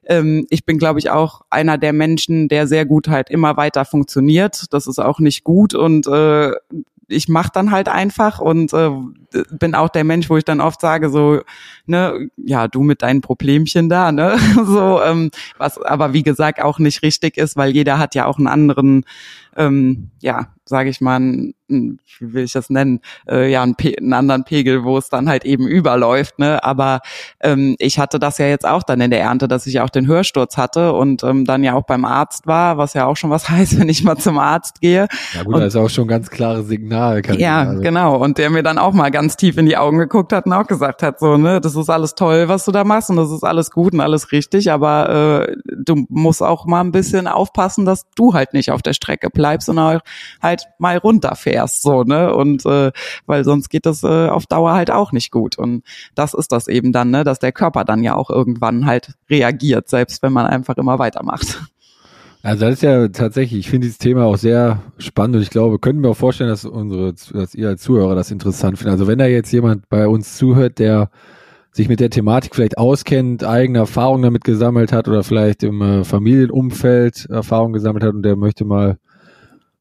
ähm, 0.09 0.46
ich 0.50 0.64
bin, 0.64 0.78
glaube 0.78 1.00
ich, 1.00 1.11
auch 1.11 1.42
einer 1.50 1.78
der 1.78 1.92
Menschen, 1.92 2.48
der 2.48 2.66
sehr 2.66 2.87
gut 2.87 3.09
halt 3.09 3.28
immer 3.28 3.56
weiter 3.56 3.85
funktioniert. 3.85 4.72
Das 4.72 4.87
ist 4.87 4.98
auch 4.98 5.18
nicht 5.18 5.42
gut 5.44 5.74
und 5.74 6.06
äh, 6.06 6.52
ich 7.09 7.29
mache 7.29 7.51
dann 7.53 7.71
halt 7.71 7.88
einfach 7.88 8.40
und 8.40 8.73
äh, 8.73 8.90
bin 9.51 9.75
auch 9.75 9.88
der 9.88 10.05
Mensch, 10.05 10.29
wo 10.29 10.37
ich 10.37 10.45
dann 10.45 10.61
oft 10.61 10.81
sage 10.81 11.11
so, 11.11 11.40
ne, 11.87 12.29
ja, 12.37 12.69
du 12.69 12.83
mit 12.83 13.03
deinen 13.03 13.21
Problemchen 13.21 13.88
da, 13.88 14.12
ne, 14.12 14.38
so, 14.64 15.01
ähm, 15.03 15.31
was 15.59 15.81
aber 15.81 16.12
wie 16.12 16.23
gesagt 16.23 16.61
auch 16.61 16.79
nicht 16.79 17.03
richtig 17.03 17.37
ist, 17.37 17.57
weil 17.57 17.71
jeder 17.71 17.99
hat 17.99 18.14
ja 18.14 18.27
auch 18.27 18.38
einen 18.38 18.49
anderen 18.49 19.05
ähm, 19.57 20.11
ja, 20.21 20.49
sage 20.69 20.90
ich 20.90 21.01
mal, 21.01 21.21
ein, 21.21 21.55
wie 21.69 22.33
will 22.33 22.45
ich 22.45 22.53
das 22.53 22.71
nennen, 22.71 23.01
äh, 23.29 23.51
ja, 23.51 23.62
einen, 23.62 23.77
einen, 23.79 24.12
anderen 24.12 24.45
Pegel, 24.45 24.85
wo 24.85 24.99
es 24.99 25.09
dann 25.09 25.29
halt 25.29 25.45
eben 25.45 25.66
überläuft. 25.66 26.38
Ne? 26.38 26.62
Aber 26.64 27.01
ähm, 27.40 27.77
ich 27.79 27.99
hatte 27.99 28.19
das 28.19 28.38
ja 28.38 28.47
jetzt 28.47 28.66
auch 28.66 28.83
dann 28.83 29.01
in 29.01 29.11
der 29.12 29.21
Ernte, 29.21 29.47
dass 29.47 29.66
ich 29.66 29.81
auch 29.81 29.90
den 29.90 30.09
Hörsturz 30.09 30.57
hatte 30.57 30.92
und 30.92 31.23
ähm, 31.23 31.45
dann 31.45 31.62
ja 31.62 31.75
auch 31.75 31.85
beim 31.85 32.05
Arzt 32.05 32.49
war, 32.49 32.79
was 32.79 32.95
ja 32.95 33.07
auch 33.07 33.16
schon 33.16 33.31
was 33.31 33.49
heißt, 33.51 33.79
wenn 33.79 33.88
ich 33.88 34.03
mal 34.03 34.16
zum 34.16 34.38
Arzt 34.38 34.81
gehe. 34.81 35.07
Ja 35.35 35.45
gut, 35.45 35.55
und, 35.55 35.61
das 35.61 35.75
ist 35.75 35.81
auch 35.81 35.88
schon 35.88 36.05
ein 36.05 36.09
ganz 36.09 36.31
klares 36.31 36.66
Signal. 36.66 37.23
ja, 37.38 37.61
also. 37.61 37.81
genau. 37.81 38.16
Und 38.16 38.38
der 38.38 38.51
mir 38.51 38.64
dann 38.64 38.79
auch 38.79 38.92
mal 38.92 39.11
ganz 39.11 39.37
tief 39.37 39.57
in 39.59 39.66
die 39.66 39.77
Augen 39.77 39.99
geguckt 39.99 40.33
hat 40.33 40.47
und 40.47 40.53
auch 40.53 40.66
gesagt 40.66 41.03
hat, 41.05 41.21
so, 41.21 41.37
ne, 41.37 41.61
das 41.61 41.77
ist 41.77 41.90
alles 41.90 42.16
toll, 42.16 42.49
was 42.49 42.64
du 42.64 42.73
da 42.73 42.83
machst 42.83 43.11
und 43.11 43.16
das 43.16 43.31
ist 43.31 43.45
alles 43.45 43.71
gut 43.71 43.92
und 43.92 44.01
alles 44.01 44.33
richtig, 44.33 44.71
aber 44.73 45.47
äh, 45.47 45.57
du 45.77 46.07
musst 46.09 46.42
auch 46.42 46.66
mal 46.66 46.81
ein 46.81 46.92
bisschen 46.92 47.29
aufpassen, 47.29 47.85
dass 47.85 48.11
du 48.16 48.35
halt 48.35 48.53
nicht 48.53 48.73
auf 48.73 48.83
der 48.83 48.92
Strecke 48.92 49.31
bleibst 49.31 49.45
und 49.68 49.78
auch 49.78 50.00
halt 50.42 50.66
mal 50.78 50.96
runterfährst, 50.98 51.82
so, 51.82 52.02
ne? 52.02 52.35
Und 52.35 52.64
äh, 52.66 52.92
weil 53.26 53.44
sonst 53.44 53.68
geht 53.68 53.87
das 53.87 54.02
äh, 54.02 54.28
auf 54.28 54.46
Dauer 54.46 54.72
halt 54.72 54.90
auch 54.90 55.12
nicht 55.12 55.30
gut. 55.30 55.59
Und 55.59 55.82
das 56.14 56.35
ist 56.35 56.52
das 56.52 56.68
eben 56.68 56.92
dann, 56.92 57.11
ne, 57.11 57.24
dass 57.24 57.38
der 57.38 57.52
Körper 57.52 57.85
dann 57.85 58.02
ja 58.02 58.14
auch 58.14 58.30
irgendwann 58.30 58.87
halt 58.87 59.14
reagiert, 59.30 59.88
selbst 59.88 60.22
wenn 60.22 60.32
man 60.32 60.46
einfach 60.46 60.76
immer 60.76 60.98
weitermacht. 60.98 61.61
Also 62.46 62.64
das 62.64 62.74
ist 62.74 62.82
ja 62.82 63.09
tatsächlich, 63.09 63.59
ich 63.59 63.70
finde 63.70 63.87
dieses 63.87 63.98
Thema 63.98 64.24
auch 64.24 64.37
sehr 64.37 64.80
spannend 64.98 65.35
und 65.35 65.42
ich 65.42 65.50
glaube, 65.50 65.80
können 65.80 66.00
wir 66.02 66.11
auch 66.11 66.16
vorstellen, 66.16 66.48
dass 66.48 66.64
unsere, 66.64 67.12
dass 67.32 67.56
ihr 67.56 67.68
als 67.68 67.82
Zuhörer 67.82 68.14
das 68.14 68.30
interessant 68.30 68.78
findet. 68.78 68.92
Also 68.92 69.09
wenn 69.09 69.18
da 69.18 69.26
jetzt 69.26 69.50
jemand 69.50 69.88
bei 69.88 70.06
uns 70.06 70.37
zuhört, 70.37 70.78
der 70.78 71.11
sich 71.72 71.88
mit 71.88 71.98
der 71.98 72.09
Thematik 72.09 72.54
vielleicht 72.54 72.78
auskennt, 72.78 73.42
eigene 73.42 73.78
Erfahrungen 73.78 74.22
damit 74.22 74.44
gesammelt 74.44 74.92
hat 74.92 75.09
oder 75.09 75.24
vielleicht 75.24 75.64
im 75.64 75.82
äh, 75.82 76.04
Familienumfeld 76.04 77.26
Erfahrungen 77.28 77.72
gesammelt 77.72 78.04
hat 78.04 78.14
und 78.14 78.22
der 78.22 78.37
möchte 78.37 78.64
mal 78.64 78.96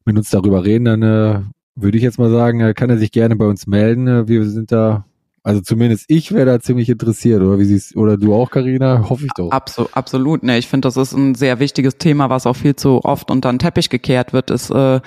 mit 0.06 0.16
uns 0.16 0.30
darüber 0.30 0.64
reden, 0.64 0.84
dann 0.84 1.02
äh, 1.02 1.40
würde 1.74 1.98
ich 1.98 2.02
jetzt 2.02 2.18
mal 2.18 2.30
sagen, 2.30 2.60
äh, 2.60 2.74
kann 2.74 2.90
er 2.90 2.98
sich 2.98 3.12
gerne 3.12 3.36
bei 3.36 3.46
uns 3.46 3.66
melden. 3.66 4.08
Äh, 4.08 4.28
wir 4.28 4.44
sind 4.44 4.72
da 4.72 5.04
also 5.46 5.60
zumindest 5.60 6.06
ich 6.08 6.32
wäre 6.32 6.44
da 6.44 6.58
ziemlich 6.58 6.88
interessiert, 6.88 7.40
oder 7.40 7.60
wie 7.60 7.64
siehst 7.64 7.96
oder 7.96 8.16
du 8.16 8.34
auch, 8.34 8.50
Karina? 8.50 9.08
Hoffe 9.08 9.26
ich 9.26 9.32
doch. 9.36 9.52
Absolut, 9.52 9.96
absolut. 9.96 10.42
Ne, 10.42 10.58
ich 10.58 10.66
finde, 10.66 10.86
das 10.88 10.96
ist 10.96 11.12
ein 11.12 11.36
sehr 11.36 11.60
wichtiges 11.60 11.98
Thema, 11.98 12.30
was 12.30 12.46
auch 12.46 12.56
viel 12.56 12.74
zu 12.74 13.04
oft 13.04 13.30
unter 13.30 13.52
den 13.52 13.60
Teppich 13.60 13.88
gekehrt 13.88 14.32
wird. 14.32 14.50
Ist, 14.50 14.70
äh, 14.70 15.00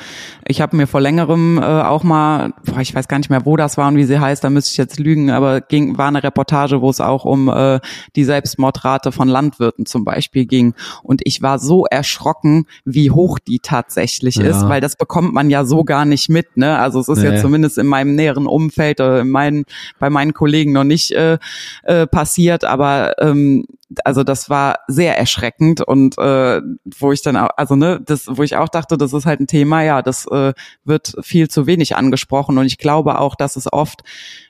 ich 0.48 0.62
habe 0.62 0.78
mir 0.78 0.88
vor 0.88 1.02
längerem 1.02 1.58
äh, 1.58 1.66
auch 1.66 2.04
mal, 2.04 2.54
boah, 2.66 2.80
ich 2.80 2.96
weiß 2.96 3.10
gar 3.10 3.18
nicht 3.18 3.30
mehr, 3.30 3.46
wo 3.46 3.58
das 3.58 3.78
war 3.78 3.90
und 3.90 3.98
wie 3.98 4.06
sie 4.06 4.18
heißt, 4.18 4.42
da 4.42 4.50
müsste 4.50 4.72
ich 4.72 4.78
jetzt 4.78 4.98
lügen, 4.98 5.30
aber 5.30 5.60
ging, 5.60 5.98
war 5.98 6.08
eine 6.08 6.24
Reportage, 6.24 6.80
wo 6.80 6.90
es 6.90 7.02
auch 7.02 7.26
um 7.26 7.50
äh, 7.50 7.82
die 8.16 8.24
Selbstmordrate 8.24 9.12
von 9.12 9.28
Landwirten 9.28 9.86
zum 9.86 10.06
Beispiel 10.06 10.46
ging. 10.46 10.74
Und 11.04 11.20
ich 11.26 11.42
war 11.42 11.60
so 11.60 11.86
erschrocken, 11.86 12.66
wie 12.86 13.12
hoch 13.12 13.40
die 13.40 13.60
tatsächlich 13.60 14.36
ja. 14.36 14.46
ist, 14.46 14.70
weil 14.70 14.80
das 14.80 14.96
bekommt 14.96 15.34
man 15.34 15.50
ja 15.50 15.66
so 15.66 15.84
gar 15.84 16.06
nicht 16.06 16.30
mit. 16.30 16.56
Ne? 16.56 16.80
Also 16.80 17.02
es 17.02 17.10
ist 17.10 17.20
nee. 17.20 17.26
ja 17.26 17.42
zumindest 17.42 17.78
in 17.78 17.88
meinem 17.88 18.16
näheren 18.16 18.48
Umfeld, 18.48 19.02
äh, 19.02 19.20
in 19.20 19.32
meinen, 19.32 19.66
bei 20.00 20.10
meinen 20.10 20.29
meinen 20.30 20.34
Kollegen 20.34 20.72
noch 20.72 20.84
nicht 20.84 21.12
äh, 21.12 21.38
äh, 21.84 22.08
passiert, 22.08 22.64
aber 22.64 23.16
ähm, 23.20 23.66
also 24.04 24.24
das 24.24 24.50
war 24.50 24.80
sehr 24.88 25.18
erschreckend 25.18 25.82
und 25.82 26.18
äh, 26.18 26.62
wo 27.00 27.12
ich 27.12 27.22
dann 27.24 27.36
auch, 27.38 27.50
also 27.58 27.76
ne, 27.76 28.00
das, 28.06 28.28
wo 28.28 28.44
ich 28.44 28.56
auch 28.56 28.70
dachte, 28.70 28.98
das 28.98 29.14
ist 29.14 29.26
halt 29.26 29.40
ein 29.40 29.48
Thema, 29.48 29.84
ja, 29.84 30.02
das 30.02 30.28
äh, 30.28 30.54
wird 30.84 31.16
viel 31.22 31.50
zu 31.50 31.66
wenig 31.66 31.96
angesprochen 31.96 32.58
und 32.58 32.66
ich 32.66 32.78
glaube 32.78 33.20
auch, 33.20 33.36
dass 33.36 33.56
es 33.56 33.72
oft 33.72 34.02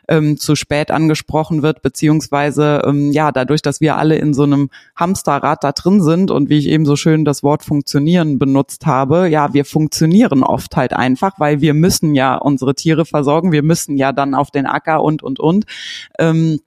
ähm, 0.10 0.38
zu 0.38 0.56
spät 0.56 0.91
angesprochen 0.91 1.62
wird, 1.62 1.82
beziehungsweise 1.82 2.82
ähm, 2.86 3.12
ja, 3.12 3.32
dadurch, 3.32 3.62
dass 3.62 3.80
wir 3.80 3.97
alle 3.97 4.17
in 4.17 4.34
so 4.34 4.43
einem 4.43 4.69
Hamsterrad 4.95 5.63
da 5.63 5.71
drin 5.71 6.02
sind 6.02 6.32
und 6.32 6.49
wie 6.49 6.58
ich 6.58 6.67
eben 6.67 6.86
so 6.86 6.97
schön 6.97 7.23
das 7.23 7.41
Wort 7.41 7.63
funktionieren 7.63 8.39
benutzt 8.39 8.86
habe, 8.86 9.30
ja, 9.30 9.54
wir 9.54 9.63
funktionieren 9.63 10.43
oft 10.43 10.75
halt 10.75 10.93
einfach, 10.93 11.39
weil 11.39 11.62
wir 11.62 11.73
müssen 11.73 12.13
ja 12.13 12.36
unsere 12.36 12.75
Tiere 12.75 13.06
versorgen, 13.06 13.54
wir 13.54 13.63
müssen 13.63 13.95
ja 13.95 14.12
dann 14.12 14.36
auf 14.36 14.52
den 14.52 14.65
Acker 14.65 15.02
und 15.02 15.23
und 15.23 15.39
und. 15.39 15.65
Ähm, 16.17 16.60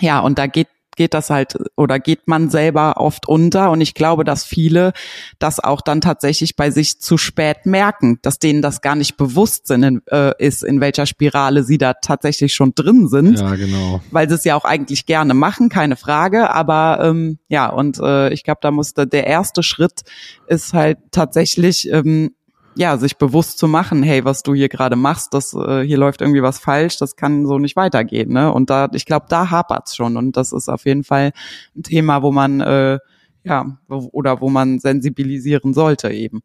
ja, 0.00 0.20
und 0.20 0.38
da 0.38 0.46
geht 0.46 0.68
geht 1.00 1.14
das 1.14 1.30
halt 1.30 1.56
oder 1.76 1.98
geht 1.98 2.28
man 2.28 2.50
selber 2.50 2.98
oft 2.98 3.26
unter. 3.26 3.70
Und 3.70 3.80
ich 3.80 3.94
glaube, 3.94 4.22
dass 4.22 4.44
viele 4.44 4.92
das 5.38 5.58
auch 5.58 5.80
dann 5.80 6.02
tatsächlich 6.02 6.56
bei 6.56 6.70
sich 6.70 7.00
zu 7.00 7.16
spät 7.16 7.64
merken, 7.64 8.18
dass 8.20 8.38
denen 8.38 8.60
das 8.60 8.82
gar 8.82 8.96
nicht 8.96 9.16
bewusst 9.16 9.66
sind, 9.66 10.02
äh, 10.12 10.34
ist, 10.36 10.62
in 10.62 10.82
welcher 10.82 11.06
Spirale 11.06 11.62
sie 11.64 11.78
da 11.78 11.94
tatsächlich 11.94 12.52
schon 12.52 12.74
drin 12.74 13.08
sind. 13.08 13.40
Ja, 13.40 13.54
genau. 13.54 14.02
Weil 14.10 14.28
sie 14.28 14.34
es 14.34 14.44
ja 14.44 14.56
auch 14.56 14.66
eigentlich 14.66 15.06
gerne 15.06 15.32
machen, 15.32 15.70
keine 15.70 15.96
Frage. 15.96 16.50
Aber 16.50 16.98
ähm, 17.02 17.38
ja, 17.48 17.70
und 17.70 17.98
äh, 17.98 18.30
ich 18.34 18.44
glaube, 18.44 18.60
da 18.60 18.70
musste 18.70 19.06
der 19.06 19.26
erste 19.26 19.62
Schritt 19.62 20.02
ist 20.48 20.74
halt 20.74 20.98
tatsächlich 21.12 21.90
ähm, 21.90 22.34
ja, 22.80 22.96
sich 22.96 23.18
bewusst 23.18 23.58
zu 23.58 23.68
machen, 23.68 24.02
hey, 24.02 24.24
was 24.24 24.42
du 24.42 24.54
hier 24.54 24.70
gerade 24.70 24.96
machst, 24.96 25.34
das 25.34 25.52
äh, 25.52 25.82
hier 25.82 25.98
läuft 25.98 26.22
irgendwie 26.22 26.42
was 26.42 26.58
falsch, 26.58 26.96
das 26.96 27.14
kann 27.14 27.44
so 27.44 27.58
nicht 27.58 27.76
weitergehen, 27.76 28.32
ne? 28.32 28.50
Und 28.50 28.70
da, 28.70 28.88
ich 28.94 29.04
glaube, 29.04 29.26
da 29.28 29.50
hapert's 29.50 29.94
schon 29.94 30.16
und 30.16 30.34
das 30.34 30.50
ist 30.50 30.70
auf 30.70 30.86
jeden 30.86 31.04
Fall 31.04 31.32
ein 31.76 31.82
Thema, 31.82 32.22
wo 32.22 32.32
man 32.32 32.62
äh, 32.62 32.98
ja 33.44 33.78
oder 33.86 34.40
wo 34.40 34.48
man 34.48 34.78
sensibilisieren 34.78 35.74
sollte 35.74 36.10
eben. 36.10 36.40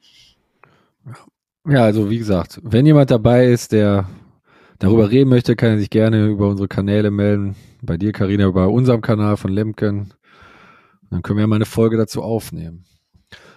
Ja, 1.65 1.83
also 1.83 2.09
wie 2.09 2.17
gesagt, 2.17 2.59
wenn 2.63 2.85
jemand 2.85 3.11
dabei 3.11 3.47
ist, 3.47 3.71
der 3.71 4.05
darüber 4.77 5.09
reden 5.09 5.29
möchte, 5.29 5.55
kann 5.55 5.69
er 5.69 5.77
sich 5.79 5.89
gerne 5.89 6.27
über 6.27 6.49
unsere 6.49 6.67
Kanäle 6.67 7.11
melden. 7.11 7.55
Bei 7.81 7.95
dir, 7.95 8.11
Karina, 8.11 8.51
bei 8.51 8.65
unserem 8.65 8.99
Kanal 8.99 9.37
von 9.37 9.53
Lemken. 9.53 10.13
Dann 11.09 11.21
können 11.21 11.37
wir 11.37 11.43
ja 11.43 11.47
mal 11.47 11.55
eine 11.55 11.65
Folge 11.65 11.95
dazu 11.95 12.21
aufnehmen. 12.21 12.83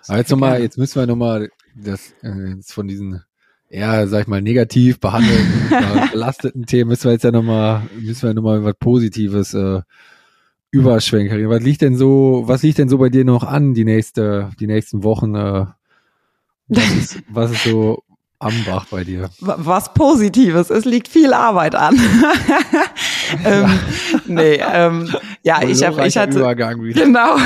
Aber 0.06 0.18
jetzt 0.18 0.30
nochmal, 0.30 0.60
jetzt 0.62 0.78
müssen 0.78 1.00
wir 1.00 1.08
nochmal 1.08 1.50
das 1.82 2.12
äh, 2.22 2.56
von 2.62 2.88
diesen 2.88 3.22
eher, 3.70 4.08
sag 4.08 4.22
ich 4.22 4.26
mal, 4.26 4.42
negativ 4.42 5.00
behandelten, 5.00 5.70
belasteten 6.12 6.66
Themen 6.66 6.88
müssen 6.88 7.04
wir 7.04 7.12
jetzt 7.12 7.24
ja 7.24 7.30
nochmal, 7.30 7.82
müssen 8.00 8.28
wir 8.28 8.34
nochmal 8.34 8.64
was 8.64 8.74
Positives 8.78 9.54
äh, 9.54 9.80
überschwenken. 10.70 11.48
Was 11.48 11.62
liegt 11.62 11.82
denn 11.82 11.96
so, 11.96 12.44
was 12.46 12.62
liegt 12.62 12.78
denn 12.78 12.88
so 12.88 12.98
bei 12.98 13.08
dir 13.08 13.24
noch 13.24 13.44
an, 13.44 13.74
die 13.74 13.84
nächste, 13.84 14.50
die 14.58 14.66
nächsten 14.66 15.02
Wochen? 15.02 15.34
Äh, 15.34 15.66
was, 16.68 16.90
ist, 16.96 17.22
was 17.28 17.50
ist 17.52 17.64
so 17.64 18.02
am 18.38 18.54
Bach 18.64 18.86
bei 18.90 19.04
dir? 19.04 19.30
Was 19.40 19.92
Positives, 19.94 20.70
es 20.70 20.84
liegt 20.84 21.08
viel 21.08 21.32
Arbeit 21.32 21.74
an. 21.74 21.96
ähm, 23.44 23.62
ja. 23.62 23.70
Nee, 24.26 24.60
ähm, 24.72 25.10
ja, 25.42 25.62
ich 25.62 25.82
habe, 25.84 26.06
ich 26.06 26.16
hatte, 26.16 26.38
Übergang 26.38 26.82
wieder. 26.82 27.04
genau. 27.04 27.36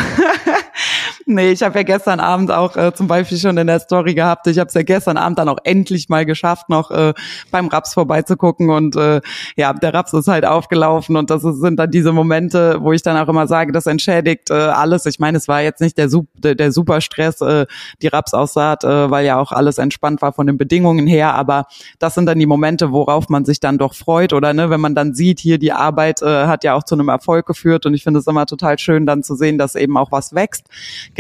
Nee, 1.33 1.51
ich 1.51 1.63
habe 1.63 1.79
ja 1.79 1.83
gestern 1.83 2.21
Abend 2.21 2.51
auch 2.51 2.77
äh, 2.77 2.93
zum 2.93 3.09
Beispiel 3.09 3.39
schon 3.39 3.57
in 3.57 3.67
der 3.67 3.81
Story 3.81 4.15
gehabt. 4.15 4.47
Ich 4.49 4.59
habe 4.59 4.69
es 4.69 4.75
ja 4.75 4.83
gestern 4.83 5.17
Abend 5.17 5.39
dann 5.39 5.49
auch 5.49 5.59
endlich 5.65 6.11
mal 6.11 6.27
geschafft, 6.27 6.69
noch 6.69 6.91
äh, 6.91 7.15
beim 7.51 7.69
Raps 7.69 7.95
vorbeizugucken. 7.95 8.69
Und 8.69 8.97
äh, 8.97 9.23
ja, 9.57 9.73
der 9.73 9.95
Raps 9.95 10.13
ist 10.13 10.29
halt 10.29 10.45
aufgelaufen 10.45 11.17
und 11.17 11.31
das 11.31 11.43
sind 11.43 11.79
dann 11.79 11.91
diese 11.91 12.13
Momente, 12.13 12.77
wo 12.81 12.93
ich 12.93 13.03
dann 13.03 13.17
auch 13.17 13.29
immer 13.29 13.47
sage, 13.47 13.73
das 13.73 13.87
entschädigt 13.87 14.51
äh, 14.51 14.55
alles. 14.55 15.07
Ich 15.07 15.19
meine, 15.19 15.39
es 15.39 15.49
war 15.49 15.63
jetzt 15.63 15.81
nicht 15.81 15.97
der, 15.97 16.11
der, 16.35 16.55
der 16.55 16.71
Superstress, 16.71 17.41
äh, 17.41 17.67
die 18.03 18.09
Rapsaussaat, 18.09 18.85
äh, 18.85 19.11
weil 19.11 19.25
ja 19.25 19.39
auch 19.39 19.53
alles 19.53 19.79
entspannt 19.79 20.21
war 20.21 20.35
von 20.35 20.47
den 20.47 20.59
Bedingungen 20.59 21.07
her. 21.07 21.35
Aber 21.35 21.65
das 21.99 22.15
sind 22.15 22.27
dann 22.27 22.39
die 22.39 22.47
Momente, 22.47 22.93
worauf 22.93 23.31
man 23.31 23.47
sich 23.47 23.59
dann 23.59 23.79
doch 23.79 23.95
freut. 23.95 24.35
Oder 24.35 24.53
ne, 24.53 24.69
wenn 24.69 24.81
man 24.81 24.95
dann 24.95 25.15
sieht, 25.15 25.41
hier 25.41 25.57
die 25.57 25.73
Arbeit 25.73 26.21
äh, 26.21 26.47
hat 26.47 26.63
ja 26.63 26.75
auch 26.75 26.83
zu 26.83 26.95
einem 26.95 27.09
Erfolg 27.09 27.47
geführt. 27.47 27.87
Und 27.87 27.95
ich 27.95 28.05
finde 28.05 28.21
es 28.21 28.27
immer 28.27 28.45
total 28.45 28.79
schön, 28.79 29.07
dann 29.07 29.23
zu 29.23 29.35
sehen, 29.35 29.57
dass 29.57 29.75
eben 29.75 29.97
auch 29.97 30.13
was 30.13 30.35
wächst. 30.35 30.67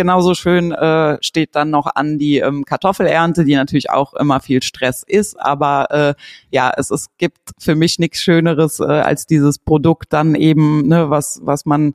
Genauso 0.03 0.35
schön 0.35 0.73
äh, 0.73 1.17
steht 1.21 1.55
dann 1.55 1.71
noch 1.71 1.87
an 1.95 2.19
die 2.19 2.39
ähm, 2.39 2.65
Kartoffelernte, 2.65 3.45
die 3.45 3.55
natürlich 3.55 3.89
auch 3.91 4.15
immer 4.15 4.41
viel 4.41 4.61
Stress 4.61 5.05
ist. 5.07 5.41
Aber 5.41 5.93
äh, 5.93 6.15
ja, 6.51 6.73
es, 6.77 6.91
es 6.91 7.07
gibt 7.19 7.39
für 7.61 7.77
mich 7.77 8.01
nichts 8.01 8.21
Schöneres 8.21 8.81
äh, 8.81 8.83
als 8.83 9.27
dieses 9.27 9.61
Produkt 9.61 10.13
dann 10.13 10.35
eben, 10.35 10.89
ne, 10.89 11.09
was, 11.09 11.41
was 11.45 11.67
man 11.67 11.95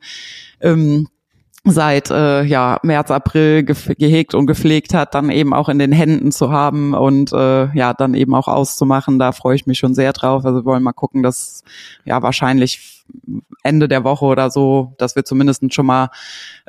ähm, 0.62 1.10
seit 1.71 2.12
äh, 2.12 2.43
ja 2.43 2.80
März 2.84 3.12
April 3.12 3.63
gehegt 3.63 4.34
und 4.34 4.45
gepflegt 4.45 4.93
hat, 4.93 5.15
dann 5.15 5.30
eben 5.30 5.53
auch 5.53 5.69
in 5.69 5.80
den 5.80 5.91
Händen 5.91 6.32
zu 6.32 6.51
haben 6.51 6.93
und 6.93 7.32
äh, 7.34 7.71
ja 7.73 7.93
dann 7.93 8.13
eben 8.13 8.34
auch 8.34 8.47
auszumachen. 8.47 9.19
Da 9.19 9.32
freue 9.32 9.56
ich 9.56 9.67
mich 9.67 9.77
schon 9.77 9.93
sehr 9.93 10.13
drauf. 10.13 10.45
Also 10.45 10.60
wir 10.60 10.65
wollen 10.65 10.84
mal 10.84 10.93
gucken, 10.93 11.23
dass 11.23 11.63
ja 12.06 12.21
wahrscheinlich 12.21 12.97
Ende 13.63 13.88
der 13.88 14.03
Woche 14.03 14.25
oder 14.25 14.49
so, 14.49 14.93
dass 14.97 15.15
wir 15.15 15.25
zumindest 15.25 15.73
schon 15.73 15.86
mal 15.86 16.10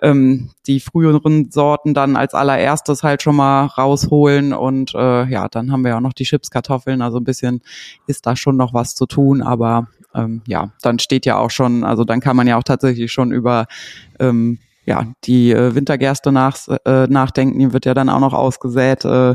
ähm, 0.03 0.51
die 0.67 0.81
früheren 0.81 1.51
Sorten 1.51 1.95
dann 1.95 2.17
als 2.17 2.35
allererstes 2.35 3.03
halt 3.03 3.23
schon 3.23 3.37
mal 3.37 3.67
rausholen 3.67 4.53
und 4.53 4.95
äh, 4.95 5.25
ja, 5.27 5.49
dann 5.49 5.71
haben 5.71 5.83
wir 5.83 5.91
ja 5.91 5.97
auch 5.97 6.03
noch 6.03 6.13
die 6.13 6.25
Chipskartoffeln, 6.25 7.03
also 7.03 7.19
ein 7.19 7.25
bisschen 7.25 7.63
ist 8.07 8.27
da 8.27 8.37
schon 8.37 8.57
noch 8.57 8.75
was 8.75 8.95
zu 8.95 9.07
tun, 9.07 9.43
aber 9.43 9.89
ähm, 10.15 10.43
ja, 10.47 10.71
dann 10.83 10.99
steht 10.99 11.27
ja 11.27 11.37
auch 11.39 11.51
schon, 11.51 11.85
also 11.85 12.05
dann 12.05 12.21
kann 12.21 12.37
man 12.37 12.47
ja 12.47 12.57
auch 12.57 12.65
tatsächlich 12.65 13.13
schon 13.13 13.33
über 13.33 13.67
ähm, 14.19 14.59
ja, 14.89 15.05
die 15.25 15.53
äh, 15.53 15.75
Wintergerste 15.75 16.33
nach, 16.33 16.57
äh, 16.87 17.07
nachdenken, 17.09 17.59
die 17.59 17.73
wird 17.75 17.85
ja 17.85 17.93
dann 17.93 18.09
auch 18.09 18.21
noch 18.21 18.33
ausgesät. 18.33 19.05
Äh, 19.05 19.35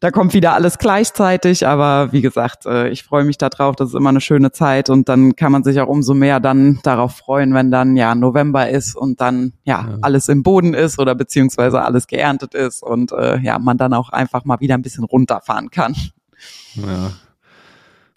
da 0.00 0.10
kommt 0.10 0.32
wieder 0.32 0.54
alles 0.54 0.78
gleichzeitig, 0.78 1.66
aber 1.66 2.10
wie 2.12 2.22
gesagt, 2.22 2.64
äh, 2.64 2.88
ich 2.88 3.04
freue 3.04 3.24
mich 3.24 3.36
darauf, 3.36 3.76
das 3.76 3.90
ist 3.90 3.94
immer 3.94 4.08
eine 4.08 4.22
schöne 4.22 4.52
Zeit 4.52 4.88
und 4.88 5.10
dann 5.10 5.36
kann 5.36 5.52
man 5.52 5.62
sich 5.62 5.78
auch 5.82 5.88
umso 5.88 6.14
mehr 6.14 6.40
dann 6.40 6.80
darauf 6.82 7.14
freuen, 7.14 7.52
wenn 7.52 7.70
dann 7.70 7.94
ja 7.94 8.14
November 8.14 8.70
ist 8.70 8.96
und 8.96 9.20
dann 9.20 9.52
ja, 9.64 9.86
ja. 9.86 9.98
alles 10.00 10.30
im 10.30 10.42
Boden 10.42 10.72
ist 10.72 10.98
oder 10.98 11.14
beziehungsweise 11.14 11.82
alles 11.82 12.06
geerntet 12.06 12.54
ist 12.54 12.82
und 12.82 13.12
äh, 13.12 13.38
ja, 13.40 13.58
man 13.58 13.76
dann 13.76 13.92
auch 13.92 14.08
einfach 14.08 14.46
mal 14.46 14.60
wieder 14.60 14.76
ein 14.76 14.82
bisschen 14.82 15.04
runterfahren 15.04 15.70
kann. 15.70 15.94
Ja. 16.74 17.10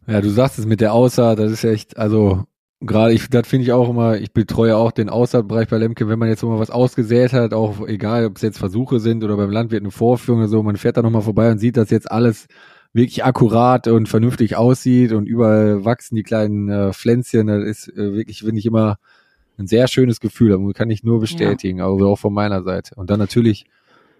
Ja, 0.05 0.21
du 0.21 0.29
sagst 0.29 0.59
es 0.59 0.65
mit 0.65 0.81
der 0.81 0.93
Aussaat, 0.93 1.39
das 1.39 1.51
ist 1.51 1.63
echt, 1.63 1.97
also 1.97 2.45
gerade 2.85 3.13
ich, 3.13 3.29
das 3.29 3.47
finde 3.47 3.63
ich 3.63 3.71
auch 3.71 3.89
immer, 3.89 4.17
ich 4.17 4.31
betreue 4.31 4.75
auch 4.77 4.91
den 4.91 5.09
Aussaatbereich 5.09 5.67
bei 5.67 5.77
Lemke, 5.77 6.07
wenn 6.07 6.19
man 6.19 6.29
jetzt 6.29 6.43
mal 6.43 6.59
was 6.59 6.69
ausgesät 6.69 7.33
hat, 7.33 7.53
auch 7.53 7.87
egal, 7.87 8.25
ob 8.25 8.37
es 8.37 8.41
jetzt 8.41 8.57
Versuche 8.57 8.99
sind 8.99 9.23
oder 9.23 9.37
beim 9.37 9.49
Landwirt 9.49 9.81
eine 9.81 9.91
Vorführung 9.91 10.41
oder 10.41 10.49
so, 10.49 10.63
man 10.63 10.77
fährt 10.77 10.97
da 10.97 11.01
nochmal 11.01 11.21
vorbei 11.21 11.51
und 11.51 11.57
sieht, 11.57 11.77
dass 11.77 11.89
jetzt 11.89 12.11
alles 12.11 12.47
wirklich 12.93 13.25
akkurat 13.25 13.87
und 13.87 14.07
vernünftig 14.07 14.55
aussieht 14.55 15.11
und 15.11 15.25
überall 15.25 15.83
wachsen 15.83 16.15
die 16.15 16.23
kleinen 16.23 16.69
äh, 16.69 16.93
Pflänzchen, 16.93 17.47
das 17.47 17.63
ist 17.63 17.89
äh, 17.89 18.13
wirklich, 18.13 18.39
finde 18.39 18.59
ich 18.59 18.65
immer 18.65 18.97
ein 19.57 19.67
sehr 19.67 19.87
schönes 19.87 20.19
Gefühl, 20.19 20.49
das 20.49 20.73
kann 20.73 20.89
ich 20.89 21.03
nur 21.03 21.19
bestätigen, 21.19 21.79
ja. 21.79 21.87
also 21.87 22.07
auch 22.07 22.19
von 22.19 22.33
meiner 22.33 22.63
Seite. 22.63 22.95
Und 22.95 23.09
dann 23.09 23.19
natürlich, 23.19 23.65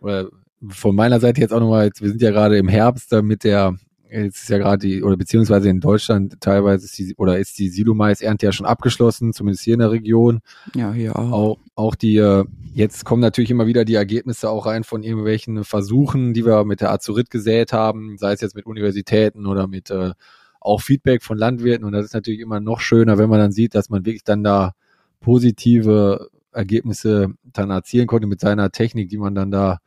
oder 0.02 0.30
von 0.67 0.95
meiner 0.95 1.19
Seite 1.19 1.41
jetzt 1.41 1.54
auch 1.54 1.60
nochmal, 1.60 1.86
jetzt, 1.86 2.02
wir 2.02 2.10
sind 2.10 2.21
ja 2.21 2.32
gerade 2.32 2.57
im 2.57 2.68
Herbst 2.68 3.11
da 3.11 3.22
mit 3.22 3.43
der 3.43 3.76
Jetzt 4.14 4.43
ist 4.43 4.49
ja 4.49 4.59
gerade 4.59 4.78
die, 4.78 5.01
oder 5.01 5.18
beziehungsweise 5.18 5.70
in 5.70 5.80
Deutschland 5.80 6.39
teilweise 6.39 6.86
ist 6.86 6.97
die, 6.99 7.16
oder 7.16 7.39
ist 7.39 7.57
die 7.57 7.70
Silomais-Ernte 7.70 8.45
ja 8.45 8.51
schon 8.51 8.68
abgeschlossen, 8.68 9.34
zumindest 9.34 9.64
hier 9.64 9.74
in 9.74 9.80
der 9.80 9.89
Region. 9.89 10.41
Ja, 10.76 10.93
hier 10.93 11.18
auch. 11.18 11.32
Auch, 11.32 11.57
auch 11.76 11.95
die, 11.95 12.18
äh, 12.18 12.45
jetzt 12.74 13.05
kommen 13.05 13.22
natürlich 13.22 13.49
immer 13.49 13.66
wieder 13.66 13.86
die 13.86 13.95
Ergebnisse 13.95 14.51
auch 14.51 14.68
rein 14.68 14.84
von 14.84 15.01
irgendwelchen 15.01 15.64
Versuchen, 15.64 16.36
die 16.36 16.45
wir 16.45 16.64
mit 16.64 16.82
der 16.82 16.91
Azurit 16.91 17.32
gesät 17.32 17.74
haben, 17.74 18.18
sei 18.20 18.34
es 18.34 18.41
jetzt 18.41 18.55
mit 18.55 18.68
Universitäten 18.68 19.47
oder 19.47 19.68
mit 19.68 19.89
äh, 19.89 20.11
auch 20.59 20.82
Feedback 20.82 21.24
von 21.24 21.38
Landwirten. 21.38 21.84
Und 21.84 21.93
das 21.93 22.05
ist 22.05 22.14
natürlich 22.14 22.39
immer 22.41 22.59
noch 22.59 22.82
schöner, 22.82 23.18
wenn 23.18 23.30
man 23.30 23.39
dann 23.39 23.51
sieht, 23.51 23.74
dass 23.74 23.89
man 23.89 24.05
wirklich 24.05 24.24
dann 24.24 24.43
da 24.43 24.74
positive 25.22 26.30
Ergebnisse 26.51 27.34
dann 27.43 27.72
erzielen 27.72 28.05
konnte 28.05 28.28
mit 28.28 28.39
seiner 28.39 28.70
Technik, 28.72 29.09
die 29.09 29.18
man 29.18 29.34
dann 29.34 29.49
da 29.49 29.80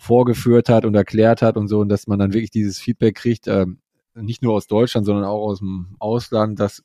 vorgeführt 0.00 0.70
hat 0.70 0.86
und 0.86 0.94
erklärt 0.94 1.42
hat 1.42 1.58
und 1.58 1.68
so, 1.68 1.80
und 1.80 1.90
dass 1.90 2.06
man 2.06 2.18
dann 2.18 2.32
wirklich 2.32 2.50
dieses 2.50 2.78
Feedback 2.78 3.16
kriegt, 3.16 3.46
äh, 3.46 3.66
nicht 4.14 4.42
nur 4.42 4.54
aus 4.54 4.66
Deutschland, 4.66 5.06
sondern 5.06 5.24
auch 5.24 5.46
aus 5.46 5.58
dem 5.58 5.94
Ausland, 5.98 6.58
dass, 6.58 6.82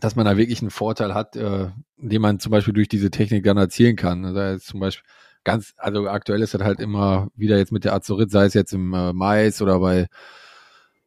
dass 0.00 0.16
man 0.16 0.26
da 0.26 0.36
wirklich 0.36 0.60
einen 0.60 0.70
Vorteil 0.70 1.14
hat, 1.14 1.36
äh, 1.36 1.68
den 1.96 2.22
man 2.22 2.40
zum 2.40 2.50
Beispiel 2.50 2.74
durch 2.74 2.88
diese 2.88 3.10
Technik 3.10 3.44
dann 3.44 3.56
erzielen 3.56 3.94
kann. 3.94 4.24
Also 4.24 4.58
zum 4.58 4.80
Beispiel 4.80 5.08
ganz, 5.44 5.74
also 5.76 6.08
aktuell 6.08 6.42
ist 6.42 6.52
das 6.52 6.62
halt 6.62 6.80
immer 6.80 7.28
wieder 7.36 7.58
jetzt 7.58 7.70
mit 7.70 7.84
der 7.84 7.94
Azurit, 7.94 8.30
sei 8.30 8.46
es 8.46 8.54
jetzt 8.54 8.72
im 8.74 8.92
äh, 8.92 9.12
Mais 9.12 9.62
oder 9.62 9.78
bei 9.78 10.08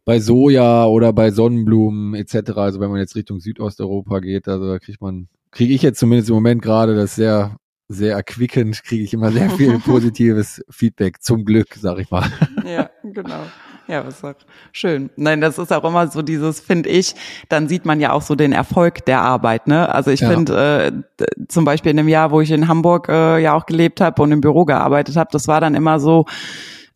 bei 0.05 0.19
Soja 0.19 0.85
oder 0.85 1.13
bei 1.13 1.29
Sonnenblumen 1.31 2.15
etc. 2.15 2.51
Also 2.55 2.79
wenn 2.79 2.89
man 2.89 2.99
jetzt 2.99 3.15
Richtung 3.15 3.41
Südosteuropa 3.41 4.21
geht, 4.21 4.47
also 4.47 4.67
da 4.67 4.79
kriegt 4.79 5.01
man, 5.01 5.27
kriege 5.51 5.73
ich 5.73 5.83
jetzt 5.83 5.99
zumindest 5.99 6.29
im 6.29 6.35
Moment 6.35 6.61
gerade 6.61 6.95
das 6.95 7.15
sehr 7.15 7.57
sehr 7.89 8.15
erquickend, 8.15 8.83
kriege 8.83 9.03
ich 9.03 9.13
immer 9.13 9.31
sehr 9.31 9.49
viel 9.57 9.79
positives 9.79 10.63
Feedback, 10.69 11.21
zum 11.21 11.43
Glück, 11.43 11.75
sag 11.75 11.99
ich 11.99 12.09
mal. 12.09 12.25
Ja, 12.65 12.89
genau. 13.03 13.41
Ja, 13.87 14.05
was 14.05 14.23
auch 14.23 14.35
schön. 14.71 15.09
Nein, 15.15 15.41
das 15.41 15.57
ist 15.57 15.73
auch 15.73 15.83
immer 15.83 16.07
so 16.07 16.21
dieses, 16.21 16.59
finde 16.59 16.89
ich, 16.89 17.15
dann 17.49 17.67
sieht 17.67 17.85
man 17.85 17.99
ja 17.99 18.11
auch 18.11 18.21
so 18.21 18.35
den 18.35 18.51
Erfolg 18.51 19.03
der 19.05 19.21
Arbeit. 19.21 19.65
Ne? 19.65 19.91
Also 19.91 20.11
ich 20.11 20.19
ja. 20.19 20.29
finde 20.29 21.03
äh, 21.17 21.27
zum 21.47 21.65
Beispiel 21.65 21.89
in 21.89 21.97
dem 21.97 22.07
Jahr, 22.07 22.29
wo 22.29 22.39
ich 22.39 22.51
in 22.51 22.67
Hamburg 22.67 23.09
äh, 23.09 23.39
ja 23.39 23.55
auch 23.55 23.65
gelebt 23.65 23.99
habe 23.99 24.21
und 24.21 24.31
im 24.31 24.41
Büro 24.41 24.65
gearbeitet 24.65 25.15
habe, 25.15 25.29
das 25.31 25.47
war 25.47 25.59
dann 25.59 25.73
immer 25.73 25.99
so, 25.99 26.25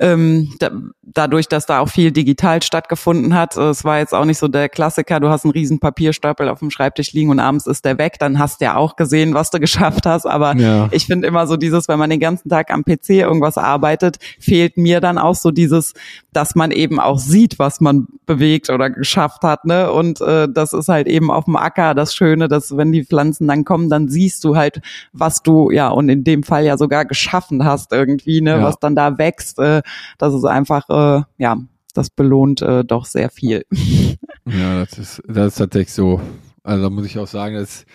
ähm, 0.04 0.54
da, 0.60 0.70
dadurch, 1.02 1.48
dass 1.48 1.66
da 1.66 1.80
auch 1.80 1.88
viel 1.88 2.12
digital 2.12 2.62
stattgefunden 2.62 3.34
hat. 3.34 3.56
Äh, 3.56 3.70
es 3.70 3.86
war 3.86 4.00
jetzt 4.00 4.14
auch 4.14 4.26
nicht 4.26 4.38
so 4.38 4.50
der 4.50 4.68
Klassiker, 4.68 5.22
du 5.22 5.30
hast 5.30 5.46
einen 5.46 5.54
riesen 5.54 5.80
Papierstapel 5.80 6.50
auf 6.50 6.60
dem 6.60 6.72
Schreibtisch 6.72 7.14
liegen 7.14 7.30
und 7.30 7.40
abends 7.40 7.68
ist 7.68 7.86
der 7.86 7.98
weg, 7.98 8.18
dann 8.20 8.38
hast 8.38 8.60
du 8.60 8.66
ja 8.66 8.76
auch 8.76 8.98
gesehen, 8.98 9.34
was 9.34 9.50
du 9.50 9.60
geschafft 9.62 10.06
hast. 10.06 10.26
Aber 10.26 10.58
ja. 10.58 10.90
ich 10.92 11.06
finde 11.06 11.26
immer 11.28 11.48
so 11.48 11.56
dieses, 11.56 11.88
wenn 11.88 12.00
man 12.00 12.10
den 12.10 12.20
ganzen 12.20 12.50
Tag 12.50 12.70
am 12.72 12.84
PC 12.84 13.12
irgendwas 13.12 13.58
arbeitet, 13.58 14.18
fehlt 14.40 14.76
mir 14.76 15.00
dann 15.00 15.18
auch 15.18 15.36
so 15.36 15.52
dieses, 15.52 15.94
dass 16.34 16.54
man 16.54 16.72
eben 16.72 17.00
auch 17.00 17.20
sieht, 17.20 17.58
was 17.58 17.80
man 17.80 18.08
bewegt 18.26 18.70
oder 18.70 18.90
geschafft 18.90 19.44
hat. 19.44 19.64
Ne? 19.64 19.90
Und 19.90 20.20
äh, 20.20 20.50
das 20.52 20.74
ist 20.74 20.90
halt 20.90 21.08
eben 21.08 21.32
auf 21.32 21.46
dem 21.46 21.56
Acker 21.56 21.94
das 21.94 22.14
Schöne, 22.14 22.50
dass 22.50 22.76
wenn 22.76 22.92
die 22.92 23.06
Pflanzen 23.06 23.48
dann 23.48 23.64
kommen, 23.64 23.90
dann 23.90 24.10
siehst 24.10 24.44
du 24.44 24.58
halt, 24.58 24.82
was 25.14 25.44
du 25.44 25.72
ja 25.72 25.88
und 25.88 26.10
in 26.10 26.26
dem 26.26 26.44
Fall 26.44 26.66
ja 26.66 26.78
sogar 26.78 27.06
geschaffen 27.06 27.64
hast 27.64 27.94
irgendwie, 27.94 28.42
ne, 28.42 28.58
ja. 28.58 28.64
was 28.64 28.80
dann 28.80 28.96
da 28.96 29.18
wächst. 29.18 29.60
Äh, 29.60 29.82
das 30.18 30.34
ist 30.34 30.46
einfach, 30.46 30.90
äh, 30.90 31.24
ja, 31.38 31.58
das 31.94 32.10
belohnt 32.10 32.62
äh, 32.62 32.84
doch 32.84 33.06
sehr 33.06 33.30
viel. 33.30 33.66
Ja, 34.46 34.84
das 34.84 34.98
ist, 34.98 35.24
das 35.26 35.54
ist 35.54 35.58
tatsächlich 35.60 35.94
so. 35.94 36.20
Also 36.64 36.84
da 36.84 36.90
muss 36.90 37.06
ich 37.06 37.18
auch 37.18 37.28
sagen, 37.28 37.56
dass 37.56 37.86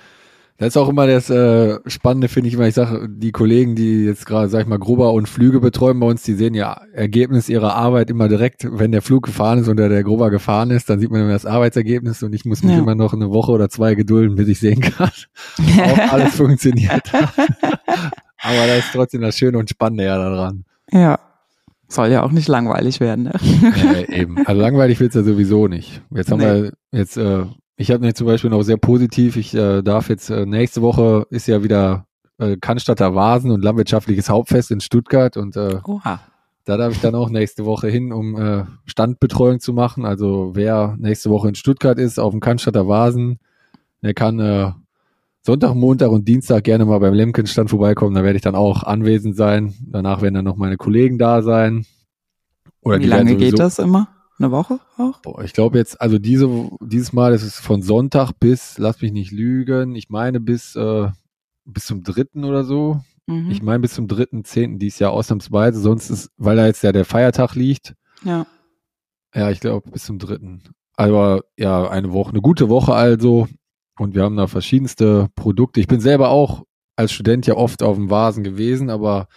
das 0.58 0.68
ist 0.68 0.76
auch 0.76 0.88
immer 0.88 1.06
das 1.06 1.30
äh, 1.30 1.78
Spannende, 1.86 2.26
finde 2.26 2.48
ich 2.48 2.54
immer. 2.54 2.66
Ich 2.66 2.74
sage, 2.74 3.08
die 3.08 3.30
Kollegen, 3.30 3.76
die 3.76 4.04
jetzt 4.06 4.26
gerade, 4.26 4.48
sag 4.48 4.62
ich 4.62 4.66
mal, 4.66 4.78
Gruber 4.78 5.12
und 5.12 5.28
Flüge 5.28 5.60
betreuen 5.60 6.00
bei 6.00 6.06
uns, 6.06 6.24
die 6.24 6.34
sehen 6.34 6.54
ja 6.54 6.80
Ergebnis 6.92 7.48
ihrer 7.48 7.76
Arbeit 7.76 8.10
immer 8.10 8.28
direkt, 8.28 8.66
wenn 8.68 8.90
der 8.90 9.00
Flug 9.00 9.26
gefahren 9.26 9.60
ist 9.60 9.68
oder 9.68 9.88
der 9.88 10.02
Gruber 10.02 10.30
gefahren 10.30 10.72
ist, 10.72 10.90
dann 10.90 10.98
sieht 10.98 11.12
man 11.12 11.20
immer 11.20 11.30
das 11.30 11.46
Arbeitsergebnis 11.46 12.24
und 12.24 12.32
ich 12.32 12.44
muss 12.44 12.64
mich 12.64 12.72
ja. 12.72 12.78
immer 12.78 12.96
noch 12.96 13.14
eine 13.14 13.30
Woche 13.30 13.52
oder 13.52 13.68
zwei 13.68 13.94
gedulden, 13.94 14.34
bis 14.34 14.48
ich 14.48 14.58
sehen 14.58 14.80
kann, 14.80 15.12
ob 15.58 16.12
alles 16.12 16.34
funktioniert 16.34 17.12
hat. 17.12 17.32
Aber 18.40 18.66
das 18.66 18.78
ist 18.78 18.92
trotzdem 18.92 19.20
das 19.20 19.38
Schöne 19.38 19.58
und 19.58 19.70
Spannende 19.70 20.06
ja 20.06 20.18
daran. 20.18 20.64
Ja, 20.90 21.20
soll 21.88 22.08
ja 22.08 22.22
auch 22.22 22.30
nicht 22.30 22.48
langweilig 22.48 23.00
werden, 23.00 23.24
ne? 23.24 23.32
Ja, 23.42 24.14
eben. 24.14 24.46
Also 24.46 24.60
langweilig 24.60 25.00
wird's 25.00 25.14
ja 25.14 25.22
sowieso 25.22 25.66
nicht. 25.68 26.02
Jetzt 26.14 26.30
haben 26.30 26.38
nee. 26.38 26.44
wir 26.44 26.72
jetzt, 26.92 27.16
äh, 27.16 27.44
ich 27.76 27.90
habe 27.90 28.04
mir 28.04 28.14
zum 28.14 28.26
Beispiel 28.26 28.50
noch 28.50 28.62
sehr 28.62 28.76
positiv, 28.76 29.36
ich 29.36 29.54
äh, 29.54 29.82
darf 29.82 30.08
jetzt, 30.08 30.30
äh, 30.30 30.46
nächste 30.46 30.82
Woche 30.82 31.26
ist 31.30 31.48
ja 31.48 31.62
wieder 31.62 32.06
äh, 32.38 32.56
Cannstatter 32.56 33.14
Vasen 33.14 33.50
und 33.50 33.64
Landwirtschaftliches 33.64 34.28
Hauptfest 34.28 34.70
in 34.70 34.80
Stuttgart 34.80 35.36
und 35.36 35.56
äh, 35.56 35.80
Oha. 35.84 36.20
da 36.64 36.76
darf 36.76 36.92
ich 36.92 37.00
dann 37.00 37.14
auch 37.14 37.30
nächste 37.30 37.64
Woche 37.64 37.88
hin, 37.88 38.12
um 38.12 38.36
äh, 38.36 38.64
Standbetreuung 38.84 39.60
zu 39.60 39.72
machen. 39.72 40.04
Also 40.04 40.50
wer 40.54 40.96
nächste 40.98 41.30
Woche 41.30 41.48
in 41.48 41.54
Stuttgart 41.54 41.98
ist, 41.98 42.20
auf 42.20 42.32
dem 42.32 42.40
Cannstatter 42.40 42.86
Vasen, 42.86 43.38
der 44.02 44.14
kann 44.14 44.38
äh, 44.38 44.72
Sonntag, 45.48 45.74
Montag 45.74 46.10
und 46.10 46.28
Dienstag 46.28 46.64
gerne 46.64 46.84
mal 46.84 46.98
beim 46.98 47.14
Lemkenstand 47.14 47.70
vorbeikommen. 47.70 48.14
Da 48.14 48.22
werde 48.22 48.36
ich 48.36 48.42
dann 48.42 48.54
auch 48.54 48.82
anwesend 48.82 49.34
sein. 49.34 49.72
Danach 49.80 50.20
werden 50.20 50.34
dann 50.34 50.44
noch 50.44 50.56
meine 50.56 50.76
Kollegen 50.76 51.16
da 51.16 51.40
sein. 51.40 51.86
Oder 52.82 53.00
Wie 53.00 53.06
lange 53.06 53.34
geht 53.34 53.58
das 53.58 53.78
immer? 53.78 54.08
Eine 54.38 54.50
Woche 54.50 54.78
auch? 54.98 55.22
Boah, 55.22 55.42
ich 55.42 55.54
glaube 55.54 55.78
jetzt, 55.78 56.02
also 56.02 56.18
diese, 56.18 56.68
dieses 56.82 57.14
Mal 57.14 57.32
ist 57.32 57.44
es 57.44 57.58
von 57.58 57.80
Sonntag 57.80 58.32
bis, 58.38 58.76
lass 58.76 59.00
mich 59.00 59.10
nicht 59.10 59.32
lügen, 59.32 59.94
ich 59.96 60.10
meine 60.10 60.38
bis, 60.38 60.76
äh, 60.76 61.08
bis 61.64 61.86
zum 61.86 62.02
dritten 62.02 62.44
oder 62.44 62.64
so. 62.64 63.00
Mhm. 63.26 63.50
Ich 63.50 63.62
meine 63.62 63.80
bis 63.80 63.94
zum 63.94 64.06
dritten, 64.06 64.44
zehnten 64.44 64.78
dieses 64.78 64.98
Jahr 64.98 65.12
ausnahmsweise. 65.12 65.80
Sonst 65.80 66.10
ist, 66.10 66.30
weil 66.36 66.56
da 66.56 66.66
jetzt 66.66 66.82
ja 66.82 66.92
der 66.92 67.06
Feiertag 67.06 67.54
liegt. 67.54 67.94
Ja. 68.22 68.46
Ja, 69.34 69.50
ich 69.50 69.60
glaube 69.60 69.90
bis 69.92 70.04
zum 70.04 70.18
dritten. 70.18 70.62
Aber 70.94 71.44
ja, 71.56 71.88
eine 71.88 72.12
Woche, 72.12 72.32
eine 72.32 72.42
gute 72.42 72.68
Woche 72.68 72.92
also. 72.92 73.48
Und 73.98 74.14
wir 74.14 74.22
haben 74.22 74.36
da 74.36 74.46
verschiedenste 74.46 75.28
Produkte. 75.34 75.80
Ich 75.80 75.86
bin 75.86 76.00
selber 76.00 76.30
auch 76.30 76.64
als 76.96 77.12
Student 77.12 77.46
ja 77.46 77.54
oft 77.54 77.82
auf 77.82 77.96
dem 77.96 78.10
Vasen 78.10 78.42
gewesen, 78.44 78.90
aber 78.90 79.28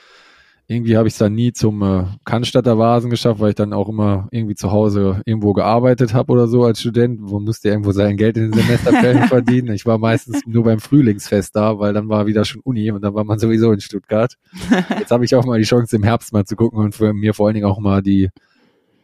irgendwie 0.72 0.96
habe 0.96 1.08
ich 1.08 1.16
es 1.16 1.18
dann 1.18 1.34
nie 1.34 1.52
zum 1.52 1.82
äh, 1.82 2.06
Cannstatter 2.24 2.78
Vasen 2.78 3.10
geschafft, 3.10 3.42
weil 3.42 3.50
ich 3.50 3.56
dann 3.56 3.74
auch 3.74 3.90
immer 3.90 4.30
irgendwie 4.32 4.56
zu 4.56 4.72
Hause 4.72 5.22
irgendwo 5.26 5.52
gearbeitet 5.54 6.14
habe 6.14 6.32
oder 6.32 6.48
so 6.48 6.64
als 6.64 6.80
Student. 6.80 7.20
Wo 7.22 7.40
musste 7.40 7.70
irgendwo 7.70 7.92
sein 7.92 8.16
Geld 8.16 8.38
in 8.38 8.52
den 8.52 8.54
Semesterferien 8.54 9.24
verdienen. 9.28 9.74
Ich 9.74 9.86
war 9.86 9.98
meistens 9.98 10.42
nur 10.46 10.64
beim 10.64 10.80
Frühlingsfest 10.80 11.56
da, 11.56 11.78
weil 11.78 11.94
dann 11.94 12.08
war 12.08 12.26
wieder 12.26 12.46
schon 12.46 12.62
Uni 12.62 12.90
und 12.90 13.02
dann 13.02 13.14
war 13.14 13.26
man 13.26 13.38
sowieso 13.38 13.74
in 13.74 13.82
Stuttgart. 13.82 14.38
Jetzt 15.00 15.12
habe 15.12 15.26
ich 15.26 15.36
auch 15.36 15.46
mal 15.46 15.60
die 15.60 15.66
Chance, 15.66 15.96
im 15.96 16.04
Herbst 16.04 16.32
mal 16.32 16.46
zu 16.46 16.56
gucken 16.56 16.80
und 16.80 16.96
für 16.96 17.14
mir 17.14 17.34
vor 17.34 17.48
allen 17.48 17.56
Dingen 17.56 17.68
auch 17.68 17.80
mal 17.80 18.02
die 18.02 18.30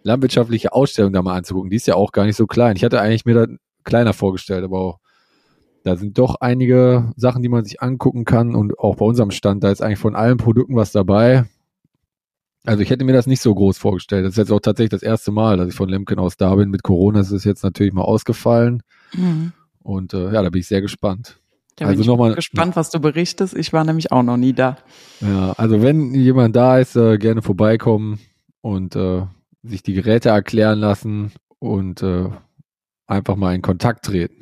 landwirtschaftliche 0.03 0.71
Ausstellung 0.71 1.11
da 1.11 1.21
mal 1.21 1.35
anzugucken. 1.35 1.69
Die 1.69 1.75
ist 1.75 1.87
ja 1.87 1.95
auch 1.95 2.13
gar 2.13 2.25
nicht 2.25 2.37
so 2.37 2.47
klein. 2.47 2.77
Ich 2.77 2.83
hatte 2.85 3.01
eigentlich 3.01 3.25
mir 3.25 3.35
da 3.35 3.47
kleiner 3.83 4.13
vorgestellt, 4.13 4.63
aber 4.63 4.79
auch 4.79 4.99
da 5.87 5.95
sind 5.95 6.17
doch 6.17 6.35
einige 6.41 7.13
Sachen, 7.15 7.41
die 7.41 7.47
man 7.47 7.63
sich 7.63 7.81
angucken 7.81 8.25
kann 8.25 8.55
und 8.55 8.77
auch 8.77 8.97
bei 8.97 9.05
unserem 9.05 9.31
Stand, 9.31 9.63
da 9.63 9.71
ist 9.71 9.81
eigentlich 9.81 9.99
von 9.99 10.15
allen 10.15 10.37
Produkten 10.37 10.75
was 10.75 10.91
dabei. 10.91 11.45
Also 12.65 12.83
ich 12.83 12.89
hätte 12.89 13.05
mir 13.05 13.13
das 13.13 13.25
nicht 13.25 13.41
so 13.41 13.55
groß 13.55 13.77
vorgestellt. 13.77 14.25
Das 14.25 14.31
ist 14.33 14.37
jetzt 14.37 14.51
auch 14.51 14.59
tatsächlich 14.59 14.89
das 14.89 15.01
erste 15.01 15.31
Mal, 15.31 15.55
dass 15.55 15.69
ich 15.69 15.75
von 15.75 15.87
Lemken 15.87 16.19
aus 16.19 16.35
da 16.35 16.53
bin. 16.55 16.69
Mit 16.69 16.83
Corona 16.83 17.21
ist 17.21 17.31
es 17.31 17.45
jetzt 17.45 17.63
natürlich 17.63 17.93
mal 17.93 18.01
ausgefallen. 18.01 18.83
Mhm. 19.13 19.53
Und 19.81 20.13
äh, 20.13 20.33
ja, 20.33 20.41
da 20.41 20.49
bin 20.49 20.59
ich 20.59 20.67
sehr 20.67 20.81
gespannt. 20.81 21.39
Da 21.77 21.85
also 21.85 22.17
bin 22.17 22.31
ich 22.31 22.35
gespannt, 22.35 22.75
was 22.75 22.89
du 22.89 22.99
berichtest. 22.99 23.55
Ich 23.55 23.71
war 23.71 23.85
nämlich 23.85 24.11
auch 24.11 24.23
noch 24.23 24.35
nie 24.35 24.51
da. 24.51 24.77
Ja, 25.21 25.53
also 25.53 25.81
wenn 25.81 26.13
jemand 26.13 26.57
da 26.57 26.79
ist, 26.79 26.97
äh, 26.97 27.17
gerne 27.17 27.41
vorbeikommen 27.41 28.19
und 28.59 28.97
äh, 28.97 29.21
sich 29.63 29.83
die 29.83 29.93
Geräte 29.93 30.29
erklären 30.29 30.79
lassen 30.79 31.31
und 31.59 32.03
äh, 32.03 32.29
einfach 33.05 33.37
mal 33.37 33.55
in 33.55 33.61
Kontakt 33.61 34.03
treten. 34.03 34.36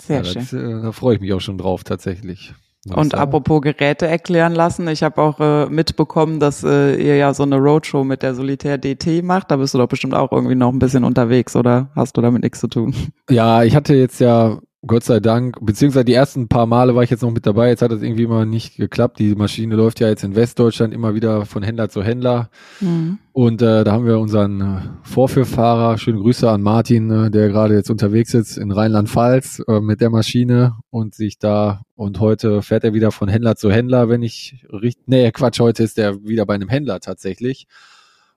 Sehr 0.00 0.22
ja, 0.22 0.42
schön. 0.42 0.80
äh, 0.80 0.82
da 0.82 0.92
freue 0.92 1.16
ich 1.16 1.20
mich 1.20 1.32
auch 1.32 1.40
schon 1.40 1.58
drauf, 1.58 1.84
tatsächlich. 1.84 2.54
Und 2.94 3.14
apropos 3.14 3.60
Geräte 3.60 4.06
erklären 4.06 4.54
lassen, 4.54 4.88
ich 4.88 5.02
habe 5.02 5.20
auch 5.20 5.40
äh, 5.40 5.66
mitbekommen, 5.68 6.40
dass 6.40 6.64
äh, 6.64 6.94
ihr 6.94 7.16
ja 7.16 7.34
so 7.34 7.42
eine 7.42 7.56
Roadshow 7.56 8.04
mit 8.04 8.22
der 8.22 8.34
Solitär 8.34 8.78
DT 8.78 9.22
macht. 9.22 9.50
Da 9.50 9.56
bist 9.56 9.74
du 9.74 9.78
doch 9.78 9.88
bestimmt 9.88 10.14
auch 10.14 10.32
irgendwie 10.32 10.54
noch 10.54 10.72
ein 10.72 10.78
bisschen 10.78 11.04
unterwegs, 11.04 11.56
oder 11.56 11.90
hast 11.94 12.16
du 12.16 12.22
damit 12.22 12.42
nichts 12.42 12.60
zu 12.60 12.68
tun? 12.68 12.94
Ja, 13.28 13.62
ich 13.62 13.74
hatte 13.74 13.94
jetzt 13.94 14.20
ja 14.20 14.58
Gott 14.86 15.02
sei 15.02 15.18
Dank, 15.18 15.58
beziehungsweise 15.60 16.04
die 16.04 16.14
ersten 16.14 16.46
paar 16.46 16.66
Male 16.66 16.94
war 16.94 17.02
ich 17.02 17.10
jetzt 17.10 17.22
noch 17.22 17.32
mit 17.32 17.44
dabei, 17.44 17.68
jetzt 17.68 17.82
hat 17.82 17.90
das 17.90 18.00
irgendwie 18.00 18.22
immer 18.22 18.44
nicht 18.44 18.76
geklappt. 18.76 19.18
Die 19.18 19.34
Maschine 19.34 19.74
läuft 19.74 19.98
ja 19.98 20.08
jetzt 20.08 20.22
in 20.22 20.36
Westdeutschland 20.36 20.94
immer 20.94 21.16
wieder 21.16 21.46
von 21.46 21.64
Händler 21.64 21.88
zu 21.88 22.04
Händler. 22.04 22.48
Mhm. 22.78 23.18
Und 23.32 23.60
äh, 23.60 23.82
da 23.82 23.90
haben 23.90 24.06
wir 24.06 24.20
unseren 24.20 24.60
äh, 24.60 24.80
Vorführfahrer, 25.02 25.98
schöne 25.98 26.20
Grüße 26.20 26.48
an 26.48 26.62
Martin, 26.62 27.10
äh, 27.10 27.30
der 27.30 27.48
gerade 27.48 27.74
jetzt 27.74 27.90
unterwegs 27.90 28.34
ist 28.34 28.56
in 28.56 28.70
Rheinland-Pfalz 28.70 29.64
äh, 29.66 29.80
mit 29.80 30.00
der 30.00 30.10
Maschine 30.10 30.76
und 30.90 31.12
sich 31.12 31.40
da 31.40 31.82
und 31.96 32.20
heute 32.20 32.62
fährt 32.62 32.84
er 32.84 32.94
wieder 32.94 33.10
von 33.10 33.28
Händler 33.28 33.56
zu 33.56 33.72
Händler, 33.72 34.08
wenn 34.08 34.22
ich 34.22 34.64
richtig, 34.72 35.08
nee, 35.08 35.28
Quatsch, 35.32 35.58
heute 35.58 35.82
ist 35.82 35.98
er 35.98 36.22
wieder 36.22 36.46
bei 36.46 36.54
einem 36.54 36.68
Händler 36.68 37.00
tatsächlich. 37.00 37.66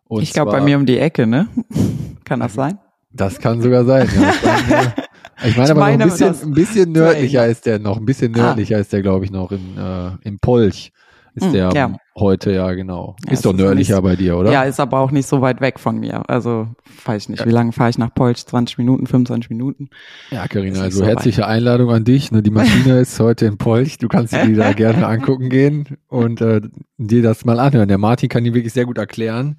Und 0.06 0.24
ich 0.24 0.34
glaube 0.34 0.52
bei 0.52 0.62
mir 0.62 0.78
um 0.78 0.88
die 0.88 0.98
Ecke, 0.98 1.28
ne? 1.28 1.48
Kann 2.26 2.40
das 2.40 2.56
sein? 2.56 2.80
Das 3.14 3.40
kann 3.40 3.62
sogar 3.62 3.86
sein, 3.86 4.10
ja. 4.16 4.94
Ich 5.44 5.58
meine, 5.58 5.66
ich 5.66 5.72
aber 5.72 5.80
meine, 5.80 6.04
ein 6.04 6.10
bisschen, 6.10 6.36
ein 6.42 6.52
bisschen 6.54 6.92
nördlicher 6.92 7.48
ist 7.48 7.66
der 7.66 7.80
noch, 7.80 7.98
ein 7.98 8.06
bisschen 8.06 8.34
ah. 8.36 8.38
nördlicher 8.38 8.78
ah. 8.78 8.80
ist 8.80 8.94
der, 8.94 9.02
glaube 9.02 9.26
ich, 9.26 9.32
noch 9.32 9.52
in, 9.52 9.78
äh, 9.78 10.12
in 10.28 10.40
Polch. 10.40 10.92
Ist 11.34 11.46
hm, 11.46 11.54
der 11.54 11.70
ja. 11.74 11.96
heute, 12.18 12.52
ja, 12.52 12.74
genau. 12.74 13.16
Ja, 13.26 13.32
ist 13.32 13.46
doch 13.46 13.54
nördlicher 13.54 13.96
ist, 13.96 14.04
bei 14.04 14.18
dir, 14.18 14.36
oder? 14.36 14.52
Ja, 14.52 14.64
ist 14.64 14.82
aber 14.82 15.00
auch 15.00 15.12
nicht 15.12 15.28
so 15.28 15.40
weit 15.40 15.62
weg 15.62 15.80
von 15.80 15.98
mir. 15.98 16.30
Also, 16.30 16.68
weiß 17.06 17.24
ich 17.24 17.30
nicht, 17.30 17.40
ja. 17.40 17.46
wie 17.46 17.52
lange 17.52 17.72
fahre 17.72 17.90
ich 17.90 17.98
nach 17.98 18.14
Polch? 18.14 18.46
20 18.46 18.78
Minuten, 18.78 19.08
25 19.08 19.50
Minuten? 19.50 19.90
Ja, 20.30 20.46
Karina, 20.48 20.82
also 20.82 21.00
so 21.00 21.06
herzliche 21.06 21.44
weit. 21.44 21.48
Einladung 21.48 21.90
an 21.90 22.04
dich. 22.04 22.34
Ne? 22.34 22.44
Die 22.44 22.52
Maschine 22.52 23.00
ist 23.00 23.18
heute 23.22 23.46
in 23.46 23.58
Polch. 23.58 23.98
Du 23.98 24.10
kannst 24.10 24.34
dir 24.34 24.46
die 24.46 24.56
da 24.56 24.74
gerne 24.74 25.08
angucken 25.08 25.50
gehen 25.50 25.98
und 26.10 26.42
äh, 26.42 26.60
dir 26.98 27.24
das 27.24 27.46
mal 27.46 27.62
anhören. 27.62 27.88
Der 27.88 27.98
Martin 27.98 28.28
kann 28.28 28.44
die 28.44 28.54
wirklich 28.54 28.74
sehr 28.74 28.86
gut 28.86 28.98
erklären 28.98 29.58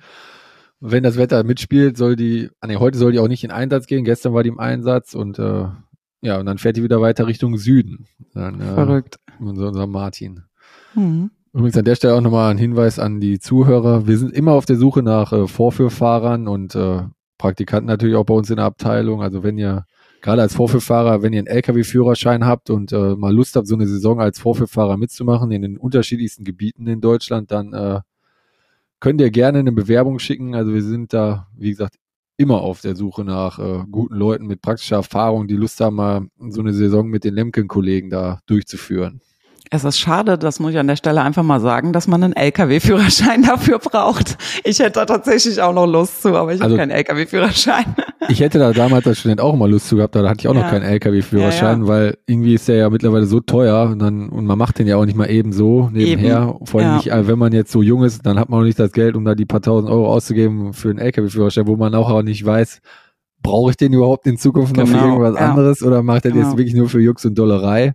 wenn 0.85 1.05
das 1.05 1.17
Wetter 1.17 1.45
mitspielt, 1.45 1.97
soll 1.97 2.17
die, 2.17 2.51
ah 2.61 2.67
nee, 2.67 2.77
heute 2.77 2.99
soll 2.99 3.13
die 3.13 3.21
auch 3.21 3.29
nicht 3.29 3.45
in 3.45 3.53
Einsatz 3.53 3.87
gehen. 3.87 4.05
Gestern 4.05 4.35
war 4.35 4.43
die 4.43 4.49
im 4.49 4.59
Einsatz 4.59 5.15
und 5.15 5.39
äh, 5.39 5.67
ja, 6.23 6.39
und 6.39 6.47
dann 6.47 6.59
fährt 6.59 6.77
die 6.77 6.83
wieder 6.83 7.01
weiter 7.01 7.27
Richtung 7.27 7.57
Süden. 7.57 8.07
Dann, 8.35 8.61
äh, 8.61 8.75
Verrückt. 8.75 9.19
Unser, 9.39 9.69
unser 9.69 9.87
Martin. 9.87 10.43
Mhm. 10.95 11.31
Übrigens 11.53 11.77
an 11.77 11.85
der 11.85 11.95
Stelle 11.95 12.15
auch 12.15 12.21
nochmal 12.21 12.51
ein 12.51 12.59
Hinweis 12.59 12.99
an 12.99 13.21
die 13.21 13.39
Zuhörer. 13.39 14.07
Wir 14.07 14.19
sind 14.19 14.33
immer 14.33 14.53
auf 14.53 14.65
der 14.65 14.77
Suche 14.77 15.03
nach 15.03 15.33
äh, 15.33 15.47
Vorführfahrern 15.47 16.49
und 16.49 16.75
äh, 16.75 17.03
Praktikanten 17.39 17.87
natürlich 17.87 18.17
auch 18.17 18.25
bei 18.25 18.35
uns 18.35 18.51
in 18.51 18.57
der 18.57 18.65
Abteilung. 18.65 19.23
Also 19.23 19.45
wenn 19.45 19.59
ihr 19.59 19.85
gerade 20.21 20.43
als 20.43 20.55
Vorführfahrer, 20.55 21.23
wenn 21.23 21.33
ihr 21.33 21.41
einen 21.41 21.49
LKW-Führerschein 21.49 22.45
habt 22.45 22.71
und 22.71 22.93
äh, 22.93 23.15
mal 23.15 23.35
Lust 23.35 23.55
habt, 23.55 23.69
so 23.69 23.75
eine 23.75 23.87
Saison 23.87 24.21
als 24.21 24.41
Vorführfahrer 24.41 24.97
mitzumachen 24.97 25.53
in 25.53 25.63
den 25.63 25.77
unterschiedlichsten 25.77 26.45
Gebieten 26.45 26.87
in 26.87 27.01
Deutschland, 27.01 27.53
dann 27.53 27.73
äh, 27.73 28.01
könnt 29.03 29.21
ihr 29.21 29.33
gerne 29.33 29.59
eine 29.59 29.73
Bewerbung 29.73 30.21
schicken. 30.21 30.55
Also 30.55 30.73
wir 30.73 30.83
sind 30.83 31.13
da, 31.13 31.49
wie 31.57 31.71
gesagt, 31.71 31.97
immer 32.37 32.61
auf 32.61 32.81
der 32.83 32.95
Suche 32.95 33.25
nach 33.25 33.59
äh, 33.59 33.85
guten 33.91 34.15
Leuten 34.15 34.47
mit 34.47 34.63
praktischer 34.63 34.97
Erfahrung, 34.97 35.49
die 35.49 35.57
Lust 35.57 35.81
haben, 35.81 35.97
mal 35.97 36.29
so 36.51 36.61
eine 36.61 36.73
Saison 36.73 37.09
mit 37.09 37.25
den 37.25 37.35
Lemken-Kollegen 37.35 38.11
da 38.11 38.39
durchzuführen. 38.47 39.21
Es 39.75 39.85
ist 39.85 39.99
schade, 39.99 40.37
das 40.37 40.61
muss 40.61 40.73
ich 40.73 40.79
an 40.79 40.87
der 40.87 40.97
Stelle 40.97 41.23
einfach 41.23 41.43
mal 41.43 41.59
sagen, 41.59 41.95
dass 41.95 42.07
man 42.07 42.23
einen 42.23 42.35
LKW-Führerschein 42.35 43.43
dafür 43.47 43.79
braucht. 43.79 44.37
Ich 44.65 44.81
hätte 44.81 45.01
da 45.01 45.07
tatsächlich 45.07 45.63
auch 45.63 45.73
noch 45.73 45.87
Lust 45.87 46.21
zu, 46.21 46.37
aber 46.37 46.53
ich 46.53 46.61
also, 46.61 46.75
habe 46.75 46.77
keinen 46.77 46.91
LKW-Führerschein. 46.91 47.85
Ich 48.29 48.39
hätte 48.39 48.61
da 48.61 48.73
damals 48.73 49.05
als 49.05 49.19
Student 49.19 49.41
auch 49.41 49.57
mal 49.57 49.69
Lust 49.69 49.89
zu 49.89 49.97
gehabt, 49.97 50.15
da 50.15 50.27
hatte 50.29 50.43
ich 50.43 50.49
auch 50.49 50.55
ja. 50.55 50.63
noch 50.63 50.71
keinen 50.71 50.85
LKW-Führerschein, 50.85 51.81
ja, 51.81 51.85
ja. 51.85 51.89
weil 51.89 52.19
irgendwie 52.25 52.55
ist 52.55 52.69
der 52.69 52.77
ja 52.77 52.89
mittlerweile 52.89 53.27
so 53.27 53.41
teuer 53.41 53.91
und 53.91 53.99
dann 53.99 54.29
und 54.29 54.47
man 54.47 54.57
macht 54.57 54.79
den 54.79 54.87
ja 54.87 54.97
auch 54.97 55.05
nicht 55.05 55.17
mal 55.17 55.29
eben 55.29 55.53
so 55.53 55.91
nebenher. 55.93 56.55
Eben. 56.55 56.65
Vor 56.65 56.81
allem 56.81 56.95
nicht, 56.95 57.11
wenn 57.11 57.39
man 57.39 57.53
jetzt 57.53 57.73
so 57.73 57.83
jung 57.83 58.05
ist, 58.05 58.25
dann 58.25 58.39
hat 58.39 58.49
man 58.49 58.61
auch 58.61 58.65
nicht 58.65 58.79
das 58.79 58.93
Geld, 58.93 59.17
um 59.17 59.25
da 59.25 59.35
die 59.35 59.45
paar 59.45 59.61
tausend 59.61 59.91
Euro 59.91 60.07
auszugeben 60.07 60.73
für 60.73 60.91
einen 60.91 61.01
LKW-Führerschein, 61.01 61.67
wo 61.67 61.75
man 61.75 61.97
auch, 61.97 62.11
auch 62.11 62.23
nicht 62.23 62.47
weiß, 62.47 62.81
brauche 63.43 63.71
ich 63.73 63.77
den 63.77 63.93
überhaupt 63.93 64.25
in 64.29 64.39
Zukunft 64.39 64.77
noch 64.77 64.85
genau. 64.85 64.99
für 64.99 65.05
irgendwas 65.05 65.37
anderes 65.37 65.83
oder 65.83 66.05
macht 66.05 66.25
er 66.25 66.31
genau. 66.31 66.45
das 66.45 66.57
wirklich 66.57 66.77
nur 66.77 66.89
für 66.89 67.01
Jux 67.01 67.25
und 67.27 67.37
Dollerei? 67.37 67.95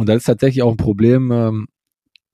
Und 0.00 0.08
das 0.08 0.18
ist 0.18 0.24
tatsächlich 0.24 0.62
auch 0.62 0.70
ein 0.70 0.76
Problem. 0.76 1.30
Ähm, 1.30 1.66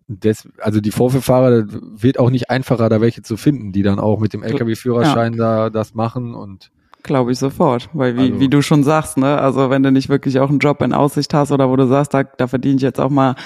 des, 0.08 0.48
also 0.60 0.80
die 0.80 0.92
Vorführfahrer 0.92 1.66
wird 1.68 2.20
auch 2.20 2.30
nicht 2.30 2.48
einfacher, 2.48 2.88
da 2.88 3.00
welche 3.00 3.22
zu 3.22 3.36
finden, 3.36 3.72
die 3.72 3.82
dann 3.82 3.98
auch 3.98 4.20
mit 4.20 4.32
dem 4.32 4.44
LKW-Führerschein 4.44 5.32
ja. 5.32 5.38
da 5.38 5.70
das 5.70 5.94
machen 5.94 6.34
und 6.34 6.70
Glaube 7.02 7.32
ich 7.32 7.38
sofort, 7.38 7.88
weil 7.92 8.16
wie, 8.16 8.32
also, 8.32 8.40
wie 8.40 8.48
du 8.48 8.62
schon 8.62 8.82
sagst, 8.82 9.16
ne, 9.16 9.38
also 9.38 9.70
wenn 9.70 9.82
du 9.82 9.92
nicht 9.92 10.08
wirklich 10.08 10.40
auch 10.40 10.48
einen 10.48 10.58
Job 10.58 10.82
in 10.82 10.92
Aussicht 10.92 11.34
hast 11.34 11.52
oder 11.52 11.68
wo 11.68 11.76
du 11.76 11.86
sagst, 11.86 12.14
da, 12.14 12.24
da 12.24 12.48
verdiene 12.48 12.76
ich 12.76 12.82
jetzt 12.82 13.00
auch 13.00 13.10
mal 13.10 13.36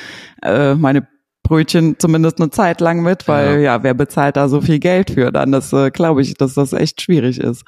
äh, 0.42 0.74
meine 0.74 1.06
Brötchen 1.42 1.98
zumindest 1.98 2.40
eine 2.40 2.50
Zeit 2.50 2.80
lang 2.80 3.02
mit, 3.02 3.28
weil 3.28 3.56
ja, 3.56 3.76
ja 3.76 3.82
wer 3.82 3.94
bezahlt 3.94 4.36
da 4.36 4.48
so 4.48 4.60
viel 4.60 4.78
Geld 4.78 5.10
für? 5.10 5.30
Dann 5.30 5.52
das 5.52 5.72
äh, 5.72 5.90
glaube 5.90 6.22
ich, 6.22 6.34
dass 6.34 6.54
das 6.54 6.72
echt 6.72 7.02
schwierig 7.02 7.38
ist. 7.38 7.64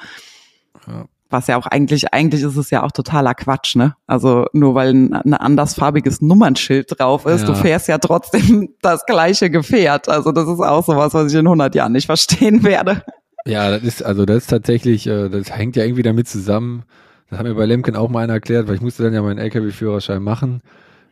Ja 0.86 1.06
was 1.32 1.46
ja 1.46 1.56
auch 1.56 1.66
eigentlich, 1.66 2.12
eigentlich 2.12 2.42
ist 2.42 2.56
es 2.56 2.70
ja 2.70 2.82
auch 2.82 2.92
totaler 2.92 3.34
Quatsch, 3.34 3.76
ne? 3.76 3.96
Also 4.06 4.46
nur 4.52 4.74
weil 4.74 4.90
ein, 4.94 5.12
ein 5.14 5.34
andersfarbiges 5.34 6.20
Nummernschild 6.20 6.98
drauf 6.98 7.26
ist, 7.26 7.42
ja. 7.42 7.46
du 7.48 7.54
fährst 7.54 7.88
ja 7.88 7.98
trotzdem 7.98 8.74
das 8.82 9.06
gleiche 9.06 9.50
Gefährt. 9.50 10.08
Also 10.08 10.32
das 10.32 10.48
ist 10.48 10.60
auch 10.60 10.84
sowas, 10.84 11.14
was 11.14 11.32
ich 11.32 11.38
in 11.38 11.46
100 11.46 11.74
Jahren 11.74 11.92
nicht 11.92 12.06
verstehen 12.06 12.62
werde. 12.62 13.02
Ja, 13.44 13.70
das 13.70 13.82
ist, 13.82 14.04
also 14.04 14.24
das 14.24 14.38
ist 14.38 14.50
tatsächlich, 14.50 15.06
äh, 15.06 15.28
das 15.28 15.56
hängt 15.56 15.76
ja 15.76 15.84
irgendwie 15.84 16.02
damit 16.02 16.28
zusammen. 16.28 16.84
Das 17.28 17.38
hat 17.38 17.46
mir 17.46 17.54
bei 17.54 17.64
Lemken 17.64 17.96
auch 17.96 18.08
mal 18.10 18.22
einer 18.22 18.34
erklärt, 18.34 18.68
weil 18.68 18.76
ich 18.76 18.82
musste 18.82 19.02
dann 19.02 19.14
ja 19.14 19.22
meinen 19.22 19.38
LKW-Führerschein 19.38 20.22
machen. 20.22 20.62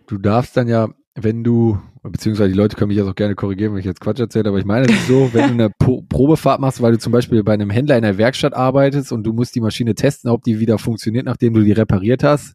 Du 0.07 0.19
darfst 0.19 0.57
dann 0.57 0.69
ja 0.69 0.89
wenn 1.23 1.45
du, 1.45 1.79
beziehungsweise 2.03 2.51
die 2.51 2.57
Leute 2.57 2.77
können 2.77 2.89
mich 2.89 2.97
jetzt 2.97 3.09
auch 3.09 3.15
gerne 3.15 3.35
korrigieren, 3.35 3.73
wenn 3.73 3.81
ich 3.81 3.87
jetzt 3.87 4.01
Quatsch 4.01 4.21
erzähle, 4.21 4.49
aber 4.49 4.59
ich 4.59 4.65
meine 4.65 4.87
es 4.87 4.93
ist 4.93 5.07
so, 5.09 5.31
wenn 5.33 5.49
du 5.49 5.65
eine 5.65 5.71
Pro 5.71 6.03
Probefahrt 6.03 6.61
machst, 6.61 6.83
weil 6.83 6.93
du 6.93 6.99
zum 6.99 7.13
Beispiel 7.13 7.43
bei 7.43 7.55
einem 7.55 7.71
Händler 7.71 7.97
in 7.97 8.03
der 8.03 8.19
Werkstatt 8.19 8.55
arbeitest 8.55 9.13
und 9.13 9.25
du 9.25 9.33
musst 9.33 9.55
die 9.55 9.61
Maschine 9.61 9.95
testen, 9.95 10.31
ob 10.31 10.43
die 10.43 10.61
wieder 10.61 10.79
funktioniert, 10.79 11.27
nachdem 11.27 11.55
du 11.55 11.63
die 11.63 11.73
repariert 11.73 12.23
hast, 12.23 12.55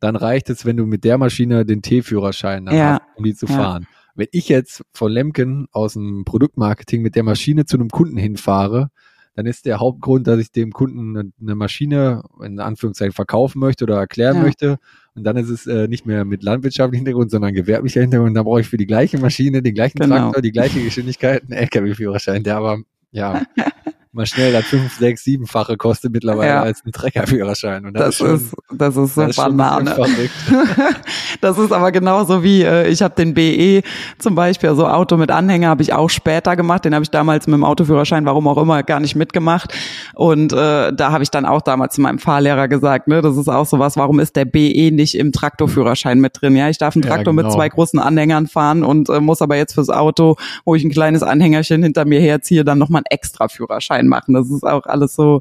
dann 0.00 0.16
reicht 0.16 0.50
es, 0.50 0.64
wenn 0.64 0.76
du 0.76 0.86
mit 0.86 1.04
der 1.04 1.18
Maschine 1.18 1.64
den 1.64 1.82
T-Führerschein 1.82 2.66
ja. 2.70 2.94
hast, 2.94 3.00
um 3.16 3.24
die 3.24 3.34
zu 3.34 3.46
ja. 3.46 3.54
fahren. 3.54 3.86
Wenn 4.14 4.28
ich 4.32 4.48
jetzt 4.48 4.82
von 4.92 5.12
Lemken 5.12 5.66
aus 5.70 5.94
dem 5.94 6.24
Produktmarketing 6.24 7.02
mit 7.02 7.14
der 7.14 7.22
Maschine 7.22 7.66
zu 7.66 7.76
einem 7.76 7.88
Kunden 7.88 8.16
hinfahre, 8.16 8.90
dann 9.38 9.46
ist 9.46 9.66
der 9.66 9.78
Hauptgrund, 9.78 10.26
dass 10.26 10.40
ich 10.40 10.50
dem 10.50 10.72
Kunden 10.72 11.32
eine 11.40 11.54
Maschine 11.54 12.24
in 12.42 12.58
Anführungszeichen 12.58 13.12
verkaufen 13.12 13.60
möchte 13.60 13.84
oder 13.84 13.96
erklären 13.96 14.38
ja. 14.38 14.42
möchte. 14.42 14.78
Und 15.14 15.22
dann 15.22 15.36
ist 15.36 15.48
es 15.48 15.64
äh, 15.68 15.86
nicht 15.86 16.06
mehr 16.06 16.24
mit 16.24 16.42
landwirtschaftlichem 16.42 17.06
Hintergrund, 17.06 17.30
sondern 17.30 17.54
gewerblicher 17.54 18.00
Hintergrund. 18.00 18.36
Da 18.36 18.42
brauche 18.42 18.62
ich 18.62 18.66
für 18.66 18.78
die 18.78 18.86
gleiche 18.88 19.16
Maschine, 19.18 19.62
den 19.62 19.74
gleichen 19.74 20.00
genau. 20.00 20.16
Traktor, 20.16 20.42
die 20.42 20.50
gleiche 20.50 20.82
Geschwindigkeit 20.82 21.44
einen 21.44 21.52
LKW-Führerschein, 21.52 22.42
der 22.42 22.56
aber 22.56 22.80
ja 23.12 23.44
mal 24.12 24.26
schnell 24.26 24.52
das 24.52 24.64
fünf, 24.64 24.98
sechs, 24.98 25.24
siebenfache 25.24 25.76
kostet 25.76 26.12
mittlerweile 26.12 26.48
ja. 26.48 26.62
als 26.62 26.84
ein 26.84 26.92
Treckerführerschein. 26.92 27.86
Und 27.86 27.94
das, 27.94 28.18
das, 28.18 28.40
ist, 28.42 28.50
schon, 28.50 28.78
das 28.78 28.96
ist 28.96 29.14
so 29.14 29.26
das 29.26 29.36
Banane. 29.36 29.94
das 31.40 31.58
ist 31.58 31.72
aber 31.72 31.92
genauso 31.92 32.42
wie, 32.42 32.62
äh, 32.62 32.88
ich 32.88 33.02
habe 33.02 33.14
den 33.14 33.34
BE 33.34 33.82
zum 34.18 34.34
Beispiel, 34.34 34.70
also 34.70 34.86
Auto 34.86 35.16
mit 35.16 35.30
Anhänger 35.30 35.68
habe 35.68 35.82
ich 35.82 35.92
auch 35.92 36.08
später 36.08 36.56
gemacht. 36.56 36.84
Den 36.84 36.94
habe 36.94 37.02
ich 37.02 37.10
damals 37.10 37.46
mit 37.46 37.54
dem 37.54 37.64
Autoführerschein, 37.64 38.24
warum 38.24 38.48
auch 38.48 38.58
immer, 38.58 38.82
gar 38.82 39.00
nicht 39.00 39.14
mitgemacht. 39.14 39.74
Und 40.14 40.52
äh, 40.52 40.92
da 40.92 41.12
habe 41.12 41.22
ich 41.22 41.30
dann 41.30 41.44
auch 41.44 41.60
damals 41.60 41.94
zu 41.94 42.00
meinem 42.00 42.18
Fahrlehrer 42.18 42.68
gesagt, 42.68 43.08
ne, 43.08 43.20
das 43.20 43.36
ist 43.36 43.48
auch 43.48 43.66
sowas, 43.66 43.96
warum 43.96 44.20
ist 44.20 44.36
der 44.36 44.46
BE 44.46 44.90
nicht 44.90 45.16
im 45.16 45.32
Traktorführerschein 45.32 46.18
mit 46.18 46.40
drin? 46.40 46.56
Ja, 46.56 46.68
ich 46.68 46.78
darf 46.78 46.96
einen 46.96 47.02
Traktor 47.02 47.32
ja, 47.34 47.36
genau. 47.36 47.48
mit 47.48 47.52
zwei 47.52 47.68
großen 47.68 47.98
Anhängern 47.98 48.46
fahren 48.46 48.84
und 48.84 49.08
äh, 49.10 49.20
muss 49.20 49.42
aber 49.42 49.56
jetzt 49.56 49.74
fürs 49.74 49.90
Auto, 49.90 50.36
wo 50.64 50.74
ich 50.74 50.84
ein 50.84 50.90
kleines 50.90 51.22
Anhängerchen 51.22 51.82
hinter 51.82 52.04
mir 52.04 52.20
herziehe, 52.20 52.64
dann 52.64 52.78
nochmal 52.78 53.00
einen 53.00 53.16
extra 53.16 53.48
Führerschein 53.48 53.97
machen. 54.06 54.34
Das 54.34 54.48
ist 54.50 54.62
auch 54.62 54.86
alles 54.86 55.14
so, 55.14 55.40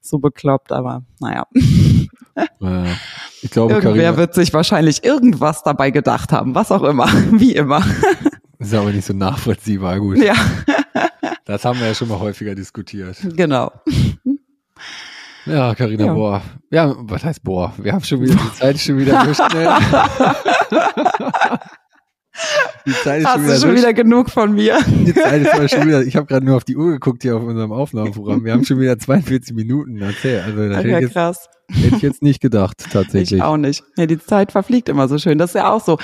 so 0.00 0.18
bekloppt, 0.18 0.72
aber 0.72 1.04
naja. 1.20 1.46
Ich 3.42 3.50
glaube, 3.50 3.74
Irgendwer 3.74 3.80
Carina, 3.80 4.16
wird 4.16 4.34
sich 4.34 4.52
wahrscheinlich 4.52 5.04
irgendwas 5.04 5.62
dabei 5.62 5.90
gedacht 5.90 6.32
haben, 6.32 6.54
was 6.54 6.72
auch 6.72 6.82
immer, 6.82 7.06
wie 7.32 7.54
immer. 7.54 7.84
Ist 8.58 8.74
aber 8.74 8.90
nicht 8.90 9.04
so 9.04 9.12
nachvollziehbar, 9.12 9.98
gut. 10.00 10.18
Ja. 10.18 10.34
Das 11.44 11.64
haben 11.64 11.80
wir 11.80 11.88
ja 11.88 11.94
schon 11.94 12.06
mal 12.06 12.20
häufiger 12.20 12.54
diskutiert. 12.54 13.16
Genau. 13.36 13.72
Ja, 15.44 15.74
Carina, 15.74 16.06
ja. 16.06 16.12
boah. 16.14 16.42
Ja, 16.70 16.94
was 16.96 17.24
heißt 17.24 17.42
boah? 17.42 17.74
Wir 17.78 17.92
haben 17.92 18.04
schon 18.04 18.20
wieder, 18.20 18.36
die 18.36 18.52
Zeit 18.54 18.78
schon 18.78 18.96
wieder 18.96 19.26
so 19.26 19.34
schnell. 19.34 19.68
Die 22.86 22.92
Zeit 22.92 23.20
ist 23.20 23.26
Hast 23.26 23.34
schon 23.34 23.44
wieder, 23.44 23.54
du 23.54 23.60
schon 23.60 23.76
wieder 23.76 23.94
genug 23.94 24.30
von 24.30 24.54
mir? 24.54 24.78
Die 24.86 25.14
Zeit 25.14 25.42
ist 25.42 25.74
schon 25.74 25.86
wieder, 25.86 26.02
ich 26.02 26.16
habe 26.16 26.26
gerade 26.26 26.44
nur 26.44 26.56
auf 26.56 26.64
die 26.64 26.76
Uhr 26.76 26.92
geguckt 26.92 27.22
hier 27.22 27.36
auf 27.36 27.42
unserem 27.42 27.72
Aufnahmeprogramm. 27.72 28.44
Wir 28.44 28.52
haben 28.52 28.64
schon 28.64 28.80
wieder 28.80 28.98
42 28.98 29.54
Minuten 29.54 30.00
erzählt. 30.00 30.44
Also 30.44 30.62
okay, 30.62 31.08
krass. 31.08 31.48
Hätte 31.72 31.96
ich 31.96 32.02
jetzt 32.02 32.22
nicht 32.22 32.40
gedacht, 32.40 32.76
tatsächlich. 32.92 33.32
Ich 33.38 33.42
auch 33.42 33.56
nicht. 33.56 33.82
Ja, 33.96 34.06
die 34.06 34.18
Zeit 34.18 34.52
verfliegt 34.52 34.88
immer 34.88 35.08
so 35.08 35.18
schön. 35.18 35.38
Das 35.38 35.50
ist 35.50 35.54
ja 35.54 35.72
auch 35.72 35.82
so, 35.82 35.98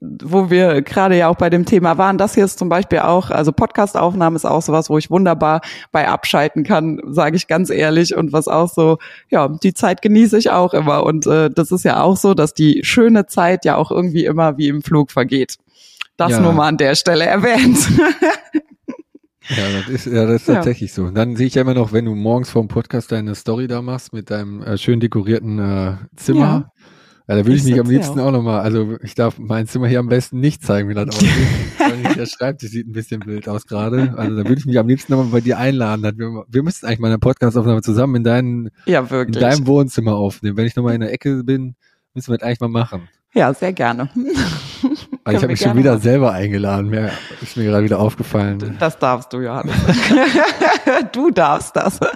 wo 0.00 0.50
wir 0.50 0.82
gerade 0.82 1.16
ja 1.16 1.28
auch 1.28 1.36
bei 1.36 1.50
dem 1.50 1.64
Thema 1.64 1.98
waren. 1.98 2.18
Das 2.18 2.34
hier 2.34 2.44
ist 2.44 2.58
zum 2.58 2.68
Beispiel 2.68 3.00
auch, 3.00 3.30
also 3.30 3.52
Podcastaufnahme 3.52 4.36
ist 4.36 4.44
auch 4.44 4.62
sowas, 4.62 4.90
wo 4.90 4.98
ich 4.98 5.10
wunderbar 5.10 5.60
bei 5.92 6.08
abschalten 6.08 6.64
kann, 6.64 7.00
sage 7.08 7.36
ich 7.36 7.46
ganz 7.46 7.70
ehrlich. 7.70 8.16
Und 8.16 8.32
was 8.32 8.48
auch 8.48 8.68
so, 8.68 8.98
ja, 9.30 9.48
die 9.48 9.74
Zeit 9.74 10.02
genieße 10.02 10.38
ich 10.38 10.50
auch 10.50 10.74
immer. 10.74 11.04
Und 11.04 11.26
äh, 11.26 11.50
das 11.50 11.70
ist 11.72 11.84
ja 11.84 12.02
auch 12.02 12.16
so, 12.16 12.34
dass 12.34 12.54
die 12.54 12.80
schöne 12.84 13.26
Zeit 13.26 13.64
ja 13.64 13.76
auch 13.76 13.90
irgendwie 13.90 14.24
immer 14.24 14.56
wie 14.58 14.68
im 14.68 14.82
Flug 14.82 15.10
vergeht. 15.10 15.56
Das 16.16 16.32
Ja. 16.32 16.40
nur 16.40 16.52
mal 16.52 16.68
an 16.68 16.76
der 16.76 16.94
Stelle 16.94 17.24
erwähnt. 17.24 17.78
Ja, 19.48 19.70
das 19.80 19.88
ist, 19.88 20.06
ja, 20.06 20.24
das 20.26 20.42
ist 20.42 20.48
Ja. 20.48 20.54
tatsächlich 20.54 20.92
so. 20.92 21.04
Und 21.04 21.14
dann 21.14 21.36
sehe 21.36 21.46
ich 21.46 21.54
ja 21.54 21.62
immer 21.62 21.74
noch, 21.74 21.92
wenn 21.92 22.04
du 22.04 22.14
morgens 22.14 22.50
vor 22.50 22.62
dem 22.62 22.68
Podcast 22.68 23.10
deine 23.12 23.34
Story 23.34 23.66
da 23.66 23.82
machst 23.82 24.12
mit 24.12 24.30
deinem 24.30 24.62
äh, 24.62 24.78
schön 24.78 25.00
dekorierten 25.00 25.58
äh, 25.58 25.94
Zimmer. 26.16 26.70
Ja. 27.26 27.34
da 27.36 27.36
würde 27.36 27.52
ich 27.54 27.64
Ich 27.64 27.70
mich 27.70 27.80
am 27.80 27.88
liebsten 27.90 28.18
ja 28.18 28.24
auch 28.26 28.30
nochmal, 28.30 28.60
also 28.60 28.96
ich 29.02 29.14
darf 29.14 29.38
mein 29.38 29.66
Zimmer 29.66 29.88
hier 29.88 29.98
am 30.00 30.08
besten 30.08 30.38
nicht 30.40 30.62
zeigen, 30.64 30.88
wie 30.88 30.94
das 30.94 31.08
aussieht. 31.08 31.28
Der 32.16 32.26
Schreibtisch 32.26 32.70
sieht 32.70 32.86
ein 32.86 32.92
bisschen 32.92 33.24
wild 33.26 33.48
aus 33.48 33.66
gerade. 33.66 34.14
Also 34.16 34.36
da 34.36 34.44
würde 34.48 34.58
ich 34.58 34.66
mich 34.66 34.78
am 34.78 34.86
liebsten 34.88 35.12
nochmal 35.12 35.28
bei 35.32 35.40
dir 35.40 35.58
einladen. 35.58 36.02
Wir, 36.16 36.44
wir 36.48 36.62
müssten 36.62 36.86
eigentlich 36.86 36.98
mal 37.00 37.08
eine 37.08 37.18
Podcast-Aufnahme 37.18 37.82
zusammen 37.82 38.16
in, 38.16 38.24
deinen, 38.24 38.70
ja, 38.86 39.00
in 39.00 39.32
deinem 39.32 39.66
Wohnzimmer 39.66 40.14
aufnehmen. 40.14 40.56
Wenn 40.56 40.66
ich 40.66 40.76
nochmal 40.76 40.94
in 40.94 41.00
der 41.00 41.12
Ecke 41.12 41.42
bin, 41.44 41.74
müssen 42.14 42.32
wir 42.32 42.38
das 42.38 42.46
eigentlich 42.46 42.60
mal 42.60 42.68
machen. 42.68 43.08
ja, 43.34 43.52
sehr 43.54 43.72
gerne. 43.72 44.08
Weil 45.24 45.34
ich 45.36 45.42
habe 45.42 45.52
mich 45.52 45.60
schon 45.60 45.76
wieder 45.76 45.92
machen. 45.92 46.02
selber 46.02 46.32
eingeladen. 46.32 46.88
Mir 46.90 47.10
ist 47.40 47.56
mir 47.56 47.64
gerade 47.64 47.84
wieder 47.84 48.00
aufgefallen. 48.00 48.76
Das 48.80 48.98
darfst 48.98 49.32
du, 49.32 49.40
Johannes. 49.40 49.74
du 51.12 51.30
darfst 51.30 51.76
das. 51.76 52.00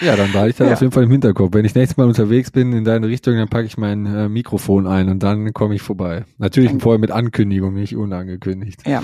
Ja, 0.00 0.14
dann 0.14 0.30
behalte 0.30 0.50
ich 0.50 0.56
das 0.56 0.68
Ja. 0.68 0.74
auf 0.74 0.80
jeden 0.80 0.92
Fall 0.92 1.02
im 1.02 1.10
Hinterkopf. 1.10 1.52
Wenn 1.54 1.64
ich 1.64 1.74
nächstes 1.74 1.96
Mal 1.96 2.06
unterwegs 2.06 2.52
bin 2.52 2.72
in 2.72 2.84
deine 2.84 3.08
Richtung, 3.08 3.34
dann 3.36 3.48
packe 3.48 3.64
ich 3.66 3.76
mein 3.76 4.06
äh, 4.06 4.28
Mikrofon 4.28 4.86
ein 4.86 5.08
und 5.08 5.24
dann 5.24 5.52
komme 5.52 5.74
ich 5.74 5.82
vorbei. 5.82 6.24
Natürlich 6.38 6.70
vorher 6.80 7.00
mit 7.00 7.10
Ankündigung, 7.10 7.74
nicht 7.74 7.96
unangekündigt. 7.96 8.86
Ja, 8.86 9.02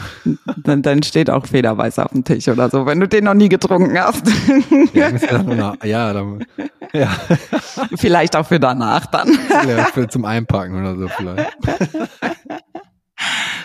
dann, 0.62 0.82
dann 0.82 1.02
steht 1.02 1.30
auch 1.30 1.46
Federweiß 1.46 1.98
auf 1.98 2.12
dem 2.12 2.22
Tisch 2.22 2.46
oder 2.46 2.70
so, 2.70 2.86
wenn 2.86 3.00
du 3.00 3.08
den 3.08 3.24
noch 3.24 3.34
nie 3.34 3.48
getrunken 3.48 3.98
hast. 3.98 4.22
Ja, 4.92 5.10
dann 5.10 5.76
ja, 5.82 6.12
dann, 6.12 6.46
ja, 6.92 7.08
Vielleicht 7.96 8.36
auch 8.36 8.46
für 8.46 8.60
danach 8.60 9.06
dann. 9.06 9.36
ja 9.66 9.86
für, 9.86 10.06
zum 10.06 10.24
Einpacken 10.24 10.78
oder 10.80 10.94
so 10.94 11.08
vielleicht. 11.08 11.56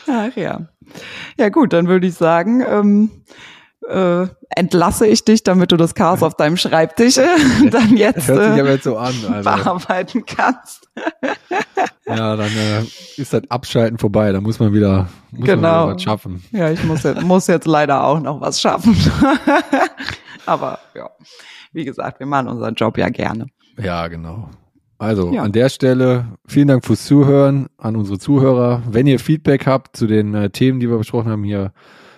Ach 0.08 0.36
ja. 0.36 0.62
Ja 1.38 1.50
gut, 1.50 1.74
dann 1.74 1.88
würde 1.88 2.08
ich 2.08 2.16
sagen, 2.16 2.62
ähm, 2.68 3.12
äh, 3.88 4.28
entlasse 4.56 5.08
ich 5.08 5.24
dich, 5.26 5.44
damit 5.44 5.72
du 5.72 5.78
das 5.78 5.96
Chaos 5.96 6.22
auf 6.24 6.36
deinem 6.36 6.58
Schreibtisch 6.58 7.18
äh, 7.18 7.28
dann 7.72 7.96
jetzt 7.98 8.28
Hört 8.28 8.44
sich 8.50 8.58
äh, 8.58 8.62
aber 8.62 8.72
jetzt 8.72 8.84
so 8.84 8.98
an. 8.98 9.14
Also, 9.32 9.50
bearbeiten 9.50 10.26
kannst. 10.26 10.90
ja, 12.06 12.36
dann 12.36 12.52
äh, 12.52 12.82
ist 13.18 13.34
das 13.34 13.44
Abschalten 13.50 13.98
vorbei. 13.98 14.32
Da 14.32 14.42
muss 14.42 14.60
man 14.60 14.74
wieder, 14.74 15.08
muss 15.32 15.40
man 15.48 15.58
Genau. 15.58 15.86
wieder 15.86 15.96
was 15.96 16.04
schaffen. 16.04 16.44
Ja, 16.52 16.70
ich 16.72 16.84
muss 16.84 17.04
jetzt, 17.04 17.22
muss 17.22 17.48
jetzt 17.48 17.68
leider 17.68 18.04
auch 18.04 18.20
noch 18.20 18.42
was 18.42 18.60
schaffen. 18.60 18.96
Aber 20.46 20.80
ja, 20.96 21.10
wie 21.72 21.86
gesagt, 21.86 22.20
wir 22.20 22.28
machen 22.28 22.48
unseren 22.48 22.74
Job 22.76 22.98
ja 22.98 23.10
gerne. 23.10 23.48
Ja, 23.78 24.08
genau. 24.08 24.50
Also 25.00 25.32
Ja. 25.34 25.44
an 25.44 25.52
der 25.54 25.70
Stelle 25.70 26.38
vielen 26.46 26.68
Dank 26.68 26.86
fürs 26.86 27.06
Zuhören 27.06 27.68
an 27.78 27.96
unsere 27.96 28.20
Zuhörer. 28.20 28.84
Wenn 28.90 29.08
ihr 29.08 29.18
Feedback 29.20 29.66
habt 29.66 29.96
zu 29.96 30.08
den 30.08 30.36
äh, 30.36 30.50
Themen, 30.50 30.80
die 30.80 30.90
wir 30.90 30.98
besprochen 30.98 31.32
haben 31.32 31.44
hier, 31.46 31.72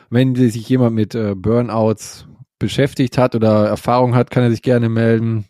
wenn 0.10 0.36
sich 0.36 0.68
jemand 0.68 0.96
mit 0.96 1.14
äh, 1.16 1.36
Burnouts 1.36 2.26
beschäftigt 2.60 3.18
hat 3.18 3.36
oder 3.36 3.68
Erfahrung 3.68 4.16
hat, 4.16 4.32
kann 4.32 4.44
er 4.44 4.52
sich 4.52 4.62
gerne 4.64 4.90
melden. 4.90 5.46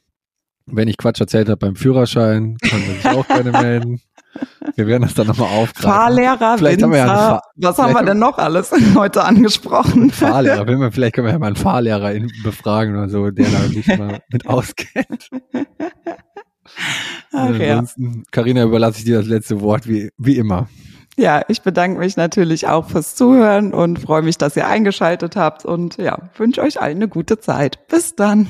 Wenn 0.65 0.87
ich 0.87 0.97
Quatsch 0.97 1.19
erzählt 1.19 1.47
habe 1.47 1.57
beim 1.57 1.75
Führerschein, 1.75 2.57
kann 2.61 2.81
er 2.81 2.93
sich 2.95 3.07
auch 3.07 3.27
gerne 3.27 3.51
melden. 3.63 4.01
Wir 4.75 4.87
werden 4.87 5.01
das 5.03 5.13
dann 5.13 5.27
nochmal 5.27 5.49
aufgreifen. 5.49 5.89
Fahrlehrer, 5.91 6.57
Vielleicht 6.57 6.81
haben 6.83 6.91
wir 6.91 6.99
ja 6.99 7.05
Winzer, 7.05 7.15
Fahr- 7.17 7.43
was 7.55 7.77
haben 7.79 7.93
wir 7.93 8.03
denn 8.03 8.19
noch 8.19 8.37
alles 8.37 8.71
heute 8.95 9.23
angesprochen? 9.23 10.09
Fahrlehrer, 10.11 10.67
wenn 10.67 10.79
wir, 10.79 10.91
vielleicht 10.91 11.15
können 11.15 11.27
wir 11.27 11.33
ja 11.33 11.39
mal 11.39 11.47
einen 11.47 11.55
Fahrlehrer 11.57 12.13
befragen 12.43 12.93
oder 12.95 13.09
so, 13.09 13.29
der 13.31 13.49
da 13.49 13.59
sich 13.67 13.87
mal 13.87 14.19
mit 14.31 14.47
auskennt. 14.47 15.29
Ach 17.31 17.57
ja. 17.57 17.79
Ansonsten, 17.79 18.23
Carina, 18.31 18.63
überlasse 18.63 18.99
ich 18.99 19.05
dir 19.05 19.19
das 19.19 19.27
letzte 19.27 19.61
Wort 19.61 19.87
wie, 19.87 20.11
wie 20.17 20.37
immer. 20.37 20.67
Ja, 21.17 21.41
ich 21.49 21.61
bedanke 21.61 21.99
mich 21.99 22.17
natürlich 22.17 22.67
auch 22.67 22.89
fürs 22.89 23.15
Zuhören 23.15 23.73
und 23.73 23.99
freue 23.99 24.21
mich, 24.21 24.37
dass 24.37 24.55
ihr 24.55 24.67
eingeschaltet 24.67 25.35
habt 25.35 25.65
und 25.65 25.97
ja, 25.97 26.29
wünsche 26.37 26.61
euch 26.61 26.81
allen 26.81 26.97
eine 26.97 27.07
gute 27.07 27.39
Zeit. 27.39 27.87
Bis 27.87 28.15
dann. 28.15 28.47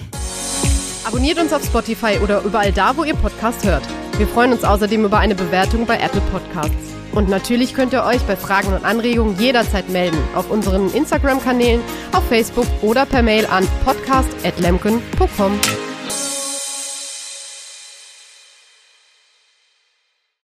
Abonniert 1.04 1.40
uns 1.40 1.52
auf 1.52 1.66
Spotify 1.66 2.20
oder 2.24 2.44
überall 2.44 2.72
da, 2.72 2.96
wo 2.96 3.04
ihr 3.04 3.16
Podcast 3.16 3.66
hört. 3.66 3.84
Wir 4.18 4.28
freuen 4.28 4.52
uns 4.52 4.64
außerdem 4.64 5.04
über 5.04 5.18
eine 5.18 5.36
Bewertung 5.36 5.86
bei 5.86 5.98
Apple 5.98 6.22
Podcasts. 6.32 6.92
Und 7.12 7.28
natürlich 7.28 7.74
könnt 7.74 7.92
ihr 7.92 8.04
euch 8.04 8.22
bei 8.22 8.38
Fragen 8.38 8.72
und 8.72 8.86
Anregungen 8.86 9.38
jederzeit 9.38 9.90
melden 9.90 10.18
auf 10.36 10.50
unseren 10.50 10.94
Instagram-Kanälen, 10.94 11.82
auf 12.14 12.26
Facebook 12.28 12.68
oder 12.82 13.06
per 13.06 13.22
Mail 13.22 13.46
an 13.48 13.68
podcast.lemken.com. 13.84 15.91